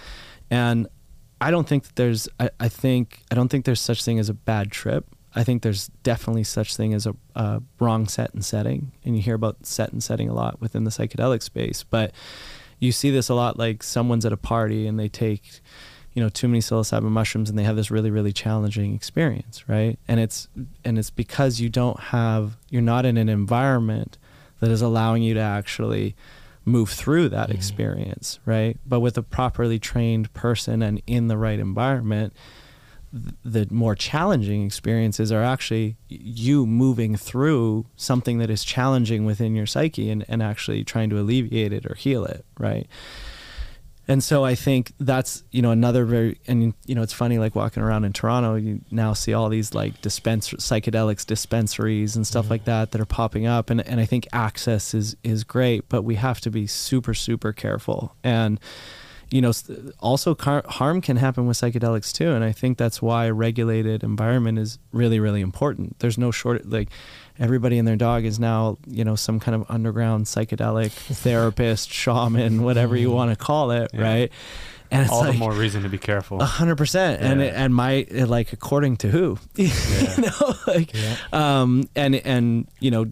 And 0.51 0.89
i 1.47 1.51
don't 1.51 1.69
think 1.69 1.85
that 1.85 1.97
there's 1.97 2.29
I, 2.41 2.51
I 2.59 2.69
think 2.69 3.23
i 3.31 3.35
don't 3.35 3.49
think 3.49 3.65
there's 3.65 3.81
such 3.81 4.05
thing 4.05 4.19
as 4.19 4.29
a 4.29 4.35
bad 4.35 4.71
trip. 4.71 5.07
I 5.37 5.43
think 5.43 5.63
there's 5.63 5.89
definitely 6.05 6.45
such 6.45 6.77
thing 6.77 6.95
as 6.95 7.07
a, 7.07 7.17
a 7.35 7.61
wrong 7.81 8.07
set 8.07 8.33
and 8.35 8.45
setting 8.45 8.93
and 9.05 9.17
you 9.17 9.23
hear 9.23 9.35
about 9.35 9.67
set 9.67 9.93
and 9.93 10.01
setting 10.01 10.29
a 10.29 10.33
lot 10.35 10.61
within 10.61 10.85
the 10.85 10.91
psychedelic 10.91 11.43
space 11.43 11.83
but 11.83 12.13
you 12.79 12.93
see 12.93 13.11
this 13.11 13.29
a 13.29 13.35
lot 13.35 13.59
like 13.59 13.83
someone's 13.83 14.25
at 14.25 14.33
a 14.33 14.37
party 14.37 14.87
and 14.87 14.97
they 14.99 15.09
take 15.09 15.61
you 16.13 16.23
know 16.23 16.29
too 16.29 16.49
many 16.49 16.61
psilocybin 16.61 17.11
mushrooms 17.11 17.51
and 17.51 17.59
they 17.59 17.65
have 17.65 17.77
this 17.77 17.91
really 17.91 18.11
really 18.11 18.33
challenging 18.33 18.95
experience 18.95 19.69
right? 19.69 19.99
And 20.09 20.21
it's 20.21 20.49
and 20.85 20.99
it's 20.99 21.11
because 21.11 21.61
you 21.61 21.69
don't 21.69 21.99
have 21.99 22.57
you're 22.71 22.83
not 22.83 23.05
in 23.05 23.17
an 23.17 23.29
environment 23.29 24.17
that 24.61 24.71
is 24.71 24.83
allowing 24.83 25.23
you 25.23 25.35
to 25.35 25.41
actually 25.41 26.15
move 26.65 26.91
through 26.91 27.29
that 27.29 27.51
experience 27.51 28.39
right? 28.45 28.79
But 28.87 29.01
with 29.01 29.19
a 29.19 29.23
properly 29.23 29.79
trained 29.79 30.33
person 30.33 30.83
and 30.83 31.03
in 31.07 31.29
the 31.29 31.37
right 31.37 31.59
environment 31.59 32.33
the 33.45 33.67
more 33.71 33.95
challenging 33.95 34.67
experiences 34.67 35.31
are 35.31 35.43
actually 35.43 35.97
you 36.09 36.67
moving 36.67 37.17
through 37.17 37.87
something 37.95 38.39
that 38.39 38.51
is 38.51 38.65
challenging 38.65 39.25
within 39.25 39.55
your 39.55 39.67
psyche 39.67 40.11
and, 40.11 40.25
and 40.27 40.43
actually 40.43 40.83
trying 40.83 41.09
to 41.11 41.19
alleviate 41.19 41.73
it 41.73 41.87
or 41.87 41.95
heal 41.95 42.25
it 42.25 42.45
right 42.59 42.89
and 44.07 44.23
so 44.23 44.45
I 44.45 44.55
think 44.55 44.93
that's 45.01 45.45
you 45.51 45.63
know 45.63 45.71
another 45.71 46.05
very 46.05 46.39
and 46.47 46.75
you 46.85 46.95
know 46.95 47.03
it's 47.03 47.13
funny 47.13 47.39
like 47.39 47.55
walking 47.55 47.83
around 47.83 48.05
in 48.05 48.13
Toronto 48.13 48.55
you 48.57 48.81
now 48.91 49.15
see 49.15 49.33
all 49.33 49.49
these 49.49 49.75
like 49.75 50.01
dispense 50.03 50.51
psychedelics 50.51 51.25
dispensaries 51.25 52.15
and 52.15 52.27
stuff 52.27 52.45
mm-hmm. 52.45 52.53
like 52.53 52.65
that 52.65 52.91
that 52.91 53.01
are 53.01 53.07
popping 53.07 53.47
up. 53.47 53.71
And 53.71 53.87
and 53.87 54.01
I 54.01 54.05
think 54.05 54.29
access 54.33 54.95
is 54.95 55.17
is 55.25 55.45
great 55.45 55.89
but 55.89 56.03
we 56.03 56.17
have 56.17 56.41
to 56.43 56.51
be 56.51 56.67
super 56.67 57.15
super 57.15 57.53
careful. 57.53 58.15
And 58.23 58.61
you 59.31 59.41
know 59.41 59.53
also 60.01 60.35
car- 60.35 60.65
harm 60.67 61.01
can 61.01 61.17
happen 61.17 61.47
with 61.47 61.57
psychedelics 61.57 62.13
too. 62.13 62.33
And 62.33 62.45
I 62.45 62.53
think 62.53 62.77
that's 62.77 63.01
why 63.01 63.27
a 63.27 63.33
regulated 63.33 64.03
environment 64.03 64.59
is 64.59 64.79
really 64.93 65.19
really 65.19 65.41
important. 65.41 65.99
There's 66.01 66.19
no 66.19 66.31
short 66.31 66.69
like 66.69 66.91
everybody 67.39 67.79
and 67.79 67.87
their 67.89 67.97
dog 67.97 68.25
is 68.25 68.39
now 68.39 68.79
you 68.87 69.05
know 69.05 69.17
some 69.17 69.41
kind 69.41 69.55
of 69.55 69.65
underground 69.69 70.27
psychedelic 70.27 70.91
therapist 71.25 71.91
shaman 71.93 72.63
whatever 72.63 72.97
you 72.97 73.11
want 73.11 73.31
to 73.31 73.37
call 73.37 73.71
it 73.73 73.91
Yeah. 73.93 74.03
right? 74.03 74.33
And 74.91 75.03
it's 75.03 75.11
All 75.11 75.21
like 75.23 75.33
the 75.33 75.39
more 75.39 75.53
reason 75.53 75.83
to 75.83 75.89
be 75.89 75.99
careful. 75.99 76.41
a 76.41 76.45
hundred 76.45 76.77
percent. 76.77 77.21
And 77.21 77.41
it, 77.43 77.53
and 77.55 77.75
my 77.75 78.07
like 78.13 78.53
according 78.53 78.99
to 78.99 79.09
who? 79.11 79.39
You 79.57 79.69
know 80.19 80.55
like 80.69 80.95
Yeah. 80.95 81.17
um 81.33 81.89
and 81.97 82.15
and 82.17 82.69
you 82.81 82.91
know 82.93 83.07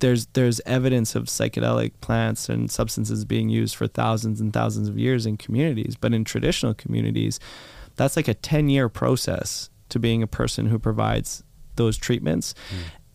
there's 0.00 0.26
there's 0.32 0.60
evidence 0.66 1.14
of 1.14 1.24
psychedelic 1.26 1.92
plants 2.00 2.48
and 2.48 2.70
substances 2.70 3.24
being 3.24 3.50
used 3.50 3.76
for 3.76 3.86
thousands 3.86 4.40
and 4.40 4.52
thousands 4.52 4.88
of 4.88 4.98
years 4.98 5.26
in 5.26 5.36
communities. 5.36 5.94
But 5.94 6.12
in 6.14 6.24
traditional 6.24 6.74
communities 6.74 7.38
that's 7.96 8.16
like 8.16 8.26
a 8.26 8.34
10 8.34 8.68
year 8.70 8.88
process 8.88 9.70
to 9.90 10.00
being 10.00 10.20
a 10.22 10.26
person 10.26 10.66
who 10.66 10.80
provides 10.80 11.44
those 11.76 11.96
treatments 11.96 12.54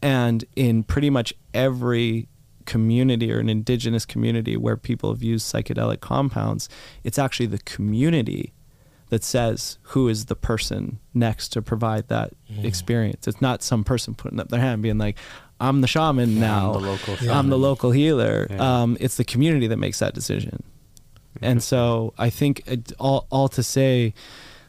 and 0.02 0.46
in 0.56 0.84
pretty 0.84 1.10
much 1.10 1.34
every 1.54 2.28
community 2.66 3.32
or 3.32 3.40
an 3.40 3.50
indigenous 3.50 4.06
community 4.06 4.56
where 4.56 4.78
people 4.78 5.12
have 5.12 5.24
used 5.24 5.52
psychedelic 5.52 6.02
compounds 6.02 6.70
it's 7.04 7.18
actually 7.18 7.48
the 7.48 7.58
community 7.60 8.54
that 9.10 9.24
says 9.24 9.78
who 9.82 10.08
is 10.08 10.26
the 10.26 10.36
person 10.36 11.00
next 11.14 11.50
to 11.50 11.62
provide 11.62 12.08
that 12.08 12.32
experience. 12.62 13.28
It's 13.28 13.42
not 13.42 13.64
some 13.64 13.84
person 13.84 14.14
putting 14.14 14.40
up 14.40 14.50
their 14.50 14.60
hand 14.60 14.82
being 14.82 14.98
like, 15.00 15.18
I'm 15.60 15.82
the 15.82 15.88
shaman 15.88 16.34
Yeah, 16.36 16.40
now. 16.40 16.74
I'm 16.74 16.82
the 16.82 16.88
local. 16.90 17.32
I'm 17.32 17.50
the 17.50 17.58
local 17.58 17.92
healer. 17.92 18.48
Yeah. 18.50 18.82
Um, 18.82 18.98
it's 19.00 19.18
the 19.18 19.24
community 19.24 19.68
that 19.68 19.78
makes 19.78 20.00
that 20.00 20.14
decision. 20.14 20.64
And 21.42 21.62
so 21.64 22.14
I 22.18 22.30
think 22.30 22.64
it, 22.68 22.92
all, 23.00 23.28
all 23.30 23.48
to 23.50 23.64
say, 23.64 24.14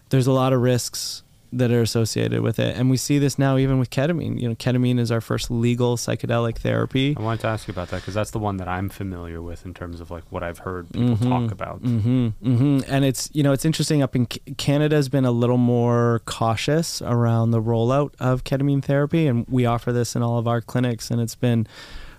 there's 0.08 0.26
a 0.26 0.32
lot 0.32 0.52
of 0.52 0.60
risks 0.60 1.22
that 1.52 1.70
are 1.72 1.80
associated 1.82 2.42
with 2.42 2.58
it. 2.58 2.76
And 2.76 2.90
we 2.90 2.96
see 2.96 3.18
this 3.18 3.38
now 3.38 3.56
even 3.56 3.78
with 3.78 3.90
ketamine. 3.90 4.40
You 4.40 4.48
know, 4.50 4.54
ketamine 4.54 4.98
is 5.00 5.10
our 5.10 5.20
first 5.20 5.50
legal 5.50 5.96
psychedelic 5.96 6.58
therapy. 6.58 7.14
I 7.18 7.22
wanted 7.22 7.40
to 7.40 7.48
ask 7.48 7.66
you 7.66 7.72
about 7.72 7.88
that 7.90 8.02
because 8.02 8.14
that's 8.14 8.30
the 8.30 8.38
one 8.38 8.56
that 8.58 8.68
I'm 8.68 8.88
familiar 8.88 9.42
with 9.42 9.64
in 9.66 9.74
terms 9.74 10.00
of 10.00 10.10
like 10.10 10.24
what 10.30 10.42
I've 10.42 10.58
heard 10.58 10.88
people 10.92 11.16
Mhm. 11.16 11.28
talk 11.28 11.50
about. 11.52 11.78
hmm 11.80 12.28
hmm 12.42 12.78
And 12.88 13.04
it's 13.04 13.28
you 13.32 13.42
know 13.42 13.52
it's 13.52 13.64
interesting. 13.64 14.02
Up 14.02 14.14
in 14.14 14.26
C- 14.30 14.40
Canada, 14.56 14.96
has 14.96 15.08
been 15.08 15.24
a 15.24 15.32
little 15.32 15.56
more 15.58 16.20
cautious 16.26 17.00
around 17.02 17.50
the 17.50 17.60
rollout 17.62 18.12
of 18.20 18.44
ketamine 18.44 18.82
therapy, 18.84 19.26
and 19.26 19.44
we 19.48 19.66
offer 19.66 19.92
this 19.92 20.14
in 20.14 20.22
all 20.22 20.38
of 20.38 20.46
our 20.46 20.60
clinics, 20.60 21.10
and 21.10 21.20
it's 21.20 21.34
been 21.34 21.66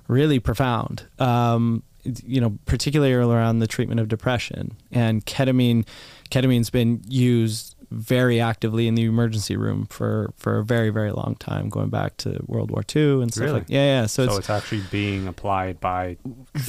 really 0.07 0.39
profound. 0.39 1.03
Um, 1.19 1.83
you 2.25 2.41
know, 2.41 2.57
particularly 2.65 3.13
around 3.13 3.59
the 3.59 3.67
treatment 3.67 3.99
of 3.99 4.07
depression 4.07 4.71
and 4.91 5.23
ketamine. 5.25 5.85
Ketamine's 6.31 6.69
been 6.71 7.01
used 7.07 7.75
very 7.91 8.39
actively 8.39 8.87
in 8.87 8.95
the 8.95 9.03
emergency 9.03 9.55
room 9.57 9.85
for 9.85 10.33
for 10.37 10.57
a 10.59 10.63
very 10.63 10.89
very 10.89 11.11
long 11.11 11.35
time, 11.39 11.69
going 11.69 11.89
back 11.89 12.17
to 12.17 12.39
World 12.47 12.71
War 12.71 12.83
II 12.95 13.21
and 13.21 13.31
stuff 13.33 13.43
Really? 13.43 13.59
like 13.59 13.69
yeah 13.69 14.01
yeah. 14.01 14.05
So, 14.05 14.25
So, 14.25 14.29
it's 14.31 14.39
it's, 14.39 14.49
actually 14.49 14.81
being 14.89 15.27
applied 15.27 15.79
by, 15.81 16.17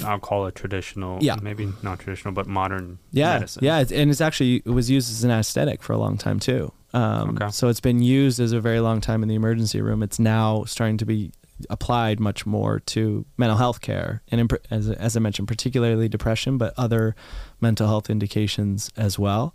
I'll 0.05 0.19
call 0.19 0.47
it 0.47 0.55
traditional, 0.55 1.23
Yeah. 1.23 1.37
maybe 1.41 1.73
not 1.83 2.01
traditional, 2.01 2.35
but 2.35 2.47
modern 2.47 2.99
yeah 3.13 3.35
medicine. 3.35 3.65
yeah 3.65 3.79
and 3.79 4.11
it's 4.11 4.21
actually 4.21 4.57
it 4.67 4.71
was 4.71 4.91
used 4.91 5.11
as 5.11 5.23
an 5.25 5.31
anesthetic 5.31 5.83
for 5.83 5.93
a 5.93 5.99
long 5.99 6.19
time 6.19 6.39
too 6.41 6.73
um, 6.95 7.37
Okay. 7.37 7.51
so 7.51 7.69
it's 7.69 7.81
been 7.81 8.03
used 8.03 8.41
as 8.41 8.53
a 8.53 8.61
very 8.61 8.81
long 8.81 9.01
time 9.01 9.23
in 9.23 9.29
the 9.29 9.35
emergency 9.37 9.81
room 9.81 10.03
it's 10.03 10.19
now 10.19 10.65
starting 10.65 10.97
to 10.99 11.07
be 11.07 11.33
applied 11.71 12.19
much 12.19 12.45
more 12.45 12.81
to 12.81 13.25
mental 13.39 13.57
health 13.57 13.81
care 13.81 14.23
and 14.33 14.49
par- 14.51 14.61
as, 14.71 14.91
as 14.91 15.17
i 15.17 15.21
mentioned 15.21 15.47
particularly 15.47 16.09
depression 16.09 16.59
but 16.59 16.75
other 16.77 17.15
mental 17.61 17.87
health 17.87 18.11
indications 18.11 18.91
as 18.97 19.17
well 19.19 19.55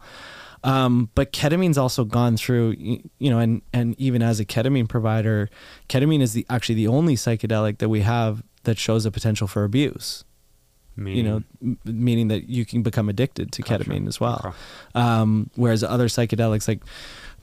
um, 0.68 1.10
but 1.16 1.32
ketamine's 1.32 1.78
also 1.78 2.04
gone 2.04 2.36
through 2.38 2.76
you 2.78 3.30
know 3.32 3.40
and, 3.40 3.62
and 3.74 3.96
even 4.00 4.22
as 4.22 4.40
a 4.40 4.46
ketamine 4.46 4.88
provider 4.88 5.50
ketamine 5.90 6.22
is 6.22 6.34
the 6.34 6.46
actually 6.50 6.76
the 6.76 6.88
only 6.88 7.16
psychedelic 7.16 7.78
that 7.80 7.90
we 7.90 8.02
have 8.02 8.44
that 8.64 8.78
shows 8.78 9.06
a 9.06 9.12
potential 9.12 9.48
for 9.48 9.64
abuse 9.64 10.24
you 11.00 11.22
know, 11.22 11.44
m- 11.62 11.78
meaning 11.86 12.28
that 12.30 12.50
you 12.50 12.66
can 12.66 12.82
become 12.82 13.08
addicted 13.08 13.52
to 13.52 13.62
Gotcha. 13.62 13.84
ketamine 13.84 14.08
as 14.08 14.20
well. 14.20 14.42
Okay. 14.44 14.56
Um, 14.96 15.52
whereas 15.56 15.84
other 15.84 16.08
psychedelics, 16.08 16.68
like 16.68 16.82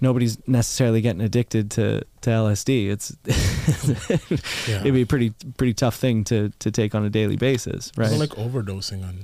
nobody's 0.00 0.38
necessarily 0.48 1.00
getting 1.00 1.22
addicted 1.22 1.70
to, 1.70 2.00
to 2.22 2.30
LSD. 2.30 2.90
It's 2.90 3.16
Yeah. 4.68 4.80
it'd 4.80 4.92
be 4.92 5.02
a 5.02 5.06
pretty 5.06 5.30
pretty 5.56 5.72
tough 5.72 5.94
thing 5.94 6.24
to 6.24 6.50
to 6.58 6.70
take 6.72 6.96
on 6.96 7.04
a 7.04 7.10
daily 7.10 7.36
basis, 7.36 7.92
right? 7.96 8.10
It's 8.10 8.18
like 8.18 8.30
overdosing 8.30 9.06
on. 9.06 9.20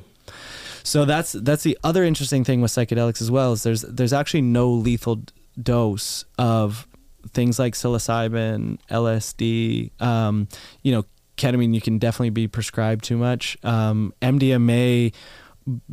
So 0.82 1.04
that's 1.04 1.32
that's 1.32 1.62
the 1.62 1.78
other 1.84 2.04
interesting 2.04 2.44
thing 2.44 2.60
with 2.60 2.70
psychedelics 2.70 3.20
as 3.20 3.30
well 3.30 3.52
is 3.52 3.62
there's 3.62 3.82
there's 3.82 4.12
actually 4.12 4.42
no 4.42 4.70
lethal 4.70 5.22
dose 5.60 6.24
of 6.38 6.86
things 7.32 7.58
like 7.58 7.74
psilocybin, 7.74 8.78
LSD. 8.90 10.00
Um, 10.00 10.48
you 10.82 10.92
know, 10.92 11.04
ketamine 11.36 11.74
you 11.74 11.80
can 11.80 11.98
definitely 11.98 12.30
be 12.30 12.48
prescribed 12.48 13.04
too 13.04 13.16
much. 13.16 13.56
Um, 13.62 14.14
MDMA 14.22 15.12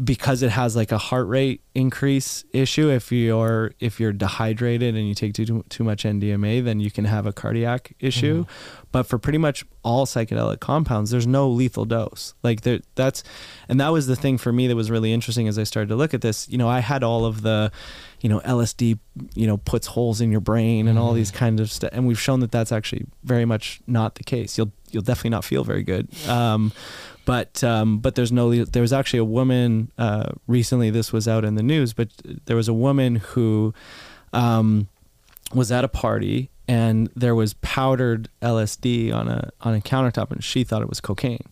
because 0.01 0.43
it 0.43 0.49
has 0.49 0.75
like 0.75 0.91
a 0.91 0.97
heart 0.97 1.27
rate 1.27 1.61
increase 1.75 2.45
issue 2.53 2.89
if 2.89 3.11
you're 3.11 3.71
if 3.79 3.99
you're 3.99 4.13
dehydrated 4.13 4.95
and 4.95 5.07
you 5.07 5.13
take 5.13 5.33
too 5.33 5.63
too 5.69 5.83
much 5.83 6.03
MDMA 6.03 6.63
then 6.63 6.79
you 6.79 6.89
can 6.89 7.05
have 7.05 7.25
a 7.25 7.33
cardiac 7.33 7.93
issue. 7.99 8.45
But 8.91 9.03
for 9.03 9.19
pretty 9.19 9.37
much 9.37 9.65
all 9.83 10.05
psychedelic 10.05 10.59
compounds 10.59 11.11
there's 11.11 11.27
no 11.27 11.49
lethal 11.49 11.85
dose. 11.85 12.33
Like 12.43 12.61
there 12.61 12.79
that's 12.95 13.23
and 13.67 13.79
that 13.81 13.89
was 13.89 14.07
the 14.07 14.15
thing 14.15 14.37
for 14.37 14.53
me 14.53 14.67
that 14.67 14.75
was 14.75 14.89
really 14.89 15.11
interesting 15.11 15.47
as 15.47 15.59
I 15.59 15.63
started 15.63 15.89
to 15.89 15.95
look 15.95 16.13
at 16.13 16.21
this. 16.21 16.47
You 16.49 16.57
know 16.57 16.69
I 16.69 16.79
had 16.79 17.03
all 17.03 17.25
of 17.25 17.41
the 17.41 17.71
you 18.21 18.29
know 18.29 18.39
LSD 18.39 18.97
you 19.35 19.47
know 19.47 19.57
puts 19.57 19.87
holes 19.87 20.21
in 20.21 20.31
your 20.31 20.41
brain 20.41 20.87
and 20.87 20.97
all 20.97 21.13
these 21.13 21.31
kind 21.31 21.59
of 21.59 21.69
stuff 21.69 21.89
and 21.93 22.07
we've 22.07 22.19
shown 22.19 22.39
that 22.39 22.51
that's 22.51 22.71
actually 22.71 23.05
very 23.23 23.45
much 23.45 23.81
not 23.85 24.15
the 24.15 24.23
case. 24.23 24.57
You'll 24.57 24.71
you'll 24.91 25.03
definitely 25.03 25.31
not 25.31 25.43
feel 25.43 25.65
very 25.65 25.83
good. 25.83 26.07
Um 26.27 26.71
but 27.27 27.61
um, 27.61 27.99
but 27.99 28.15
there's 28.15 28.31
no 28.31 28.63
there 28.63 28.81
was 28.81 28.93
actually 28.93 29.19
a 29.19 29.25
woman 29.25 29.91
uh, 29.97 30.31
recently 30.47 30.89
this 30.89 31.11
was 31.11 31.27
out 31.27 31.43
in 31.43 31.55
the 31.55 31.61
news 31.61 31.93
but 31.93 32.07
there 32.45 32.55
was 32.55 32.69
a 32.69 32.73
woman 32.73 33.17
who 33.17 33.73
um, 34.31 34.87
was 35.53 35.69
at 35.69 35.83
a 35.83 35.89
party 35.89 36.49
and 36.69 37.09
there 37.15 37.35
was 37.35 37.53
powdered 37.55 38.29
LSD 38.41 39.13
on 39.13 39.27
a 39.27 39.51
on 39.61 39.75
a 39.75 39.79
countertop 39.81 40.31
and 40.31 40.41
she 40.43 40.63
thought 40.63 40.81
it 40.81 40.89
was 40.89 41.01
cocaine. 41.01 41.45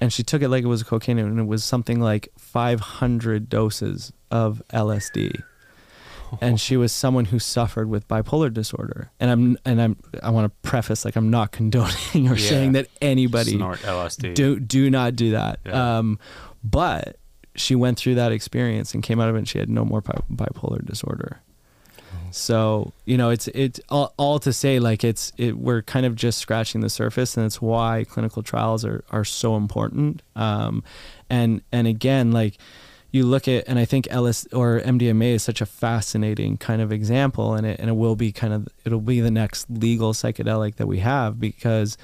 And 0.00 0.12
she 0.12 0.22
took 0.22 0.42
it 0.42 0.48
like 0.48 0.64
it 0.64 0.68
was 0.68 0.82
cocaine 0.82 1.18
and 1.18 1.38
it 1.38 1.46
was 1.46 1.62
something 1.62 2.00
like 2.00 2.28
500 2.38 3.48
doses 3.48 4.12
of 4.30 4.62
LSD 4.72 5.42
and 6.40 6.60
she 6.60 6.76
was 6.76 6.92
someone 6.92 7.26
who 7.26 7.38
suffered 7.38 7.88
with 7.88 8.06
bipolar 8.08 8.52
disorder 8.52 9.10
and 9.20 9.30
i'm 9.30 9.58
and 9.64 9.80
i'm 9.80 9.96
i 10.22 10.30
want 10.30 10.44
to 10.46 10.68
preface 10.68 11.04
like 11.04 11.16
i'm 11.16 11.30
not 11.30 11.52
condoning 11.58 12.28
or 12.28 12.34
Yeah. 12.36 12.48
saying 12.48 12.72
that 12.72 12.88
anybody 13.02 13.52
Snort 13.52 13.80
LSD. 13.80 14.34
do 14.34 14.58
do 14.60 14.90
not 14.90 15.16
do 15.16 15.30
that. 15.32 15.60
Yeah. 15.66 15.98
Um, 15.98 16.18
but 16.62 17.16
she 17.56 17.74
went 17.74 17.98
through 17.98 18.16
that 18.16 18.32
experience 18.32 18.94
and 18.94 19.02
came 19.02 19.20
out 19.20 19.28
of 19.28 19.34
it. 19.36 19.38
and 19.38 19.48
She 19.48 19.58
had 19.58 19.68
no 19.70 19.84
more 19.84 20.00
bi- 20.00 20.20
bipolar 20.32 20.84
disorder. 20.84 21.40
So 22.30 22.92
you 23.04 23.16
know, 23.16 23.30
it's 23.30 23.46
it's 23.48 23.80
all, 23.88 24.12
all 24.16 24.38
to 24.40 24.52
say 24.52 24.80
like 24.80 25.04
it's 25.04 25.32
it. 25.36 25.56
We're 25.56 25.82
kind 25.82 26.04
of 26.04 26.16
just 26.16 26.38
scratching 26.38 26.80
the 26.80 26.90
surface, 26.90 27.36
and 27.36 27.46
it's 27.46 27.62
why 27.62 28.04
clinical 28.08 28.42
trials 28.42 28.84
are 28.84 29.04
are 29.10 29.24
so 29.24 29.54
important. 29.56 30.20
Um, 30.34 30.82
and 31.30 31.62
and 31.70 31.86
again, 31.86 32.32
like 32.32 32.58
you 33.14 33.24
look 33.24 33.46
at, 33.46 33.68
and 33.68 33.78
I 33.78 33.84
think 33.84 34.08
LS 34.10 34.44
or 34.52 34.80
MDMA 34.80 35.34
is 35.34 35.44
such 35.44 35.60
a 35.60 35.66
fascinating 35.66 36.56
kind 36.56 36.82
of 36.82 36.90
example, 36.90 37.54
and 37.54 37.64
it 37.64 37.78
and 37.78 37.88
it 37.88 37.92
will 37.92 38.16
be 38.16 38.32
kind 38.32 38.52
of 38.52 38.68
it'll 38.84 39.00
be 39.00 39.20
the 39.20 39.30
next 39.30 39.70
legal 39.70 40.12
psychedelic 40.12 40.74
that 40.76 40.88
we 40.88 40.98
have 40.98 41.38
because 41.38 41.96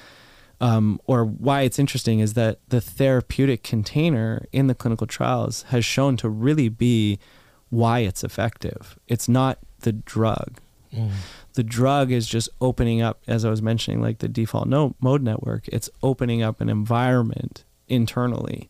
um, 0.61 1.01
or 1.07 1.25
why 1.25 1.61
it's 1.61 1.79
interesting 1.79 2.19
is 2.19 2.33
that 2.35 2.59
the 2.69 2.79
therapeutic 2.79 3.61
container 3.61 4.45
in 4.53 4.67
the 4.67 4.75
clinical 4.75 5.05
trials 5.05 5.63
has 5.63 5.83
shown 5.83 6.15
to 6.15 6.29
really 6.29 6.69
be 6.69 7.19
why 7.69 7.99
it's 7.99 8.23
effective. 8.23 8.97
It's 9.09 9.27
not 9.27 9.59
the 9.81 9.91
drug. 9.91 10.61
The 11.53 11.63
drug 11.63 12.11
is 12.11 12.27
just 12.27 12.47
opening 12.61 13.01
up, 13.01 13.21
as 13.27 13.43
I 13.43 13.49
was 13.49 13.61
mentioning, 13.61 14.01
like 14.01 14.19
the 14.19 14.29
default 14.29 14.67
no- 14.67 14.95
mode 15.01 15.23
network. 15.23 15.67
It's 15.67 15.89
opening 16.01 16.41
up 16.41 16.61
an 16.61 16.69
environment 16.69 17.65
internally 17.89 18.69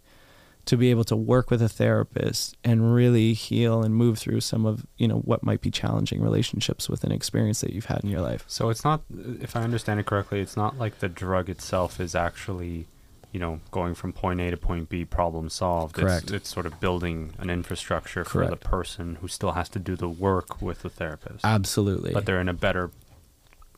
to 0.65 0.77
be 0.77 0.89
able 0.91 1.03
to 1.05 1.15
work 1.15 1.49
with 1.49 1.61
a 1.61 1.69
therapist 1.69 2.55
and 2.63 2.93
really 2.93 3.33
heal 3.33 3.83
and 3.83 3.95
move 3.95 4.19
through 4.19 4.41
some 4.41 4.65
of 4.65 4.85
you 4.97 5.07
know 5.07 5.17
what 5.17 5.43
might 5.43 5.61
be 5.61 5.71
challenging 5.71 6.21
relationships 6.21 6.89
with 6.89 7.03
an 7.03 7.11
experience 7.11 7.61
that 7.61 7.71
you've 7.71 7.85
had 7.85 8.03
in 8.03 8.09
your 8.09 8.21
life. 8.21 8.43
So 8.47 8.69
it's 8.69 8.83
not, 8.83 9.01
if 9.39 9.55
I 9.55 9.61
understand 9.61 9.99
it 9.99 10.05
correctly, 10.05 10.39
it's 10.39 10.57
not 10.57 10.77
like 10.77 10.99
the 10.99 11.09
drug 11.09 11.49
itself 11.49 11.99
is 11.99 12.15
actually 12.15 12.87
you 13.31 13.39
know, 13.39 13.61
going 13.71 13.95
from 13.95 14.11
point 14.11 14.41
A 14.41 14.51
to 14.51 14.57
point 14.57 14.89
B, 14.89 15.05
problem 15.05 15.49
solved. 15.49 15.95
Correct. 15.95 16.25
It's, 16.25 16.33
it's 16.33 16.49
sort 16.49 16.65
of 16.65 16.79
building 16.79 17.33
an 17.37 17.49
infrastructure 17.49 18.25
for 18.25 18.45
the 18.45 18.57
person 18.57 19.15
who 19.21 19.27
still 19.29 19.53
has 19.53 19.69
to 19.69 19.79
do 19.79 19.95
the 19.95 20.09
work 20.09 20.61
with 20.61 20.81
the 20.81 20.89
therapist, 20.89 21.45
Absolutely. 21.45 22.13
but 22.13 22.25
they're 22.25 22.41
in 22.41 22.49
a 22.49 22.53
better 22.53 22.91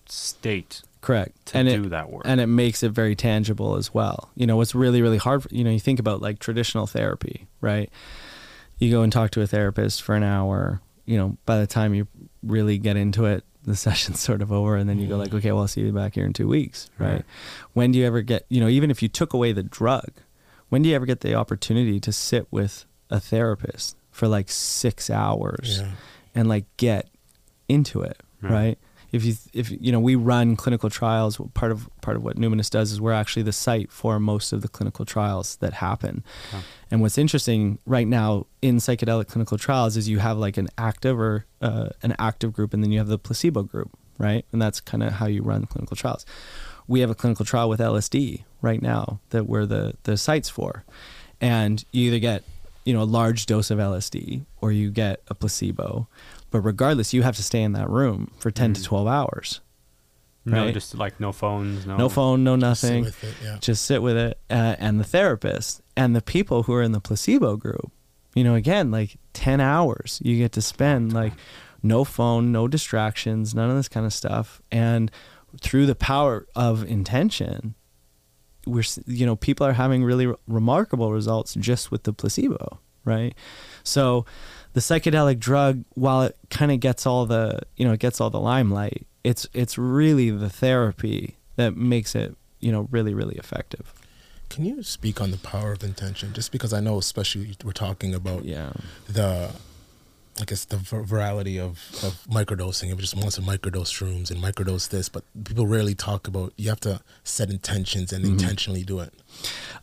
state 0.07 0.81
correct. 1.04 1.45
to 1.47 1.58
and 1.58 1.68
do 1.70 1.84
it, 1.84 1.89
that 1.89 2.10
work. 2.10 2.24
and 2.26 2.41
it 2.41 2.47
makes 2.47 2.82
it 2.82 2.89
very 2.89 3.16
tangible 3.16 3.76
as 3.76 3.93
well. 3.93 4.32
You 4.36 4.47
know, 4.47 4.58
what's 4.58 4.74
really 4.74 5.01
really 5.04 5.18
hard, 5.18 5.45
you 5.51 5.64
know, 5.64 5.70
you 5.70 5.80
think 5.80 5.99
about 5.99 6.22
like 6.22 6.39
traditional 6.39 6.88
therapy, 6.88 7.45
right? 7.62 7.89
You 8.80 8.89
go 8.89 9.04
and 9.04 9.14
talk 9.14 9.30
to 9.32 9.41
a 9.41 9.47
therapist 9.47 10.01
for 10.01 10.16
an 10.16 10.24
hour, 10.24 10.82
you 11.06 11.18
know, 11.18 11.38
by 11.45 11.60
the 11.60 11.68
time 11.68 11.93
you 11.93 12.08
really 12.41 12.78
get 12.80 12.97
into 12.97 13.26
it, 13.26 13.43
the 13.64 13.76
session's 13.86 14.20
sort 14.20 14.41
of 14.41 14.51
over 14.51 14.76
and 14.76 14.89
then 14.89 14.99
you 14.99 15.08
go 15.08 15.16
like, 15.18 15.28
mm-hmm. 15.28 15.38
okay, 15.38 15.51
well, 15.51 15.62
I'll 15.62 15.68
see 15.68 15.82
you 15.82 15.91
back 15.93 16.16
here 16.16 16.26
in 16.26 16.34
2 16.34 16.47
weeks, 16.47 16.89
right? 16.97 17.12
Right. 17.14 17.26
When 17.74 17.91
do 17.91 17.99
you 17.99 18.06
ever 18.06 18.22
get, 18.22 18.45
you 18.49 18.60
know, 18.60 18.68
even 18.68 18.89
if 18.91 19.01
you 19.04 19.08
took 19.10 19.34
away 19.34 19.51
the 19.54 19.64
drug, 19.64 20.10
when 20.70 20.82
do 20.82 20.89
you 20.89 20.95
ever 20.95 21.06
get 21.06 21.22
the 21.22 21.36
opportunity 21.36 21.99
to 21.99 22.12
sit 22.12 22.47
with 22.51 22.86
a 23.10 23.20
therapist 23.20 23.95
for 24.12 24.28
like 24.28 24.49
6 24.49 25.10
hours 25.10 25.80
Yeah. 25.82 25.91
and 26.36 26.49
like 26.49 26.66
get 26.78 27.10
into 27.70 28.01
it, 28.01 28.22
right? 28.41 28.78
If 29.14 29.24
you 29.24 29.36
if 29.53 29.72
you 29.72 29.91
know 29.91 29.99
we 29.99 30.16
run 30.16 30.55
clinical 30.55 30.89
trials, 30.89 31.39
part 31.53 31.72
of 31.72 31.88
part 32.01 32.18
of 32.18 32.24
what 32.24 32.36
Numinus 32.36 32.70
does 32.70 32.91
is 32.91 32.99
we're 32.99 33.14
actually 33.14 33.43
the 33.43 33.53
site 33.53 33.91
for 33.91 34.20
most 34.20 34.51
of 34.51 34.61
the 34.61 34.68
clinical 34.68 35.05
trials 35.05 35.55
that 35.57 35.74
happen. 35.74 36.24
Oh. 36.51 36.64
And 36.89 37.01
what's 37.01 37.18
interesting 37.18 37.78
right 37.86 38.07
now 38.07 38.47
in 38.61 38.78
psychedelic 38.78 39.28
clinical 39.28 39.57
trials 39.57 39.95
is 39.97 40.09
you 40.09 40.18
have 40.18 40.38
like 40.38 40.57
an 40.57 40.68
active 40.80 41.20
or 41.20 41.45
uh, 41.61 41.89
an 42.01 42.16
active 42.18 42.53
group, 42.53 42.74
and 42.74 42.84
then 42.84 42.91
you 42.91 42.97
have 42.97 43.07
the 43.07 43.20
placebo 43.20 43.64
group, 43.64 43.91
right? 44.18 44.45
And 44.51 44.61
that's 44.61 44.82
kind 44.82 45.03
of 45.03 45.14
how 45.14 45.28
you 45.28 45.43
run 45.43 45.68
clinical 45.68 45.95
trials. 45.95 46.26
We 46.88 46.99
have 47.01 47.11
a 47.11 47.16
clinical 47.16 47.45
trial 47.45 47.70
with 47.70 47.80
LSD 47.80 48.43
right 48.61 48.82
now 48.82 49.20
that 49.30 49.45
we're 49.45 49.68
the 49.68 49.93
the 50.03 50.18
sites 50.18 50.49
for, 50.49 50.86
and 51.39 51.86
you 51.91 52.07
either 52.07 52.20
get 52.20 52.43
you 52.84 52.93
know 52.93 53.03
a 53.03 53.05
large 53.05 53.45
dose 53.45 53.70
of 53.70 53.80
LSD 53.80 54.45
or 54.59 54.72
you 54.72 54.89
get 54.91 55.22
a 55.28 55.36
placebo, 55.36 56.07
but 56.54 56.62
regardless, 56.62 57.14
you 57.14 57.24
have 57.24 57.36
to 57.36 57.43
stay 57.43 57.62
in 57.62 57.74
that 57.74 57.89
room 57.89 58.32
for 58.39 58.49
ten 58.51 58.74
to 58.74 58.80
Mm. 58.80 58.86
twelve 58.86 59.08
hours. 59.08 59.60
no, 60.45 60.66
right. 60.66 60.74
just 60.74 60.93
like 60.95 61.20
no 61.20 61.32
phones, 61.32 61.86
no, 61.86 61.97
No 61.97 62.08
phone, 62.10 62.43
no 62.43 62.56
Sit 62.56 62.60
nothing 62.62 63.04
with 63.06 63.24
it, 63.24 63.34
yeah. 63.43 63.58
just 63.60 63.84
sit 63.86 64.01
with 64.01 64.16
it 64.18 64.38
uh, 64.49 64.76
and 64.78 64.99
the 64.99 65.04
therapist 65.06 65.82
and 65.97 66.16
the 66.16 66.22
people 66.22 66.64
who 66.64 66.74
are 66.74 66.82
in 66.84 66.91
the 66.91 66.99
placebo 67.01 67.56
group 67.56 67.91
you 68.36 68.43
know 68.43 68.54
again 68.56 68.91
like 68.91 69.16
10 69.34 69.62
hours 69.62 70.20
you 70.26 70.38
get 70.38 70.51
to 70.51 70.62
spend 70.62 71.14
like 71.14 71.32
no 71.82 72.04
phone 72.04 72.51
no 72.51 72.68
distractions 72.68 73.56
none 73.56 73.70
of 73.70 73.76
this 73.78 73.88
kind 73.88 74.06
of 74.06 74.12
stuff 74.12 74.62
and 74.72 75.12
through 75.62 75.86
the 75.86 75.95
power 75.95 76.45
of 76.56 76.84
intention 76.84 77.76
we're 78.66 78.84
you 79.06 79.26
know 79.26 79.36
people 79.38 79.66
are 79.66 79.74
having 79.74 80.04
really 80.04 80.26
re- 80.28 80.36
remarkable 80.47 81.12
results 81.14 81.54
just 81.56 81.89
with 81.91 82.04
the 82.04 82.12
placebo 82.14 82.80
right 83.06 83.34
so 83.84 84.26
the 84.74 84.80
psychedelic 84.82 85.39
drug 85.39 85.84
while 85.95 86.24
it 86.24 86.38
kind 86.49 86.71
of 86.71 86.80
gets 86.80 87.05
all 87.05 87.26
the 87.26 87.59
you 87.78 87.86
know 87.86 87.93
it 87.93 87.99
gets 87.99 88.19
all 88.19 88.30
the 88.30 88.39
limelight 88.39 89.05
it's 89.24 89.47
it's 89.53 89.78
really 89.78 90.30
the 90.30 90.49
therapy 90.49 91.38
that 91.55 91.76
makes 91.78 92.15
it 92.15 92.36
you 92.59 92.71
know 92.71 92.88
really 92.91 93.13
really 93.13 93.36
effective 93.36 93.93
Can 94.49 94.65
you 94.65 94.84
speak 94.84 95.19
on 95.19 95.32
the 95.32 95.38
power 95.38 95.71
of 95.71 95.84
intention? 95.84 96.32
Just 96.34 96.51
because 96.51 96.74
I 96.74 96.80
know, 96.80 96.99
especially 96.99 97.55
we're 97.63 97.71
talking 97.71 98.13
about 98.13 98.45
yeah 98.45 98.71
the, 99.07 99.49
I 100.41 100.45
guess 100.45 100.65
the 100.65 100.77
virality 100.77 101.59
of, 101.59 101.79
of 102.03 102.19
microdosing. 102.27 102.91
If 102.91 102.97
just 102.97 103.15
wants 103.15 103.36
to 103.36 103.41
microdose 103.43 103.91
shrooms 103.91 104.31
and 104.31 104.41
microdose 104.41 104.89
this, 104.89 105.07
but 105.07 105.23
people 105.43 105.67
rarely 105.67 105.93
talk 105.93 106.27
about 106.27 106.53
you 106.57 106.69
have 106.69 106.79
to 106.81 107.01
set 107.23 107.51
intentions 107.51 108.11
and 108.11 108.25
Mhm. 108.25 108.29
intentionally 108.31 108.84
do 108.84 108.99
it. 108.99 109.13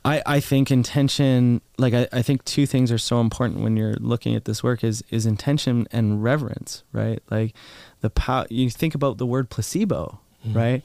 I, 0.05 0.23
I 0.27 0.41
think 0.41 0.71
intention 0.73 1.61
like 1.79 1.95
I, 1.95 2.09
I 2.13 2.23
think 2.23 2.45
two 2.45 2.67
things 2.67 2.91
are 2.91 2.99
so 2.99 3.21
important 3.21 3.61
when 3.61 3.77
you're 3.77 3.95
looking 4.01 4.35
at 4.35 4.45
this 4.45 4.63
work 4.63 4.83
is 4.83 5.05
is 5.11 5.25
intention 5.27 5.87
and 5.93 6.23
reverence 6.23 6.83
right 6.93 7.23
like 7.31 7.55
the 8.01 8.11
power 8.11 8.47
you 8.51 8.71
think 8.71 8.95
about 8.95 9.19
the 9.19 9.27
word 9.27 9.51
placebo 9.51 10.21
Mhm. 10.47 10.55
right 10.57 10.83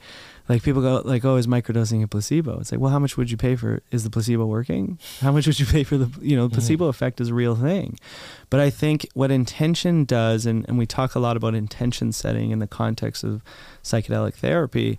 like 0.48 0.62
people 0.62 0.82
go 0.82 1.02
like 1.04 1.24
oh 1.24 1.36
is 1.36 1.46
microdosing 1.46 2.02
a 2.02 2.08
placebo? 2.08 2.58
It's 2.60 2.72
like 2.72 2.80
well 2.80 2.90
how 2.90 2.98
much 2.98 3.16
would 3.16 3.30
you 3.30 3.36
pay 3.36 3.56
for 3.56 3.82
is 3.90 4.04
the 4.04 4.10
placebo 4.10 4.46
working? 4.46 4.98
How 5.20 5.32
much 5.32 5.46
would 5.46 5.58
you 5.58 5.66
pay 5.66 5.84
for 5.84 5.96
the 5.96 6.10
you 6.20 6.36
know 6.36 6.44
the 6.44 6.48
mm-hmm. 6.48 6.54
placebo 6.54 6.86
effect 6.86 7.20
is 7.20 7.28
a 7.28 7.34
real 7.34 7.56
thing. 7.56 7.98
But 8.48 8.60
i 8.60 8.70
think 8.70 9.08
what 9.14 9.30
intention 9.30 10.04
does 10.04 10.46
and, 10.46 10.64
and 10.68 10.78
we 10.78 10.86
talk 10.86 11.14
a 11.14 11.18
lot 11.18 11.36
about 11.36 11.54
intention 11.54 12.12
setting 12.12 12.50
in 12.50 12.58
the 12.58 12.66
context 12.66 13.24
of 13.24 13.42
psychedelic 13.82 14.34
therapy 14.34 14.98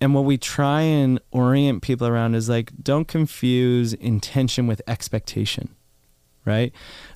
and 0.00 0.14
what 0.14 0.24
we 0.24 0.38
try 0.38 0.82
and 0.82 1.20
orient 1.32 1.82
people 1.82 2.06
around 2.06 2.34
is 2.34 2.48
like 2.48 2.72
don't 2.80 3.08
confuse 3.08 3.94
intention 3.94 4.66
with 4.66 4.80
expectation 4.86 5.74
right? 6.44 6.72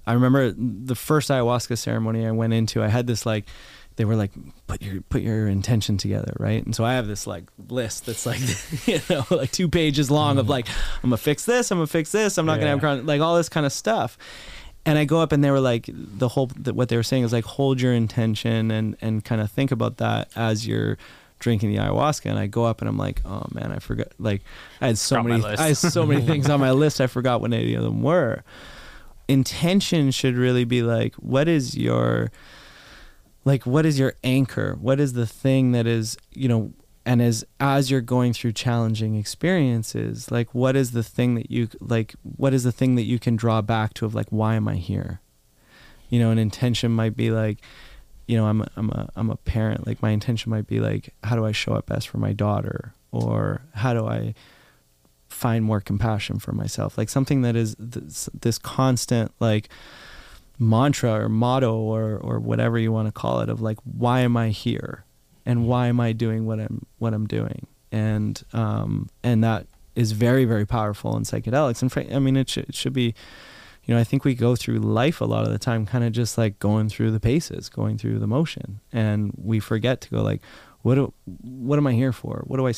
I 0.06 0.12
remember 0.12 0.52
the 0.52 0.94
first 0.94 1.30
ayahuasca 1.30 1.78
ceremony 1.78 2.26
i 2.26 2.30
went 2.30 2.52
into 2.52 2.82
i 2.82 2.88
had 2.88 3.06
this 3.06 3.24
like 3.24 3.46
they 3.96 4.04
were 4.04 4.16
like 4.16 4.30
put 4.66 4.80
your 4.82 5.00
put 5.02 5.22
your 5.22 5.46
intention 5.48 5.96
together 5.96 6.32
right? 6.38 6.64
And 6.64 6.74
so 6.74 6.84
i 6.84 6.94
have 6.94 7.06
this 7.06 7.26
like 7.26 7.44
list 7.68 8.06
that's 8.06 8.24
like 8.26 8.40
you 8.86 9.00
know 9.10 9.24
like 9.30 9.50
two 9.52 9.68
pages 9.68 10.10
long 10.10 10.38
of 10.38 10.48
like 10.48 10.66
i'm 11.02 11.10
gonna 11.10 11.16
fix 11.18 11.44
this 11.44 11.70
i'm 11.70 11.78
gonna 11.78 11.86
fix 11.86 12.10
this 12.12 12.38
i'm 12.38 12.46
not 12.46 12.58
gonna 12.58 12.70
have 12.70 12.82
Yeah. 12.82 13.02
like 13.04 13.20
all 13.20 13.36
this 13.36 13.48
kind 13.48 13.66
of 13.66 13.72
stuff. 13.72 14.16
And 14.84 14.98
i 14.98 15.04
go 15.04 15.20
up 15.20 15.30
and 15.32 15.44
they 15.44 15.50
were 15.50 15.60
like 15.60 15.88
the 15.92 16.28
whole 16.28 16.46
that 16.56 16.74
what 16.74 16.88
they 16.88 16.96
were 16.96 17.02
saying 17.02 17.22
is 17.24 17.32
like 17.32 17.44
hold 17.44 17.80
your 17.80 17.92
intention 17.92 18.70
and 18.70 18.96
and 19.00 19.24
kind 19.24 19.40
of 19.40 19.50
think 19.50 19.70
about 19.70 19.98
that 19.98 20.28
as 20.34 20.66
you're 20.66 20.96
drinking 21.38 21.70
the 21.70 21.76
ayahuasca. 21.78 22.30
And 22.30 22.38
i 22.38 22.46
go 22.46 22.64
up 22.64 22.80
and 22.80 22.88
i'm 22.88 22.98
like 22.98 23.20
oh 23.24 23.44
man 23.52 23.70
i 23.72 23.78
forgot 23.78 24.08
like 24.18 24.42
i 24.80 24.86
had 24.88 24.98
so 24.98 25.22
many 25.22 25.44
i 25.44 25.68
had 25.68 25.76
so 25.76 26.04
many 26.06 26.22
things 26.26 26.48
on 26.50 26.58
my 26.60 26.72
list 26.72 27.00
i 27.00 27.06
forgot 27.06 27.40
what 27.40 27.52
any 27.52 27.74
of 27.74 27.82
them 27.84 28.02
were. 28.02 28.42
Intention 29.28 30.10
should 30.10 30.36
really 30.36 30.64
be 30.64 30.82
like 30.82 31.14
what 31.16 31.48
is 31.48 31.76
your 31.76 32.30
like 33.44 33.66
what 33.66 33.86
is 33.86 33.98
your 33.98 34.14
anchor? 34.22 34.76
What 34.80 35.00
is 35.00 35.14
the 35.14 35.26
thing 35.26 35.72
that 35.72 35.86
is 35.86 36.16
you 36.32 36.48
know 36.48 36.72
and 37.04 37.20
as 37.20 37.44
as 37.60 37.90
you're 37.90 38.00
going 38.00 38.32
through 38.32 38.52
challenging 38.52 39.16
experiences 39.16 40.30
like 40.30 40.54
what 40.54 40.76
is 40.76 40.92
the 40.92 41.02
thing 41.02 41.34
that 41.34 41.50
you 41.50 41.68
like 41.80 42.14
what 42.22 42.54
is 42.54 42.62
the 42.62 42.72
thing 42.72 42.94
that 42.94 43.02
you 43.02 43.18
can 43.18 43.36
draw 43.36 43.60
back 43.60 43.92
to 43.94 44.04
of 44.06 44.14
like 44.14 44.28
why 44.30 44.54
am 44.54 44.68
i 44.68 44.76
here? 44.76 45.20
You 46.08 46.20
know 46.20 46.30
an 46.30 46.38
intention 46.38 46.92
might 46.92 47.16
be 47.16 47.30
like 47.30 47.58
you 48.26 48.36
know 48.36 48.46
i'm 48.46 48.62
a, 48.62 48.68
i'm 48.76 48.90
a 48.90 49.08
i'm 49.16 49.30
a 49.30 49.36
parent. 49.36 49.86
Like 49.86 50.02
my 50.02 50.10
intention 50.10 50.50
might 50.50 50.66
be 50.66 50.80
like 50.80 51.14
how 51.24 51.36
do 51.36 51.44
i 51.44 51.52
show 51.52 51.74
up 51.74 51.86
best 51.86 52.08
for 52.08 52.18
my 52.18 52.32
daughter? 52.32 52.94
Or 53.10 53.62
how 53.74 53.92
do 53.92 54.06
i 54.06 54.34
find 55.28 55.64
more 55.64 55.80
compassion 55.80 56.38
for 56.38 56.52
myself? 56.52 56.96
Like 56.96 57.08
something 57.08 57.42
that 57.42 57.56
is 57.56 57.74
this, 57.78 58.28
this 58.38 58.58
constant 58.58 59.32
like 59.40 59.68
mantra 60.62 61.12
or 61.12 61.28
motto 61.28 61.74
or 61.74 62.16
or 62.18 62.38
whatever 62.38 62.78
you 62.78 62.92
want 62.92 63.08
to 63.08 63.12
call 63.12 63.40
it 63.40 63.48
of 63.48 63.60
like 63.60 63.78
why 63.84 64.20
am 64.20 64.36
i 64.36 64.48
here? 64.48 65.04
And 65.44 65.66
why 65.66 65.88
am 65.88 66.00
i 66.00 66.12
doing 66.12 66.46
what 66.46 66.60
i'm 66.60 66.86
what 66.98 67.12
i'm 67.12 67.26
doing? 67.26 67.66
And 67.90 68.42
um 68.52 69.08
and 69.22 69.42
that 69.42 69.66
is 69.94 70.12
very 70.12 70.44
very 70.44 70.64
powerful 70.64 71.16
in 71.16 71.24
psychedelics. 71.24 71.82
And 71.82 72.14
i 72.14 72.18
mean 72.18 72.36
it 72.36 72.48
should, 72.48 72.68
it 72.68 72.74
should 72.74 72.92
be 72.92 73.14
you 73.84 73.92
know 73.92 74.00
i 74.00 74.04
think 74.04 74.24
we 74.24 74.34
go 74.34 74.54
through 74.54 74.78
life 74.78 75.20
a 75.20 75.24
lot 75.24 75.44
of 75.44 75.52
the 75.52 75.58
time 75.58 75.84
kind 75.84 76.04
of 76.04 76.12
just 76.12 76.38
like 76.38 76.60
going 76.60 76.88
through 76.88 77.10
the 77.10 77.18
paces 77.20 77.68
going 77.68 77.98
through 77.98 78.18
the 78.20 78.28
motion. 78.28 78.80
And 78.92 79.32
we 79.36 79.58
forget 79.58 80.00
to 80.02 80.10
go 80.10 80.22
like 80.22 80.40
what 80.82 80.96
do, 80.96 81.12
what 81.42 81.78
am 81.78 81.86
i 81.86 81.92
here 81.92 82.12
for? 82.12 82.42
What 82.46 82.56
do 82.58 82.68
i 82.68 82.74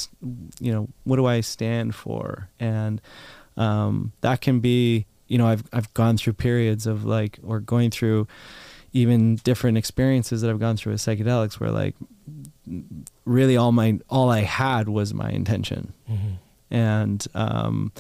you 0.59 0.73
know 0.73 0.89
what 1.05 1.17
do 1.17 1.27
i 1.27 1.41
stand 1.43 1.95
for? 1.95 2.49
And 2.59 3.03
um 3.59 4.13
that 4.23 4.41
can 4.41 4.61
be 4.61 5.07
you 5.35 5.39
know 5.41 5.49
i've 5.53 5.65
i've 5.73 5.91
gone 5.95 6.17
through 6.17 6.33
periods 6.33 6.87
of 6.87 7.05
like 7.05 7.39
or 7.43 7.59
going 7.59 7.91
through 7.91 8.27
even 8.93 9.37
different 9.51 9.77
experiences 9.77 10.41
that 10.41 10.51
i've 10.51 10.61
gone 10.61 10.77
through 10.77 10.93
with 10.93 11.01
psychedelics 11.01 11.55
where 11.61 11.73
like 11.83 11.95
really 13.25 13.57
all 13.57 13.73
my 13.73 13.99
all 14.09 14.31
i 14.31 14.41
had 14.41 14.89
was 14.89 15.13
my 15.13 15.31
intention 15.31 15.93
and 16.71 17.27
um, 17.35 17.93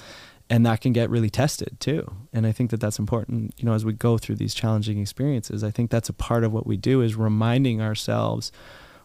and 0.50 0.64
that 0.66 0.80
can 0.80 0.92
get 0.92 1.10
really 1.10 1.30
tested 1.30 1.78
too. 1.80 2.02
And 2.32 2.46
I 2.46 2.52
think 2.52 2.70
that 2.70 2.80
that's 2.80 2.98
important. 2.98 3.54
You 3.56 3.64
know, 3.64 3.72
as 3.72 3.84
we 3.84 3.92
go 3.92 4.18
through 4.18 4.36
these 4.36 4.54
challenging 4.54 4.98
experiences, 5.00 5.64
I 5.64 5.70
think 5.70 5.90
that's 5.90 6.08
a 6.08 6.12
part 6.12 6.44
of 6.44 6.52
what 6.52 6.66
we 6.66 6.76
do 6.76 7.00
is 7.00 7.16
reminding 7.16 7.80
ourselves 7.80 8.52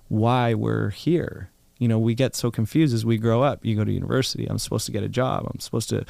why 0.09 0.53
we're 0.53 0.89
here. 0.89 1.49
You 1.77 1.87
know, 1.87 1.97
we 1.97 2.13
get 2.13 2.35
so 2.35 2.51
confused 2.51 2.93
as 2.93 3.05
we 3.05 3.17
grow 3.17 3.41
up. 3.41 3.63
You 3.65 3.75
go 3.75 3.85
to 3.85 3.91
university. 3.91 4.45
I'm 4.47 4.57
supposed 4.59 4.85
to 4.87 4.91
get 4.91 5.03
a 5.03 5.09
job. 5.09 5.47
I'm 5.51 5.61
supposed 5.61 5.89
to, 5.89 6.03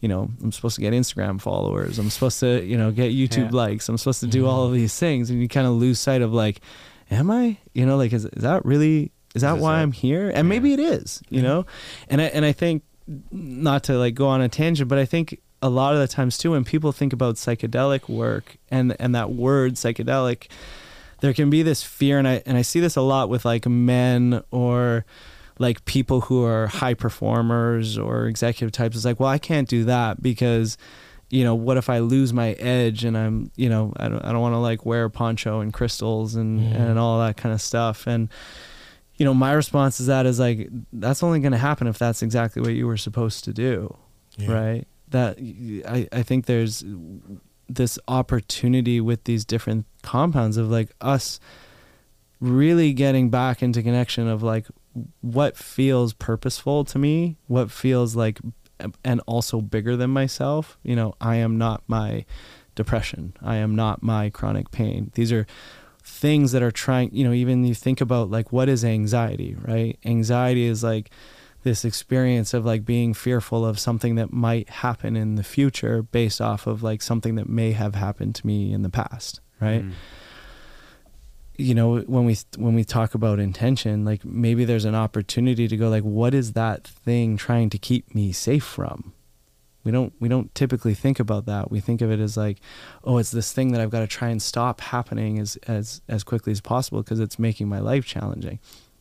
you 0.00 0.08
know, 0.08 0.30
I'm 0.42 0.52
supposed 0.52 0.74
to 0.76 0.80
get 0.82 0.92
Instagram 0.92 1.40
followers. 1.40 1.98
I'm 1.98 2.10
supposed 2.10 2.38
to, 2.40 2.62
you 2.64 2.76
know, 2.76 2.90
get 2.90 3.12
YouTube 3.12 3.50
Yeah. 3.50 3.56
likes. 3.56 3.88
I'm 3.88 3.96
supposed 3.98 4.20
to 4.20 4.26
do 4.26 4.46
all 4.46 4.64
of 4.66 4.72
these 4.72 4.98
things, 4.98 5.30
and 5.30 5.40
you 5.40 5.48
kind 5.48 5.66
of 5.66 5.72
lose 5.74 5.98
sight 5.98 6.22
of 6.22 6.32
like, 6.32 6.60
am 7.10 7.30
I? 7.30 7.56
You 7.72 7.86
know, 7.86 7.96
like 7.96 8.12
is 8.12 8.24
is 8.26 8.42
that 8.42 8.64
really? 8.64 9.12
Is 9.34 9.42
that 9.42 9.58
why 9.58 9.78
it? 9.78 9.82
I'm 9.82 9.92
here? 9.92 10.28
And 10.28 10.36
Yeah. 10.36 10.42
maybe 10.42 10.72
it 10.72 10.80
is. 10.80 11.22
You 11.30 11.42
know, 11.42 11.66
and 12.08 12.20
I 12.20 12.24
and 12.26 12.44
I 12.44 12.52
think 12.52 12.82
not 13.30 13.84
to 13.84 13.94
like 13.98 14.14
go 14.14 14.26
on 14.28 14.40
a 14.40 14.48
tangent, 14.48 14.88
but 14.88 14.98
I 14.98 15.04
think 15.04 15.40
a 15.62 15.70
lot 15.70 15.94
of 15.94 16.00
the 16.00 16.08
times 16.08 16.36
too 16.36 16.50
when 16.50 16.64
people 16.64 16.92
think 16.92 17.12
about 17.12 17.36
psychedelic 17.36 18.08
work 18.08 18.56
and 18.70 18.94
and 19.00 19.14
that 19.14 19.30
word 19.32 19.74
psychedelic, 19.74 20.48
there 21.20 21.32
can 21.32 21.48
be 21.48 21.62
this 21.62 21.82
fear, 21.82 22.18
and 22.18 22.28
I 22.28 22.42
and 22.44 22.58
I 22.58 22.62
see 22.62 22.80
this 22.80 22.96
a 22.96 23.00
lot 23.02 23.28
with 23.30 23.44
like 23.46 23.66
men 23.66 24.42
or 24.50 25.04
like 25.58 25.84
people 25.84 26.22
who 26.22 26.44
are 26.44 26.66
high 26.66 26.94
performers 26.94 27.96
or 27.98 28.26
executive 28.26 28.72
types 28.72 28.96
is 28.96 29.04
like, 29.04 29.18
well, 29.20 29.28
I 29.30 29.38
can't 29.38 29.68
do 29.68 29.84
that 29.84 30.22
because 30.22 30.76
you 31.28 31.42
know, 31.42 31.56
what 31.56 31.76
if 31.76 31.90
I 31.90 31.98
lose 31.98 32.32
my 32.32 32.52
edge 32.52 33.02
and 33.04 33.18
I'm, 33.18 33.50
you 33.56 33.68
know, 33.68 33.92
I 33.96 34.08
don't, 34.08 34.24
I 34.24 34.30
don't 34.30 34.40
want 34.40 34.52
to 34.54 34.58
like 34.58 34.86
wear 34.86 35.06
a 35.06 35.10
poncho 35.10 35.58
and 35.58 35.72
crystals 35.72 36.36
and, 36.36 36.60
Mhm. 36.60 36.78
and 36.90 36.98
all 37.00 37.18
that 37.18 37.36
kind 37.36 37.52
of 37.52 37.60
stuff. 37.60 38.06
And, 38.06 38.28
you 39.16 39.24
know, 39.24 39.34
my 39.34 39.50
response 39.52 39.96
to 39.96 40.04
that 40.04 40.24
is 40.24 40.38
like, 40.38 40.68
that's 40.92 41.24
only 41.24 41.40
going 41.40 41.50
to 41.50 41.58
happen 41.58 41.88
if 41.88 41.98
that's 41.98 42.22
exactly 42.22 42.62
what 42.62 42.74
you 42.74 42.86
were 42.86 42.96
supposed 42.96 43.42
to 43.42 43.52
do. 43.52 43.96
Yeah. 44.38 44.52
Right. 44.52 44.88
That 45.08 45.38
I, 45.88 46.06
I 46.12 46.22
think 46.22 46.46
there's 46.46 46.84
this 47.68 47.98
opportunity 48.06 49.00
with 49.00 49.24
these 49.24 49.44
different 49.44 49.86
compounds 50.02 50.56
of 50.56 50.70
like 50.70 50.90
us 51.00 51.40
really 52.40 52.92
getting 52.92 53.30
back 53.30 53.64
into 53.64 53.82
connection 53.82 54.28
of 54.28 54.44
like 54.44 54.66
what 55.20 55.56
feels 55.56 56.12
purposeful 56.12 56.84
to 56.86 56.98
me, 56.98 57.36
what 57.46 57.70
feels 57.70 58.16
like 58.16 58.38
and 59.04 59.20
also 59.26 59.60
bigger 59.60 59.96
than 59.96 60.10
myself. 60.10 60.78
You 60.82 60.96
know, 60.96 61.14
I 61.20 61.36
am 61.36 61.58
not 61.58 61.82
my 61.86 62.24
depression. 62.74 63.34
I 63.42 63.56
am 63.56 63.74
not 63.74 64.02
my 64.02 64.30
chronic 64.30 64.70
pain. 64.70 65.10
These 65.14 65.32
are 65.32 65.46
things 66.02 66.52
that 66.52 66.62
are 66.62 66.70
trying, 66.70 67.14
you 67.14 67.24
know, 67.24 67.32
even 67.32 67.64
you 67.64 67.74
think 67.74 68.00
about 68.00 68.30
like 68.30 68.52
what 68.52 68.68
is 68.68 68.84
anxiety, 68.84 69.56
right? 69.60 69.98
Anxiety 70.04 70.64
is 70.64 70.84
like 70.84 71.10
this 71.62 71.84
experience 71.84 72.54
of 72.54 72.64
like 72.64 72.84
being 72.84 73.12
fearful 73.12 73.66
of 73.66 73.78
something 73.78 74.14
that 74.14 74.32
might 74.32 74.68
happen 74.68 75.16
in 75.16 75.34
the 75.34 75.42
future 75.42 76.02
based 76.02 76.40
off 76.40 76.66
of 76.66 76.82
like 76.82 77.02
something 77.02 77.34
that 77.34 77.48
may 77.48 77.72
have 77.72 77.96
happened 77.96 78.36
to 78.36 78.46
me 78.46 78.72
in 78.72 78.82
the 78.82 78.88
past, 78.88 79.40
right? 79.60 79.82
Mm. 79.82 79.92
You 81.58 81.74
know 81.74 81.98
when 82.00 82.24
we 82.24 82.36
when 82.56 82.74
we 82.74 82.84
talk 82.84 83.14
about 83.14 83.38
intention 83.38 84.04
like 84.04 84.24
maybe 84.24 84.64
there's 84.64 84.84
an 84.84 84.94
opportunity 84.94 85.68
to 85.68 85.76
go 85.76 85.88
like 85.88 86.02
what 86.02 86.34
is 86.34 86.52
that 86.52 86.86
thing 86.86 87.36
trying 87.36 87.70
to 87.70 87.78
keep 87.78 88.14
me 88.14 88.32
safe 88.32 88.64
from? 88.64 89.12
We 89.84 89.92
don't 89.92 90.12
we 90.20 90.28
don't 90.28 90.54
typically 90.54 90.94
think 90.94 91.20
about 91.20 91.46
that. 91.46 91.70
We 91.70 91.80
think 91.80 92.00
of 92.00 92.10
it 92.10 92.20
as 92.20 92.36
like 92.36 92.58
oh 93.04 93.18
it's 93.18 93.30
this 93.30 93.52
thing 93.52 93.72
that 93.72 93.80
I've 93.80 93.90
got 93.90 94.00
to 94.00 94.06
try 94.06 94.28
and 94.28 94.42
stop 94.42 94.80
happening 94.80 95.38
as 95.38 95.56
as 95.66 96.02
as 96.08 96.24
quickly 96.24 96.52
as 96.52 96.60
possible 96.60 97.02
because 97.02 97.20
it's 97.20 97.38
making 97.38 97.68
my 97.68 97.78
life 97.78 98.04
challenging. 98.04 98.58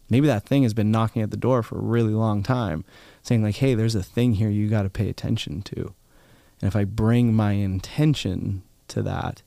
Maybe 0.10 0.28
that 0.28 0.46
thing 0.46 0.64
has 0.64 0.74
been 0.74 0.92
knocking 0.92 1.24
at 1.24 1.32
the 1.32 1.38
door 1.38 1.64
for 1.64 1.78
a 1.78 1.82
really 1.82 2.14
long 2.14 2.44
time 2.44 2.86
saying 3.24 3.44
like 3.44 3.56
hey 3.56 3.76
there's 3.76 3.96
a 3.96 4.04
thing 4.04 4.36
here 4.36 4.50
you 4.50 4.70
got 4.70 4.84
to 4.84 4.90
pay 4.90 5.10
attention 5.10 5.62
to. 5.64 5.94
And 6.62 6.68
if 6.68 6.76
I 6.76 6.86
bring 6.86 7.34
my 7.34 7.54
intention 7.54 8.64
to 8.88 9.02
that 9.02 9.42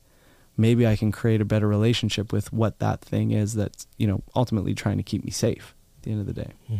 maybe 0.58 0.86
I 0.86 0.96
can 0.96 1.10
create 1.12 1.40
a 1.40 1.44
better 1.46 1.66
relationship 1.68 2.32
with 2.32 2.52
what 2.52 2.78
that 2.80 3.00
thing 3.00 3.30
is 3.30 3.54
that's 3.54 3.86
you 3.96 4.06
know 4.06 4.22
ultimately 4.36 4.74
trying 4.74 4.98
to 4.98 5.02
keep 5.02 5.24
me 5.24 5.30
safe 5.30 5.74
at 5.98 6.02
the 6.02 6.10
end 6.10 6.20
of 6.20 6.26
the 6.26 6.34
day. 6.44 6.52
Mhm. 6.70 6.78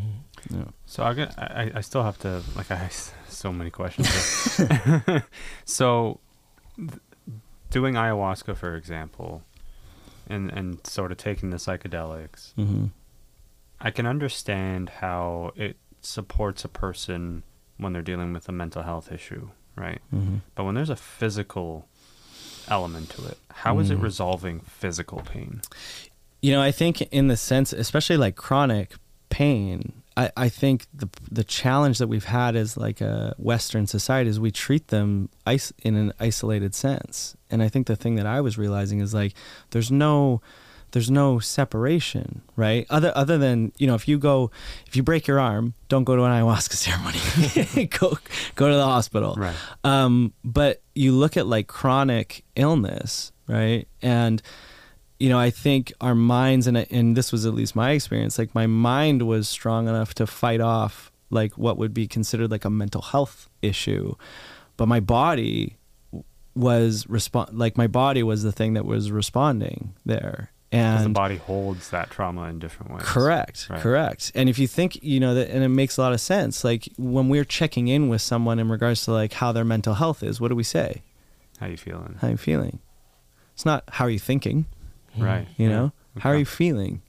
Yeah. 0.50 0.64
So 0.86 1.02
I, 1.02 1.14
get, 1.14 1.34
I 1.38 1.72
I 1.76 1.80
still 1.80 2.02
have 2.02 2.18
to 2.18 2.42
like 2.56 2.70
I 2.70 2.76
have 2.76 2.92
so 3.28 3.52
many 3.52 3.70
questions. 3.70 4.08
so 5.64 6.20
th- 6.76 6.90
doing 7.70 7.94
ayahuasca, 7.94 8.56
for 8.56 8.74
example, 8.76 9.42
and 10.28 10.50
and 10.50 10.86
sort 10.86 11.10
of 11.12 11.18
taking 11.18 11.50
the 11.50 11.56
psychedelics, 11.58 12.52
Mm-hmm. 12.56 12.86
I 13.80 13.90
can 13.92 14.06
understand 14.06 14.88
how 15.00 15.52
it 15.54 15.76
supports 16.00 16.64
a 16.64 16.68
person 16.68 17.42
when 17.76 17.92
they're 17.92 18.02
dealing 18.02 18.32
with 18.32 18.48
a 18.48 18.52
mental 18.52 18.82
health 18.82 19.12
issue, 19.12 19.50
right? 19.76 20.00
Mm-hmm. 20.12 20.38
But 20.56 20.64
when 20.64 20.74
there's 20.74 20.90
a 20.90 20.96
physical 20.96 21.86
element 22.70 23.10
to 23.10 23.24
it, 23.26 23.38
how 23.52 23.78
is 23.78 23.90
it 23.90 23.98
Mm. 23.98 24.02
resolving 24.02 24.60
physical 24.60 25.20
pain? 25.20 25.60
You 26.42 26.52
know, 26.52 26.62
I 26.62 26.70
think 26.72 27.02
in 27.02 27.28
the 27.28 27.36
sense, 27.36 27.72
especially 27.72 28.16
like 28.16 28.36
chronic 28.36 28.94
pain, 29.30 29.92
I, 30.16 30.30
I 30.36 30.48
think 30.48 30.86
the 30.94 31.08
the 31.30 31.44
challenge 31.44 31.98
that 31.98 32.06
we've 32.08 32.24
had 32.24 32.56
as 32.56 32.76
like 32.76 33.00
a 33.00 33.34
Western 33.38 33.86
society 33.86 34.30
is 34.30 34.38
we 34.40 34.50
treat 34.50 34.88
them 34.88 35.28
is- 35.46 35.72
in 35.82 35.96
an 35.96 36.12
isolated 36.20 36.74
sense, 36.74 37.36
and 37.50 37.62
I 37.62 37.68
think 37.68 37.86
the 37.86 37.96
thing 37.96 38.16
that 38.16 38.26
I 38.26 38.40
was 38.40 38.56
realizing 38.58 39.00
is 39.00 39.12
like 39.14 39.34
there's 39.70 39.90
no 39.90 40.40
there's 40.92 41.10
no 41.10 41.38
separation, 41.38 42.42
right? 42.56 42.86
Other 42.90 43.12
other 43.14 43.38
than 43.38 43.72
you 43.78 43.86
know, 43.86 43.94
if 43.94 44.08
you 44.08 44.18
go 44.18 44.50
if 44.86 44.96
you 44.96 45.02
break 45.02 45.26
your 45.26 45.40
arm, 45.40 45.74
don't 45.88 46.04
go 46.04 46.16
to 46.16 46.24
an 46.24 46.30
ayahuasca 46.30 46.72
ceremony. 46.74 47.86
go 47.98 48.18
go 48.54 48.68
to 48.68 48.74
the 48.74 48.84
hospital. 48.84 49.34
Right. 49.36 49.56
Um, 49.84 50.32
but 50.44 50.82
you 50.94 51.12
look 51.12 51.36
at 51.36 51.46
like 51.46 51.66
chronic 51.66 52.44
illness, 52.56 53.32
right? 53.46 53.86
And 54.02 54.42
you 55.18 55.28
know, 55.28 55.38
I 55.38 55.50
think 55.50 55.92
our 56.00 56.14
minds, 56.14 56.66
and 56.66 56.76
and 56.76 57.16
this 57.16 57.32
was 57.32 57.44
at 57.44 57.54
least 57.54 57.74
my 57.74 57.90
experience. 57.90 58.38
Like 58.38 58.54
my 58.54 58.66
mind 58.66 59.22
was 59.22 59.48
strong 59.48 59.88
enough 59.88 60.14
to 60.14 60.26
fight 60.26 60.60
off 60.60 61.10
like 61.30 61.58
what 61.58 61.76
would 61.76 61.92
be 61.92 62.06
considered 62.06 62.50
like 62.50 62.64
a 62.64 62.70
mental 62.70 63.02
health 63.02 63.48
issue, 63.60 64.14
but 64.76 64.86
my 64.86 65.00
body 65.00 65.76
was 66.54 67.08
respond 67.08 67.56
like 67.56 67.76
my 67.76 67.86
body 67.86 68.22
was 68.22 68.42
the 68.42 68.50
thing 68.50 68.74
that 68.74 68.84
was 68.84 69.10
responding 69.10 69.94
there. 70.04 70.50
Because 70.70 71.00
the 71.00 71.04
And 71.06 71.14
body 71.14 71.36
holds 71.36 71.90
that 71.90 72.10
trauma 72.10 72.42
in 72.44 72.58
different 72.58 72.92
ways. 72.92 73.02
Correct. 73.04 73.68
Right. 73.70 73.80
Correct. 73.80 74.32
And 74.34 74.48
if 74.50 74.58
you 74.58 74.66
think, 74.66 75.02
you 75.02 75.18
know, 75.18 75.34
that, 75.34 75.48
and 75.50 75.64
it 75.64 75.68
makes 75.68 75.96
a 75.96 76.02
lot 76.02 76.12
of 76.12 76.20
sense. 76.20 76.62
Like 76.62 76.88
when 76.98 77.28
we're 77.30 77.44
checking 77.46 77.88
in 77.88 78.08
with 78.10 78.20
someone 78.20 78.58
in 78.58 78.68
regards 78.68 79.04
to 79.06 79.12
like 79.12 79.32
how 79.32 79.50
their 79.52 79.64
mental 79.64 79.94
health 79.94 80.22
is, 80.22 80.40
what 80.40 80.48
do 80.48 80.54
we 80.54 80.62
say? 80.62 81.02
How 81.58 81.66
you 81.68 81.76
feeling? 81.78 82.16
How 82.20 82.28
are 82.28 82.32
you 82.32 82.36
feeling? 82.36 82.80
It's 83.54 83.64
not 83.64 83.84
how 83.88 84.04
are 84.04 84.10
you 84.10 84.18
thinking, 84.18 84.66
Right. 85.16 85.48
you 85.56 85.68
yeah. 85.68 85.74
know? 85.76 85.92
How 86.18 86.30
are 86.30 86.36
you 86.36 86.44
feeling? 86.44 87.00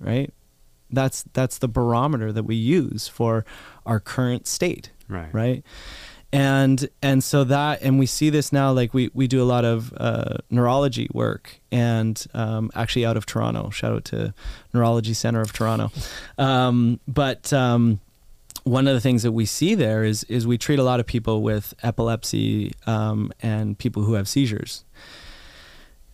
Right? 0.00 0.32
That's 0.90 1.24
that's 1.34 1.58
the 1.58 1.68
barometer 1.68 2.32
that 2.32 2.44
we 2.44 2.54
use 2.54 3.08
for 3.08 3.44
our 3.84 3.98
current 4.00 4.46
state 4.46 4.90
Right. 5.08 5.32
right 5.34 5.64
and 6.32 6.88
and 7.02 7.24
so 7.24 7.44
that 7.44 7.80
and 7.82 7.98
we 7.98 8.04
see 8.06 8.28
this 8.28 8.52
now 8.52 8.70
like 8.70 8.92
we 8.92 9.10
we 9.14 9.26
do 9.26 9.42
a 9.42 9.44
lot 9.46 9.64
of 9.64 9.92
uh, 9.96 10.36
neurology 10.50 11.08
work 11.12 11.58
and 11.72 12.26
um, 12.34 12.70
actually 12.74 13.06
out 13.06 13.16
of 13.16 13.24
toronto. 13.24 13.70
Shout 13.70 13.92
out 13.92 14.04
to 14.06 14.34
neurology 14.74 15.14
center 15.14 15.40
of 15.40 15.52
toronto. 15.52 15.90
Um, 16.36 17.00
but 17.08 17.52
um, 17.52 18.00
one 18.64 18.86
of 18.86 18.94
the 18.94 19.00
things 19.00 19.22
that 19.22 19.32
we 19.32 19.46
see 19.46 19.74
there 19.74 20.04
is 20.04 20.24
is 20.24 20.46
we 20.46 20.58
treat 20.58 20.78
a 20.78 20.82
lot 20.82 21.00
of 21.00 21.06
people 21.06 21.42
with 21.42 21.72
epilepsy 21.82 22.72
um, 22.86 23.32
and 23.40 23.78
people 23.78 24.02
who 24.02 24.14
have 24.14 24.28
seizures. 24.28 24.84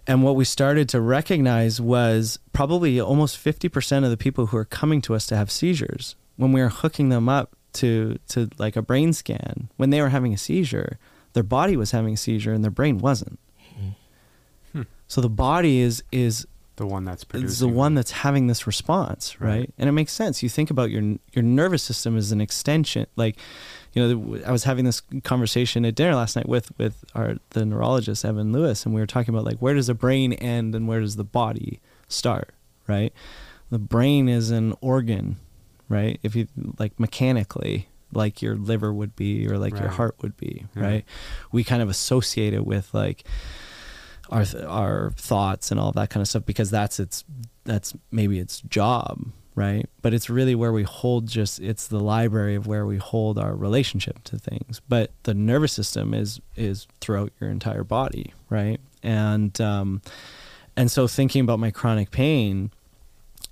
And 0.07 0.23
what 0.23 0.37
we 0.37 0.45
started 0.45 0.89
to 0.91 1.01
recognize 1.01 1.81
was 1.81 2.39
probably 2.53 3.01
almost 3.01 3.43
50% 3.43 4.05
of 4.05 4.11
the 4.11 4.19
people 4.19 4.47
who 4.47 4.57
are 4.59 4.67
coming 4.67 5.01
to 5.01 5.15
us 5.15 5.27
to 5.29 5.37
have 5.37 5.51
seizures 5.51 6.15
when 6.37 6.53
we 6.53 6.61
are 6.61 6.69
hooking 6.69 7.09
them 7.09 7.27
up 7.27 7.57
to 7.75 8.19
to 8.29 8.49
like 8.59 8.77
a 8.77 8.83
brain 8.83 9.13
scan 9.13 9.69
when 9.77 9.91
they 9.91 10.01
were 10.01 10.09
having 10.11 10.33
a 10.33 10.39
seizure 10.39 10.99
their 11.35 11.43
body 11.43 11.77
was 11.77 11.91
having 11.91 12.15
a 12.15 12.17
seizure 12.17 12.53
and 12.53 12.63
their 12.65 12.71
brain 12.71 12.99
wasn't 12.99 13.39
Hmm. 14.73 14.83
so 15.07 15.21
the 15.21 15.29
body 15.29 15.79
is 15.81 16.03
is 16.11 16.47
The 16.77 16.87
one 16.87 17.05
that's 17.05 17.23
producing. 17.25 17.69
the 17.69 17.73
one 17.75 17.95
that's 17.95 18.11
having 18.11 18.49
this 18.49 18.67
response, 18.67 19.41
right? 19.41 19.49
Right. 19.59 19.75
And 19.79 19.89
it 19.89 19.93
makes 19.93 20.13
sense. 20.13 20.43
You 20.43 20.49
think 20.49 20.71
about 20.71 20.91
your 20.91 21.03
your 21.33 21.43
nervous 21.45 21.83
system 21.85 22.17
as 22.17 22.33
an 22.33 22.41
extension. 22.41 23.07
Like, 23.15 23.37
you 23.93 24.03
know, 24.03 24.39
I 24.45 24.51
was 24.51 24.65
having 24.65 24.85
this 24.85 25.01
conversation 25.23 25.85
at 25.85 25.95
dinner 25.95 26.17
last 26.17 26.35
night 26.35 26.49
with 26.49 26.77
with 26.79 27.05
our 27.15 27.37
the 27.51 27.65
neurologist 27.65 28.25
Evan 28.25 28.53
Lewis, 28.53 28.85
and 28.85 28.93
we 28.95 29.01
were 29.01 29.07
talking 29.07 29.33
about 29.33 29.45
like 29.45 29.59
where 29.59 29.75
does 29.75 29.87
the 29.87 29.95
brain 29.95 30.33
end 30.33 30.75
and 30.75 30.89
where 30.89 31.01
does 31.01 31.15
the 31.15 31.25
body 31.25 31.79
start, 32.09 32.51
right? 32.89 33.13
The 33.71 33.79
brain 33.79 34.29
is 34.29 34.51
an 34.51 34.75
organ, 34.81 35.37
right? 35.89 36.19
If 36.23 36.35
you 36.37 36.49
like 36.79 36.99
mechanically, 37.01 37.89
like 38.13 38.43
your 38.43 38.57
liver 38.57 38.93
would 38.93 39.17
be 39.17 39.47
or 39.49 39.59
like 39.59 39.79
your 39.79 39.89
heart 39.89 40.17
would 40.23 40.37
be, 40.37 40.67
Yeah. 40.77 40.83
right? 40.83 41.05
We 41.53 41.65
kind 41.65 41.83
of 41.83 41.89
associate 41.89 42.55
it 42.55 42.65
with 42.65 42.93
like 42.95 43.25
our 44.31 44.45
th- 44.45 44.65
our 44.65 45.11
thoughts 45.17 45.71
and 45.71 45.79
all 45.79 45.93
that 45.93 46.11
kind 46.11 46.21
of 46.23 46.29
stuff 46.29 46.47
because 46.47 46.71
that's 46.71 46.99
its 46.99 47.25
that's 47.65 47.93
maybe 48.11 48.39
its 48.39 48.61
job 48.63 49.27
right 49.55 49.89
but 50.03 50.13
it's 50.15 50.29
really 50.31 50.55
where 50.55 50.73
we 50.73 50.83
hold 50.83 51.29
just 51.29 51.61
it's 51.61 51.87
the 51.89 52.01
library 52.01 52.55
of 52.55 52.67
where 52.67 52.87
we 52.87 52.97
hold 52.97 53.39
our 53.39 53.55
relationship 53.55 54.25
to 54.25 54.39
things 54.39 54.81
but 54.89 55.13
the 55.25 55.35
nervous 55.35 55.73
system 55.75 56.13
is 56.15 56.41
is 56.57 56.87
throughout 57.01 57.31
your 57.39 57.51
entire 57.51 57.85
body 57.85 58.33
right 58.49 58.81
and 59.03 59.61
um 59.61 60.01
and 60.77 60.91
so 60.91 61.07
thinking 61.07 61.43
about 61.43 61.59
my 61.61 61.71
chronic 61.71 62.11
pain 62.11 62.71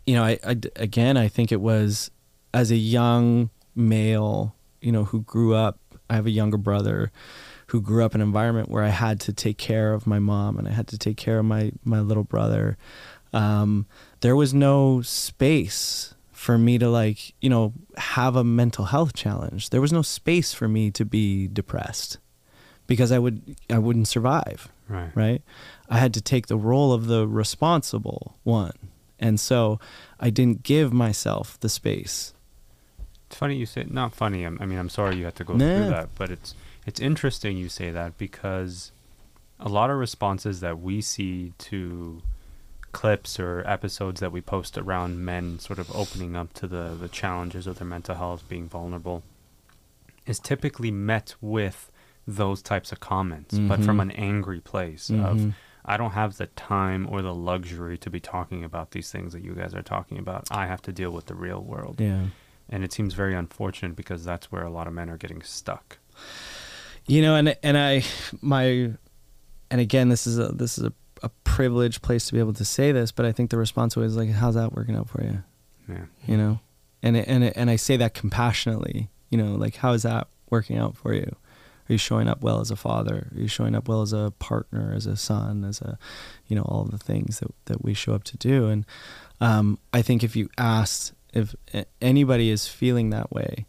you 0.06 0.14
know 0.14 0.24
I, 0.24 0.38
I 0.44 0.56
again 0.76 1.16
i 1.18 1.28
think 1.28 1.52
it 1.52 1.60
was 1.60 2.10
as 2.54 2.70
a 2.70 2.76
young 2.76 3.50
male 3.74 4.54
you 4.80 4.92
know 4.92 5.04
who 5.04 5.22
grew 5.22 5.54
up 5.54 5.78
i 6.10 6.14
have 6.14 6.26
a 6.26 6.30
younger 6.30 6.58
brother 6.58 7.10
who 7.68 7.80
grew 7.80 8.04
up 8.04 8.14
in 8.14 8.20
an 8.20 8.26
environment 8.26 8.68
where 8.68 8.84
I 8.84 8.90
had 8.90 9.18
to 9.20 9.32
take 9.32 9.56
care 9.56 9.94
of 9.94 10.06
my 10.06 10.18
mom 10.18 10.58
and 10.58 10.68
I 10.68 10.72
had 10.72 10.88
to 10.88 10.98
take 10.98 11.16
care 11.16 11.38
of 11.38 11.46
my 11.46 11.72
my 11.84 12.00
little 12.00 12.24
brother. 12.24 12.76
Um, 13.32 13.86
there 14.20 14.36
was 14.36 14.52
no 14.52 15.00
space 15.00 16.12
for 16.32 16.58
me 16.58 16.76
to 16.76 16.90
like 16.90 17.32
you 17.40 17.48
know 17.48 17.72
have 17.96 18.36
a 18.36 18.44
mental 18.44 18.84
health 18.86 19.14
challenge. 19.14 19.70
There 19.70 19.80
was 19.80 19.90
no 19.92 20.02
space 20.02 20.52
for 20.52 20.68
me 20.68 20.90
to 20.90 21.06
be 21.06 21.48
depressed 21.48 22.18
because 22.86 23.10
I 23.10 23.18
would 23.18 23.56
I 23.70 23.78
wouldn't 23.78 24.08
survive 24.08 24.68
Right. 24.86 25.10
right? 25.14 25.42
I 25.88 25.96
had 25.96 26.12
to 26.12 26.20
take 26.20 26.48
the 26.48 26.58
role 26.58 26.92
of 26.92 27.06
the 27.06 27.26
responsible 27.26 28.36
one. 28.42 28.76
And 29.18 29.40
so 29.40 29.80
I 30.20 30.28
didn't 30.28 30.62
give 30.62 30.92
myself 30.92 31.58
the 31.60 31.70
space 31.70 32.34
It's 33.32 33.38
funny 33.38 33.56
you 33.56 33.64
say 33.64 33.86
not 33.88 34.14
funny. 34.14 34.44
I'm, 34.44 34.58
I 34.60 34.66
mean, 34.66 34.78
I'm 34.78 34.90
sorry 34.90 35.16
you 35.16 35.24
had 35.24 35.36
to 35.36 35.44
go 35.44 35.54
Nah. 35.56 35.64
through 35.74 35.86
that, 35.86 36.10
but 36.16 36.30
it's 36.30 36.54
it's 36.84 37.00
interesting 37.00 37.56
you 37.56 37.70
say 37.70 37.90
that 37.90 38.18
because 38.18 38.92
a 39.58 39.70
lot 39.70 39.88
of 39.88 39.96
responses 39.96 40.60
that 40.60 40.80
we 40.80 41.00
see 41.00 41.54
to 41.70 42.20
clips 42.92 43.40
or 43.40 43.64
episodes 43.66 44.20
that 44.20 44.32
we 44.32 44.42
post 44.42 44.76
around 44.76 45.24
men 45.24 45.58
sort 45.58 45.78
of 45.78 45.90
opening 45.96 46.36
up 46.36 46.52
to 46.52 46.66
the 46.66 46.94
the 47.00 47.08
challenges 47.08 47.66
of 47.66 47.78
their 47.78 47.86
mental 47.88 48.16
health, 48.16 48.46
being 48.50 48.68
vulnerable, 48.68 49.22
is 50.26 50.38
typically 50.38 50.90
met 50.90 51.34
with 51.40 51.90
those 52.28 52.60
types 52.60 52.92
of 52.92 53.00
comments, 53.00 53.58
but 53.58 53.82
from 53.82 53.96
Mhm. 53.96 54.02
an 54.02 54.10
angry 54.10 54.60
place 54.60 55.08
Mhm. 55.08 55.24
of 55.24 55.54
I 55.86 55.96
don't 55.96 56.12
have 56.12 56.36
the 56.36 56.46
time 56.48 57.08
or 57.08 57.22
the 57.22 57.34
luxury 57.34 57.96
to 57.96 58.10
be 58.10 58.20
talking 58.20 58.62
about 58.62 58.90
these 58.90 59.10
things 59.10 59.32
that 59.32 59.42
you 59.42 59.54
guys 59.54 59.74
are 59.74 59.82
talking 59.82 60.18
about. 60.18 60.46
I 60.50 60.66
have 60.66 60.82
to 60.82 60.92
deal 60.92 61.10
with 61.10 61.26
the 61.26 61.34
real 61.34 61.60
world. 61.62 61.98
Yeah. 61.98 62.26
And 62.68 62.84
it 62.84 62.92
seems 62.92 63.14
very 63.14 63.34
unfortunate 63.34 63.96
because 63.96 64.24
that's 64.24 64.50
where 64.50 64.62
a 64.62 64.70
lot 64.70 64.86
of 64.86 64.92
men 64.92 65.10
are 65.10 65.16
getting 65.16 65.42
stuck. 65.42 65.98
You 67.06 67.22
know, 67.22 67.34
and 67.34 67.56
and 67.62 67.76
I 67.76 68.04
my 68.40 68.92
and 69.70 69.80
again, 69.80 70.08
this 70.08 70.26
is 70.26 70.38
a 70.38 70.48
this 70.48 70.78
is 70.78 70.84
a, 70.84 70.92
a 71.22 71.30
privileged 71.44 72.02
place 72.02 72.26
to 72.26 72.32
be 72.32 72.38
able 72.38 72.52
to 72.54 72.64
say 72.64 72.92
this, 72.92 73.10
but 73.10 73.26
I 73.26 73.32
think 73.32 73.50
the 73.50 73.58
response 73.58 73.96
was 73.96 74.16
like, 74.16 74.30
"How's 74.30 74.54
that 74.54 74.72
working 74.72 74.94
out 74.94 75.08
for 75.08 75.22
you?" 75.22 75.42
Yeah. 75.88 76.04
You 76.26 76.36
know, 76.36 76.60
and 77.02 77.16
it, 77.16 77.26
and 77.26 77.44
it, 77.44 77.54
and 77.56 77.70
I 77.70 77.76
say 77.76 77.96
that 77.96 78.14
compassionately. 78.14 79.08
You 79.30 79.38
know, 79.38 79.54
like, 79.54 79.76
how 79.76 79.92
is 79.92 80.02
that 80.02 80.28
working 80.50 80.78
out 80.78 80.96
for 80.96 81.14
you? 81.14 81.36
Are 81.88 81.92
you 81.92 81.98
showing 81.98 82.28
up 82.28 82.42
well 82.42 82.60
as 82.60 82.70
a 82.70 82.76
father? 82.76 83.28
Are 83.34 83.40
you 83.40 83.48
showing 83.48 83.74
up 83.74 83.88
well 83.88 84.02
as 84.02 84.12
a 84.12 84.32
partner, 84.38 84.92
as 84.94 85.06
a 85.06 85.16
son, 85.16 85.64
as 85.64 85.80
a, 85.80 85.98
you 86.46 86.54
know, 86.54 86.62
all 86.62 86.84
the 86.84 86.98
things 86.98 87.40
that 87.40 87.50
that 87.64 87.82
we 87.82 87.94
show 87.94 88.14
up 88.14 88.24
to 88.24 88.36
do? 88.36 88.68
And 88.68 88.84
um, 89.40 89.78
I 89.92 90.02
think 90.02 90.22
if 90.22 90.36
you 90.36 90.48
asked 90.58 91.12
if 91.32 91.54
anybody 92.00 92.50
is 92.50 92.68
feeling 92.68 93.10
that 93.10 93.32
way, 93.32 93.66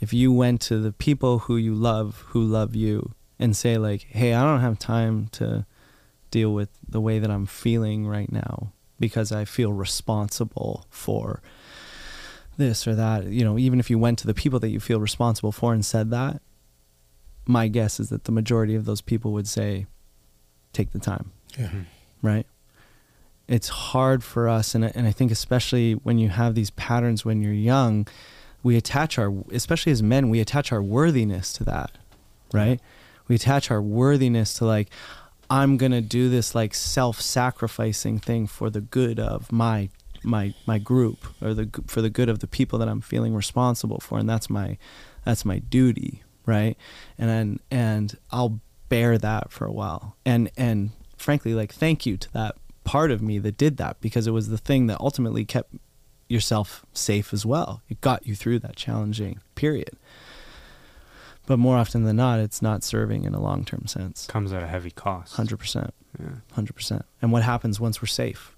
if 0.00 0.12
you 0.12 0.32
went 0.32 0.60
to 0.62 0.78
the 0.78 0.92
people 0.92 1.40
who 1.40 1.56
you 1.56 1.74
love, 1.74 2.24
who 2.28 2.42
love 2.42 2.74
you, 2.74 3.14
and 3.38 3.56
say 3.56 3.78
like, 3.78 4.02
"Hey, 4.02 4.34
I 4.34 4.42
don't 4.42 4.60
have 4.60 4.78
time 4.78 5.28
to 5.32 5.66
deal 6.30 6.52
with 6.52 6.68
the 6.86 7.00
way 7.00 7.18
that 7.18 7.30
I'm 7.30 7.46
feeling 7.46 8.06
right 8.06 8.30
now 8.30 8.72
because 8.98 9.32
I 9.32 9.44
feel 9.44 9.72
responsible 9.72 10.86
for 10.90 11.42
this 12.56 12.86
or 12.86 12.94
that." 12.94 13.26
You 13.26 13.44
know, 13.44 13.58
even 13.58 13.80
if 13.80 13.90
you 13.90 13.98
went 13.98 14.18
to 14.20 14.26
the 14.26 14.34
people 14.34 14.58
that 14.60 14.70
you 14.70 14.80
feel 14.80 15.00
responsible 15.00 15.52
for 15.52 15.72
and 15.72 15.84
said 15.84 16.10
that, 16.10 16.42
my 17.46 17.68
guess 17.68 17.98
is 17.98 18.10
that 18.10 18.24
the 18.24 18.32
majority 18.32 18.74
of 18.74 18.84
those 18.84 19.00
people 19.00 19.32
would 19.32 19.48
say, 19.48 19.86
"Take 20.72 20.92
the 20.92 20.98
time." 20.98 21.32
Yeah. 21.58 21.66
Mm-hmm. 21.66 21.80
right? 22.22 22.46
It's 23.50 23.68
hard 23.68 24.22
for 24.22 24.48
us, 24.48 24.76
and 24.76 24.84
and 24.84 25.08
I 25.08 25.10
think 25.10 25.32
especially 25.32 25.94
when 25.94 26.18
you 26.18 26.28
have 26.28 26.54
these 26.54 26.70
patterns 26.70 27.24
when 27.24 27.42
you're 27.42 27.52
young, 27.52 28.06
we 28.62 28.76
attach 28.76 29.18
our, 29.18 29.34
especially 29.50 29.90
as 29.90 30.04
men, 30.04 30.28
we 30.28 30.38
attach 30.38 30.70
our 30.70 30.80
worthiness 30.80 31.52
to 31.54 31.64
that, 31.64 31.90
right? 32.52 32.80
We 33.26 33.34
attach 33.34 33.68
our 33.72 33.82
worthiness 33.82 34.54
to 34.54 34.66
like, 34.66 34.88
I'm 35.50 35.76
gonna 35.78 36.00
do 36.00 36.28
this 36.28 36.54
like 36.54 36.74
self-sacrificing 36.74 38.20
thing 38.20 38.46
for 38.46 38.70
the 38.70 38.80
good 38.80 39.18
of 39.18 39.50
my 39.50 39.88
my 40.22 40.54
my 40.64 40.78
group 40.78 41.26
or 41.42 41.52
the 41.52 41.68
for 41.88 42.00
the 42.00 42.10
good 42.10 42.28
of 42.28 42.38
the 42.38 42.46
people 42.46 42.78
that 42.78 42.88
I'm 42.88 43.00
feeling 43.00 43.34
responsible 43.34 43.98
for, 43.98 44.16
and 44.18 44.28
that's 44.28 44.48
my 44.48 44.78
that's 45.24 45.44
my 45.44 45.58
duty, 45.58 46.22
right? 46.46 46.76
And 47.18 47.58
and 47.68 48.16
I'll 48.30 48.60
bear 48.88 49.18
that 49.18 49.50
for 49.50 49.64
a 49.64 49.72
while, 49.72 50.16
and 50.24 50.52
and 50.56 50.90
frankly, 51.16 51.52
like 51.52 51.74
thank 51.74 52.06
you 52.06 52.16
to 52.16 52.32
that 52.32 52.54
part 52.90 53.10
of 53.12 53.22
me 53.22 53.38
that 53.38 53.56
did 53.56 53.76
that 53.76 54.00
because 54.00 54.26
it 54.26 54.32
was 54.32 54.48
the 54.48 54.58
thing 54.58 54.86
that 54.88 54.98
ultimately 55.00 55.44
kept 55.44 55.72
yourself 56.28 56.84
safe 56.92 57.32
as 57.32 57.46
well. 57.46 57.82
It 57.88 58.00
got 58.00 58.26
you 58.26 58.34
through 58.34 58.58
that 58.60 58.74
challenging 58.76 59.38
period. 59.54 59.94
But 61.46 61.58
more 61.58 61.76
often 61.76 62.04
than 62.04 62.16
not, 62.16 62.38
it's 62.40 62.60
not 62.62 62.82
serving 62.84 63.24
in 63.24 63.34
a 63.34 63.40
long 63.40 63.64
term 63.64 63.86
sense. 63.86 64.26
Comes 64.26 64.52
at 64.52 64.62
a 64.62 64.66
heavy 64.66 64.90
cost. 64.90 65.34
Hundred 65.36 65.58
percent, 65.58 65.92
Yeah. 66.20 66.36
hundred 66.52 66.74
percent. 66.74 67.04
And 67.22 67.30
what 67.32 67.42
happens 67.42 67.78
once 67.80 68.00
we're 68.02 68.06
safe? 68.06 68.56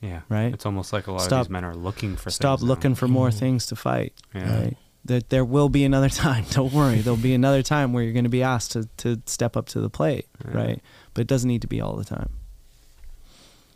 Yeah. 0.00 0.20
Right? 0.28 0.52
It's 0.52 0.66
almost 0.66 0.92
like 0.92 1.06
a 1.06 1.12
lot 1.12 1.22
Stop- 1.22 1.40
of 1.42 1.46
these 1.46 1.50
men 1.52 1.64
are 1.64 1.74
looking 1.74 2.16
for 2.16 2.30
Stop 2.30 2.58
things 2.58 2.66
now. 2.66 2.68
looking 2.74 2.94
for 2.94 3.08
more 3.08 3.30
Mhm. 3.30 3.38
things 3.38 3.66
to 3.66 3.76
fight. 3.76 4.12
Yeah. 4.34 4.58
Right? 4.60 4.76
That 5.04 5.30
there 5.30 5.44
will 5.44 5.68
be 5.68 5.84
another 5.84 6.08
time. 6.24 6.44
Don't 6.50 6.72
worry. 6.72 6.98
There'll 6.98 7.16
be 7.16 7.34
another 7.34 7.62
time 7.62 7.92
where 7.92 8.02
you're 8.04 8.12
going 8.12 8.24
to 8.24 8.38
be 8.40 8.42
asked 8.42 8.72
to, 8.72 8.88
to 8.98 9.22
step 9.26 9.56
up 9.56 9.66
to 9.68 9.80
the 9.80 9.90
plate. 9.90 10.26
Yeah. 10.44 10.56
Right? 10.56 10.82
But 11.14 11.22
it 11.22 11.26
doesn't 11.28 11.48
need 11.48 11.62
to 11.62 11.68
be 11.68 11.80
all 11.80 11.96
the 11.96 12.04
time. 12.04 12.30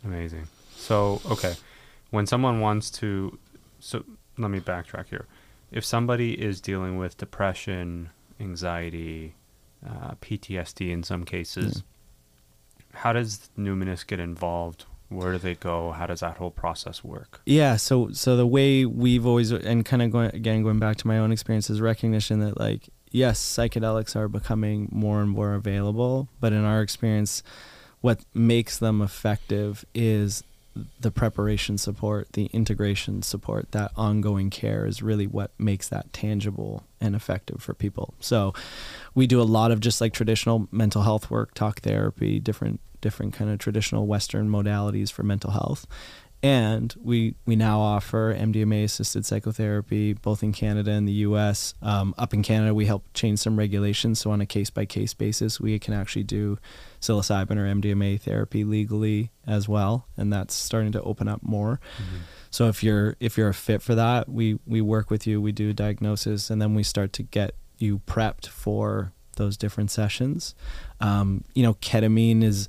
Amazing. 0.03 0.47
So, 0.75 1.21
okay. 1.29 1.55
When 2.09 2.25
someone 2.25 2.59
wants 2.59 2.89
to 2.91 3.37
so 3.81 4.05
let 4.37 4.51
me 4.51 4.59
backtrack 4.59 5.07
here. 5.09 5.25
If 5.71 5.83
somebody 5.83 6.41
is 6.41 6.61
dealing 6.61 6.97
with 6.97 7.17
depression, 7.17 8.09
anxiety, 8.39 9.35
uh, 9.85 10.13
PTSD 10.21 10.91
in 10.91 11.03
some 11.03 11.25
cases, 11.25 11.83
how 12.93 13.13
does 13.13 13.49
Numinus 13.57 14.05
get 14.05 14.19
involved? 14.19 14.85
Where 15.09 15.33
do 15.33 15.37
they 15.39 15.55
go? 15.55 15.91
How 15.91 16.05
does 16.05 16.21
that 16.21 16.37
whole 16.37 16.51
process 16.51 17.03
work? 17.03 17.41
Yeah, 17.45 17.75
so 17.75 18.11
so 18.11 18.37
the 18.37 18.47
way 18.47 18.85
we've 18.85 19.25
always 19.25 19.51
and 19.51 19.83
kind 19.83 20.01
of 20.01 20.11
going 20.11 20.29
again 20.33 20.63
going 20.63 20.79
back 20.79 20.97
to 20.97 21.07
my 21.07 21.17
own 21.17 21.31
experience 21.31 21.69
is 21.69 21.81
recognition 21.81 22.39
that 22.39 22.57
like 22.57 22.89
yes, 23.09 23.41
psychedelics 23.41 24.15
are 24.15 24.29
becoming 24.29 24.87
more 24.91 25.21
and 25.21 25.29
more 25.29 25.53
available, 25.53 26.29
but 26.39 26.53
in 26.53 26.63
our 26.63 26.81
experience 26.81 27.43
what 28.01 28.19
makes 28.33 28.77
them 28.77 29.01
effective 29.01 29.85
is 29.93 30.43
the 30.99 31.11
preparation 31.11 31.77
support, 31.77 32.31
the 32.33 32.45
integration 32.47 33.21
support, 33.21 33.71
that 33.71 33.91
ongoing 33.97 34.49
care 34.49 34.85
is 34.85 35.01
really 35.01 35.27
what 35.27 35.51
makes 35.59 35.87
that 35.89 36.11
tangible 36.13 36.83
and 36.99 37.15
effective 37.15 37.61
for 37.61 37.73
people. 37.73 38.13
So 38.19 38.53
we 39.13 39.27
do 39.27 39.41
a 39.41 39.43
lot 39.43 39.71
of 39.71 39.81
just 39.81 39.99
like 39.99 40.13
traditional 40.13 40.67
mental 40.71 41.01
health 41.01 41.29
work, 41.29 41.53
talk 41.53 41.81
therapy, 41.81 42.39
different 42.39 42.79
different 43.01 43.33
kind 43.33 43.49
of 43.49 43.57
traditional 43.57 44.05
western 44.05 44.47
modalities 44.47 45.11
for 45.11 45.23
mental 45.23 45.51
health. 45.51 45.87
And 46.43 46.93
we 46.99 47.35
we 47.45 47.55
now 47.55 47.79
offer 47.79 48.35
MDMA 48.35 48.83
assisted 48.83 49.25
psychotherapy 49.25 50.13
both 50.13 50.41
in 50.41 50.51
Canada 50.51 50.91
and 50.91 51.07
the 51.07 51.25
US. 51.29 51.75
Um, 51.81 52.15
up 52.17 52.33
in 52.33 52.41
Canada, 52.41 52.73
we 52.73 52.85
help 52.87 53.05
change 53.13 53.39
some 53.39 53.57
regulations. 53.57 54.19
So, 54.19 54.31
on 54.31 54.41
a 54.41 54.47
case 54.47 54.71
by 54.71 54.85
case 54.85 55.13
basis, 55.13 55.59
we 55.59 55.77
can 55.77 55.93
actually 55.93 56.23
do 56.23 56.57
psilocybin 56.99 57.57
or 57.57 57.65
MDMA 57.65 58.19
therapy 58.19 58.63
legally 58.63 59.31
as 59.45 59.69
well. 59.69 60.07
And 60.17 60.33
that's 60.33 60.53
starting 60.53 60.91
to 60.93 61.01
open 61.03 61.27
up 61.27 61.43
more. 61.43 61.79
So 62.49 62.67
if 62.67 62.83
you're 62.83 63.15
if 63.19 63.37
you're 63.37 63.49
a 63.49 63.53
fit 63.53 63.81
for 63.81 63.95
that, 63.95 64.27
we 64.27 64.59
we 64.65 64.81
work 64.81 65.09
with 65.09 65.25
you. 65.25 65.41
We 65.41 65.51
do 65.53 65.69
a 65.69 65.73
diagnosis, 65.73 66.49
and 66.49 66.61
then 66.61 66.75
we 66.75 66.83
start 66.83 67.13
to 67.13 67.23
get 67.23 67.55
you 67.77 67.99
prepped 67.99 68.47
for 68.47 69.13
those 69.35 69.57
different 69.57 69.91
sessions. 69.91 70.55
Um, 70.99 71.43
you 71.53 71.63
know, 71.63 71.75
ketamine 71.75 72.43
is 72.43 72.67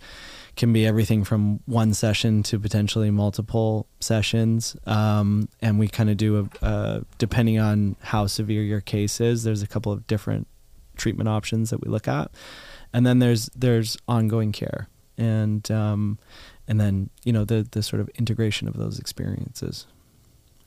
can 0.54 0.72
be 0.72 0.86
everything 0.86 1.24
from 1.24 1.60
one 1.64 1.94
session 1.94 2.42
to 2.42 2.58
potentially 2.58 3.10
multiple 3.10 3.86
sessions, 4.00 4.76
um, 4.86 5.48
and 5.62 5.78
we 5.78 5.88
kind 5.88 6.10
of 6.10 6.16
do 6.16 6.48
a, 6.62 6.66
a 6.66 7.04
depending 7.18 7.58
on 7.58 7.96
how 8.00 8.26
severe 8.26 8.62
your 8.62 8.80
case 8.80 9.20
is. 9.20 9.44
There's 9.44 9.62
a 9.62 9.66
couple 9.66 9.92
of 9.92 10.06
different 10.06 10.46
treatment 10.96 11.28
options 11.28 11.70
that 11.70 11.80
we 11.82 11.90
look 11.90 12.06
at, 12.06 12.30
and 12.92 13.06
then 13.06 13.18
there's 13.18 13.46
there's 13.56 13.96
ongoing 14.06 14.52
care 14.52 14.88
and 15.18 15.70
um, 15.70 16.18
and 16.68 16.80
then 16.80 17.10
you 17.24 17.32
know 17.32 17.44
the 17.44 17.66
the 17.70 17.82
sort 17.82 18.00
of 18.00 18.08
integration 18.10 18.68
of 18.68 18.76
those 18.76 18.98
experiences. 18.98 19.86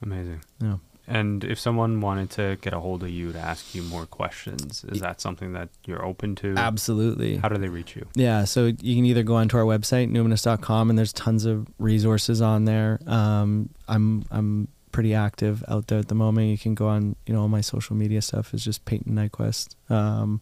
Amazing. 0.02 0.42
Yeah. 0.62 0.78
And 1.08 1.44
if 1.44 1.60
someone 1.60 2.02
wanted 2.02 2.32
to 2.32 2.58
get 2.62 2.74
a 2.74 2.80
hold 2.80 3.04
of 3.04 3.10
you 3.10 3.32
to 3.32 3.40
ask 3.40 3.76
you 3.76 3.84
more 3.84 4.06
questions, 4.06 4.84
is 4.86 5.00
that 5.02 5.22
something 5.22 5.54
that 5.54 5.70
you're 5.86 6.04
open 6.04 6.36
to? 6.36 6.56
Absolutely. 6.58 7.38
How 7.38 7.50
do 7.50 7.58
they 7.58 7.70
reach 7.70 7.96
you? 7.96 8.08
Yeah, 8.16 8.44
so 8.46 8.66
you 8.66 8.96
can 8.96 9.06
either 9.06 9.24
go 9.24 9.36
onto 9.36 9.58
our 9.58 9.64
website 9.64 10.10
numinus.com 10.10 10.90
and 10.90 10.98
there's 10.98 11.14
tons 11.14 11.46
of 11.46 11.68
resources 11.78 12.42
on 12.42 12.66
there. 12.66 13.00
Um, 13.06 13.70
I'm 13.88 14.26
I'm 14.32 14.68
pretty 14.92 15.14
active 15.14 15.62
out 15.68 15.88
there 15.88 16.00
at 16.00 16.08
the 16.08 16.16
moment. 16.16 16.48
You 16.48 16.58
can 16.58 16.74
go 16.74 16.88
on, 16.88 17.18
you 17.28 17.34
know, 17.34 17.42
all 17.42 17.50
my 17.50 17.62
social 17.62 17.96
media 17.96 18.22
stuff 18.22 18.54
is 18.54 18.64
just 18.64 18.86
Payton 18.86 19.14
Nyquvest. 19.14 19.76
Um, 19.92 20.40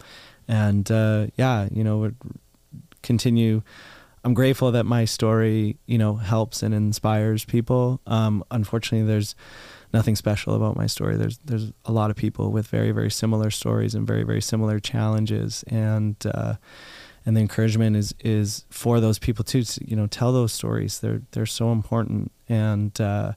and 0.48 0.90
uh, 0.92 1.28
yeah, 1.36 1.68
you 1.72 1.84
know, 1.84 2.12
continue. 3.02 3.64
I'm 4.24 4.34
grateful 4.34 4.72
that 4.72 4.86
my 4.86 5.06
story, 5.06 5.78
you 5.86 5.98
know, 5.98 6.16
helps 6.16 6.64
and 6.64 6.74
inspires 6.74 7.44
people. 7.44 8.00
Um, 8.08 8.44
unfortunately, 8.52 9.08
there's 9.08 9.36
nothing 9.94 10.16
special 10.16 10.56
about 10.56 10.76
my 10.76 10.88
story. 10.88 11.16
There's 11.16 11.40
there's 11.46 11.72
a 11.86 11.92
lot 11.92 12.10
of 12.10 12.16
people 12.16 12.52
with 12.52 12.68
very 12.68 12.92
very 12.92 13.12
similar 13.12 13.52
stories 13.52 13.96
and 13.96 14.08
very 14.08 14.24
very 14.24 14.42
similar 14.42 14.80
challenges, 14.80 15.64
and 15.68 16.16
uh, 16.26 16.56
and 17.26 17.38
the 17.38 17.42
encouragement 17.42 17.96
is 17.96 18.14
is 18.20 18.66
for 18.70 19.00
those 19.00 19.20
people 19.20 19.44
too. 19.44 19.64
To, 19.64 19.88
you 19.90 19.96
know, 19.96 20.08
tell 20.08 20.34
those 20.34 20.52
stories. 20.52 21.00
They're 21.00 21.22
they're 21.32 21.46
so 21.46 21.72
important, 21.72 22.32
and 22.50 23.00
uh, 23.00 23.34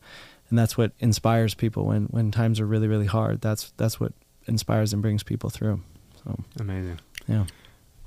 and 0.49 0.59
that's 0.59 0.77
what 0.79 0.93
inspires 0.99 1.55
people 1.55 1.85
when 1.87 2.05
when 2.07 2.31
times 2.31 2.61
are 2.61 2.67
really 2.67 2.89
really 2.89 3.07
hard. 3.07 3.41
That's 3.41 3.73
that's 3.77 4.01
what 4.01 4.13
inspires 4.47 4.93
and 4.93 5.03
brings 5.03 5.23
people 5.23 5.51
through. 5.51 5.83
So 6.25 6.39
Amazing. 6.61 7.01
yeah, 7.29 7.45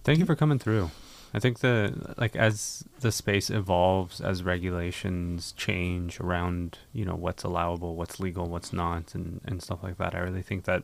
Thank 0.04 0.20
you 0.20 0.26
for 0.26 0.36
coming 0.36 0.60
through. 0.60 0.90
I 1.34 1.40
think 1.40 1.60
the 1.60 2.14
like 2.18 2.36
as 2.36 2.84
the 3.02 3.12
space 3.12 3.50
evolves, 3.50 4.20
as 4.22 4.44
regulations 4.44 5.54
change 5.58 6.20
around, 6.20 6.80
you 6.94 7.06
know, 7.06 7.16
what's 7.16 7.44
allowable, 7.44 7.96
what's 7.96 8.20
legal, 8.20 8.48
what's 8.48 8.74
not, 8.74 9.14
and 9.16 9.42
and 9.46 9.62
stuff 9.62 9.84
like 9.84 9.98
that. 9.98 10.16
I 10.16 10.20
really 10.20 10.42
think 10.42 10.64
that 10.66 10.84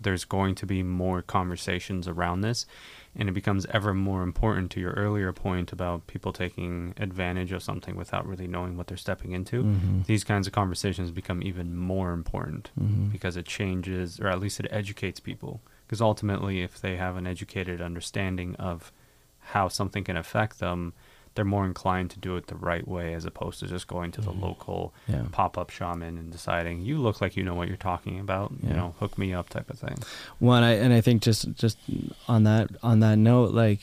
there's 0.00 0.24
going 0.24 0.54
to 0.56 0.66
be 0.66 0.82
more 0.82 1.22
conversations 1.22 2.08
around 2.08 2.40
this, 2.40 2.66
and 3.14 3.28
it 3.28 3.32
becomes 3.32 3.66
ever 3.66 3.94
more 3.94 4.22
important 4.24 4.70
to 4.72 4.80
your 4.80 4.90
earlier 4.92 5.32
point 5.32 5.72
about 5.72 6.06
people 6.08 6.32
taking 6.32 6.92
advantage 6.96 7.52
of 7.52 7.62
something 7.62 7.94
without 7.94 8.26
really 8.26 8.48
knowing 8.48 8.76
what 8.76 8.88
they're 8.88 8.96
stepping 8.96 9.30
into. 9.30 9.62
Mhm. 9.62 10.06
These 10.06 10.24
kinds 10.24 10.48
of 10.48 10.52
conversations 10.52 11.12
become 11.12 11.40
even 11.42 11.76
more 11.76 12.12
important 12.12 12.70
Mhm. 12.80 13.12
because 13.12 13.36
it 13.36 13.46
changes, 13.46 14.18
or 14.18 14.26
at 14.26 14.40
least 14.40 14.58
it 14.58 14.66
educates 14.70 15.20
people. 15.20 15.60
Because 15.86 16.00
ultimately, 16.00 16.62
if 16.62 16.80
they 16.80 16.96
have 16.96 17.16
an 17.16 17.26
educated 17.26 17.80
understanding 17.80 18.56
of 18.56 18.90
how 19.42 19.68
something 19.68 20.04
can 20.04 20.16
affect 20.16 20.58
them, 20.58 20.92
they're 21.34 21.44
more 21.44 21.64
inclined 21.64 22.10
to 22.10 22.18
do 22.18 22.36
it 22.36 22.46
the 22.48 22.54
right 22.54 22.86
way 22.86 23.14
as 23.14 23.24
opposed 23.24 23.58
to 23.60 23.66
just 23.66 23.86
going 23.86 24.12
to 24.12 24.20
the 24.20 24.30
Mhm. 24.32 24.40
local 24.42 24.92
Yeah. 25.08 25.24
pop 25.32 25.56
up 25.56 25.70
shaman 25.70 26.18
and 26.18 26.30
deciding, 26.30 26.82
you 26.82 26.98
look 26.98 27.20
like 27.22 27.36
you 27.36 27.42
know 27.42 27.54
what 27.54 27.68
you're 27.68 27.76
talking 27.78 28.20
about, 28.20 28.52
you 28.62 28.68
know, 28.74 28.94
hook 28.98 29.16
me 29.16 29.32
up 29.32 29.48
type 29.48 29.70
of 29.70 29.78
thing. 29.78 29.96
One, 30.40 30.62
I 30.62 30.72
and 30.74 30.92
I 30.92 31.00
think 31.00 31.22
just 31.22 31.52
just 31.54 31.78
on 32.28 32.44
that 32.44 32.70
on 32.82 33.00
that 33.00 33.16
note, 33.16 33.52
like 33.52 33.80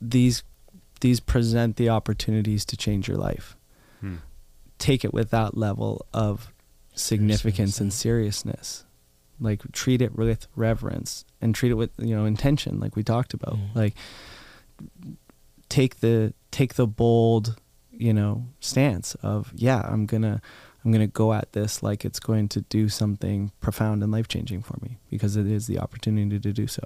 these 0.00 0.42
these 1.00 1.20
present 1.20 1.76
the 1.76 1.88
opportunities 1.88 2.64
to 2.66 2.76
change 2.76 3.08
your 3.08 3.16
life. 3.18 3.56
Hmm. 4.00 4.16
Take 4.78 5.04
it 5.04 5.14
with 5.14 5.30
that 5.30 5.56
level 5.56 6.04
of 6.12 6.52
significance 6.94 7.80
and 7.80 7.92
seriousness. 7.92 8.84
Like 9.40 9.62
treat 9.72 10.00
it 10.02 10.14
with 10.16 10.46
reverence 10.54 11.24
and 11.40 11.54
treat 11.54 11.72
it 11.72 11.74
with 11.76 11.90
you 11.98 12.14
know 12.14 12.24
intention, 12.26 12.78
like 12.78 12.94
we 12.94 13.02
talked 13.02 13.32
about. 13.34 13.54
Mhm. 13.56 13.74
Like 13.74 13.94
take 15.68 16.00
the 16.00 16.32
take 16.50 16.74
the 16.74 16.86
bold 16.86 17.56
you 17.90 18.12
know 18.12 18.46
stance 18.60 19.14
of 19.16 19.52
yeah 19.54 19.80
i'm 19.90 20.06
gonna 20.06 20.40
i'm 20.84 20.92
gonna 20.92 21.06
go 21.06 21.32
at 21.32 21.52
this 21.52 21.82
like 21.82 22.04
it's 22.04 22.20
going 22.20 22.48
to 22.48 22.60
do 22.62 22.88
something 22.88 23.50
profound 23.60 24.02
and 24.02 24.12
life 24.12 24.28
changing 24.28 24.62
for 24.62 24.76
me 24.82 24.98
because 25.10 25.36
it 25.36 25.46
is 25.46 25.66
the 25.66 25.78
opportunity 25.78 26.38
to 26.38 26.52
do 26.52 26.66
so 26.66 26.82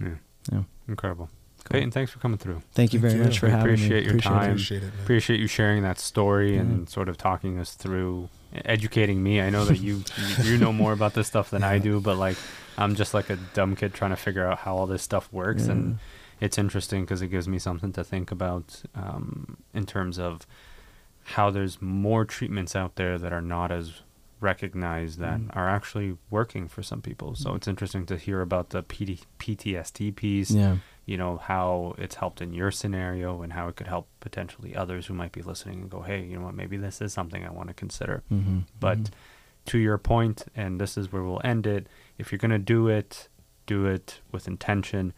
Yeah. 0.00 0.14
Yeah. 0.52 0.62
Incredible. 0.88 1.28
Cool. 1.64 1.72
Payton, 1.80 1.90
thanks 1.90 2.12
for 2.12 2.20
coming 2.20 2.38
through. 2.38 2.62
thank 2.74 2.92
you 2.92 3.00
Thank 3.00 3.10
very 3.10 3.18
you. 3.18 3.24
much 3.24 3.40
for 3.40 3.46
We 3.46 3.52
having 3.52 3.66
appreciate 3.74 4.06
me 4.06 4.12
your 4.12 4.20
time. 4.20 4.50
Appreciate 4.50 4.82
it. 4.84 4.92
Appreciate 5.02 5.40
you 5.40 5.48
sharing 5.48 5.82
that 5.82 5.98
story 5.98 6.56
and 6.56 6.88
sort 6.88 7.08
of 7.08 7.16
talking 7.18 7.58
us 7.58 7.74
through, 7.74 8.28
educating 8.64 9.20
me. 9.20 9.40
I 9.40 9.50
know 9.50 9.64
that 9.64 9.78
you 9.80 10.04
you- 10.38 10.44
you 10.52 10.58
know 10.58 10.72
more 10.72 10.92
about 10.92 11.14
this 11.14 11.26
stuff 11.26 11.50
than 11.50 11.64
I 11.64 11.78
do, 11.78 12.00
but 12.00 12.16
like 12.18 12.36
I'm 12.78 12.94
just 12.94 13.14
like 13.14 13.30
a 13.30 13.36
dumb 13.54 13.74
kid 13.74 13.94
trying 13.94 14.12
to 14.12 14.16
figure 14.16 14.46
out 14.46 14.58
how 14.58 14.76
all 14.76 14.86
this 14.86 15.02
stuff 15.02 15.28
works, 15.32 15.66
Yeah. 15.66 15.72
and 15.72 15.98
it's 16.40 16.58
interesting 16.58 17.04
because 17.04 17.22
it 17.22 17.28
gives 17.28 17.48
me 17.48 17.58
something 17.58 17.92
to 17.92 18.04
think 18.04 18.30
about 18.30 18.82
um, 18.94 19.56
in 19.74 19.86
terms 19.86 20.18
of 20.18 20.46
how 21.24 21.50
there's 21.50 21.80
more 21.82 22.24
treatments 22.24 22.76
out 22.76 22.96
there 22.96 23.18
that 23.18 23.32
are 23.32 23.40
not 23.42 23.72
as 23.72 24.02
recognized 24.40 25.18
that 25.18 25.40
Mm. 25.40 25.56
are 25.56 25.68
actually 25.68 26.16
working 26.30 26.68
for 26.68 26.82
some 26.82 27.00
people. 27.00 27.34
So 27.34 27.50
Mm. 27.50 27.56
it's 27.56 27.68
interesting 27.68 28.04
to 28.06 28.16
hear 28.16 28.42
about 28.42 28.70
the 28.70 28.82
PD, 28.82 29.20
PTSD 29.38 30.10
piece 30.14 30.50
yeah 30.50 30.76
you 31.08 31.16
know 31.16 31.36
how 31.36 31.94
it's 31.98 32.16
helped 32.16 32.42
in 32.42 32.52
your 32.52 32.72
scenario 32.72 33.40
and 33.42 33.52
how 33.52 33.68
it 33.68 33.76
could 33.76 33.86
help 33.86 34.08
potentially 34.18 34.74
others 34.74 35.06
who 35.06 35.14
might 35.14 35.30
be 35.30 35.40
listening 35.40 35.82
and 35.82 35.88
go 35.90 36.02
hey 36.02 36.20
you 36.24 36.36
know 36.36 36.44
what 36.46 36.54
maybe 36.54 36.76
this 36.76 37.00
is 37.00 37.12
something 37.12 37.44
i 37.46 37.50
want 37.50 37.68
to 37.68 37.74
consider 37.74 38.24
mm-hmm. 38.28 38.58
but 38.80 38.98
to 39.66 39.78
your 39.78 39.98
point 39.98 40.46
and 40.56 40.80
this 40.80 40.98
is 40.98 41.12
where 41.12 41.22
we'll 41.22 41.40
end 41.44 41.64
it 41.64 41.86
if 42.18 42.32
you're 42.32 42.40
going 42.40 42.50
to 42.50 42.58
do 42.58 42.88
it 42.88 43.28
do 43.66 43.86
it 43.86 44.18
with 44.32 44.48
intention 44.48 45.12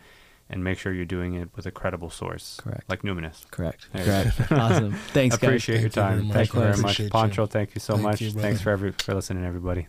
and 0.50 0.64
make 0.64 0.78
sure 0.78 0.92
you're 0.92 1.04
doing 1.04 1.34
it 1.34 1.50
with 1.54 1.66
a 1.66 1.70
credible 1.70 2.10
source 2.10 2.58
Correct. 2.62 2.88
like 2.88 3.02
Numinus. 3.02 3.48
Correct. 3.50 3.88
There 3.92 4.04
correct. 4.04 4.52
Awesome. 4.52 4.92
Thanks 5.12 5.36
guys. 5.36 5.48
Appreciate 5.48 5.80
your 5.80 5.90
Thank 5.90 5.96
you 5.96 6.02
very 6.02 6.16
time. 6.18 6.26
much. 6.26 6.34
thank 6.36 6.54
you 6.54 6.60
very 6.60 6.76
much. 6.78 7.10
Poncho 7.10 7.46
thank 7.46 7.74
you 7.74 7.80
so 7.80 7.94
Thank 7.94 8.02
much. 8.04 8.20
you, 8.20 8.30
thanks 8.30 8.60
for 8.60 8.70
every 8.70 8.92
for 8.92 9.14
listening 9.14 9.44
everybody 9.44 9.88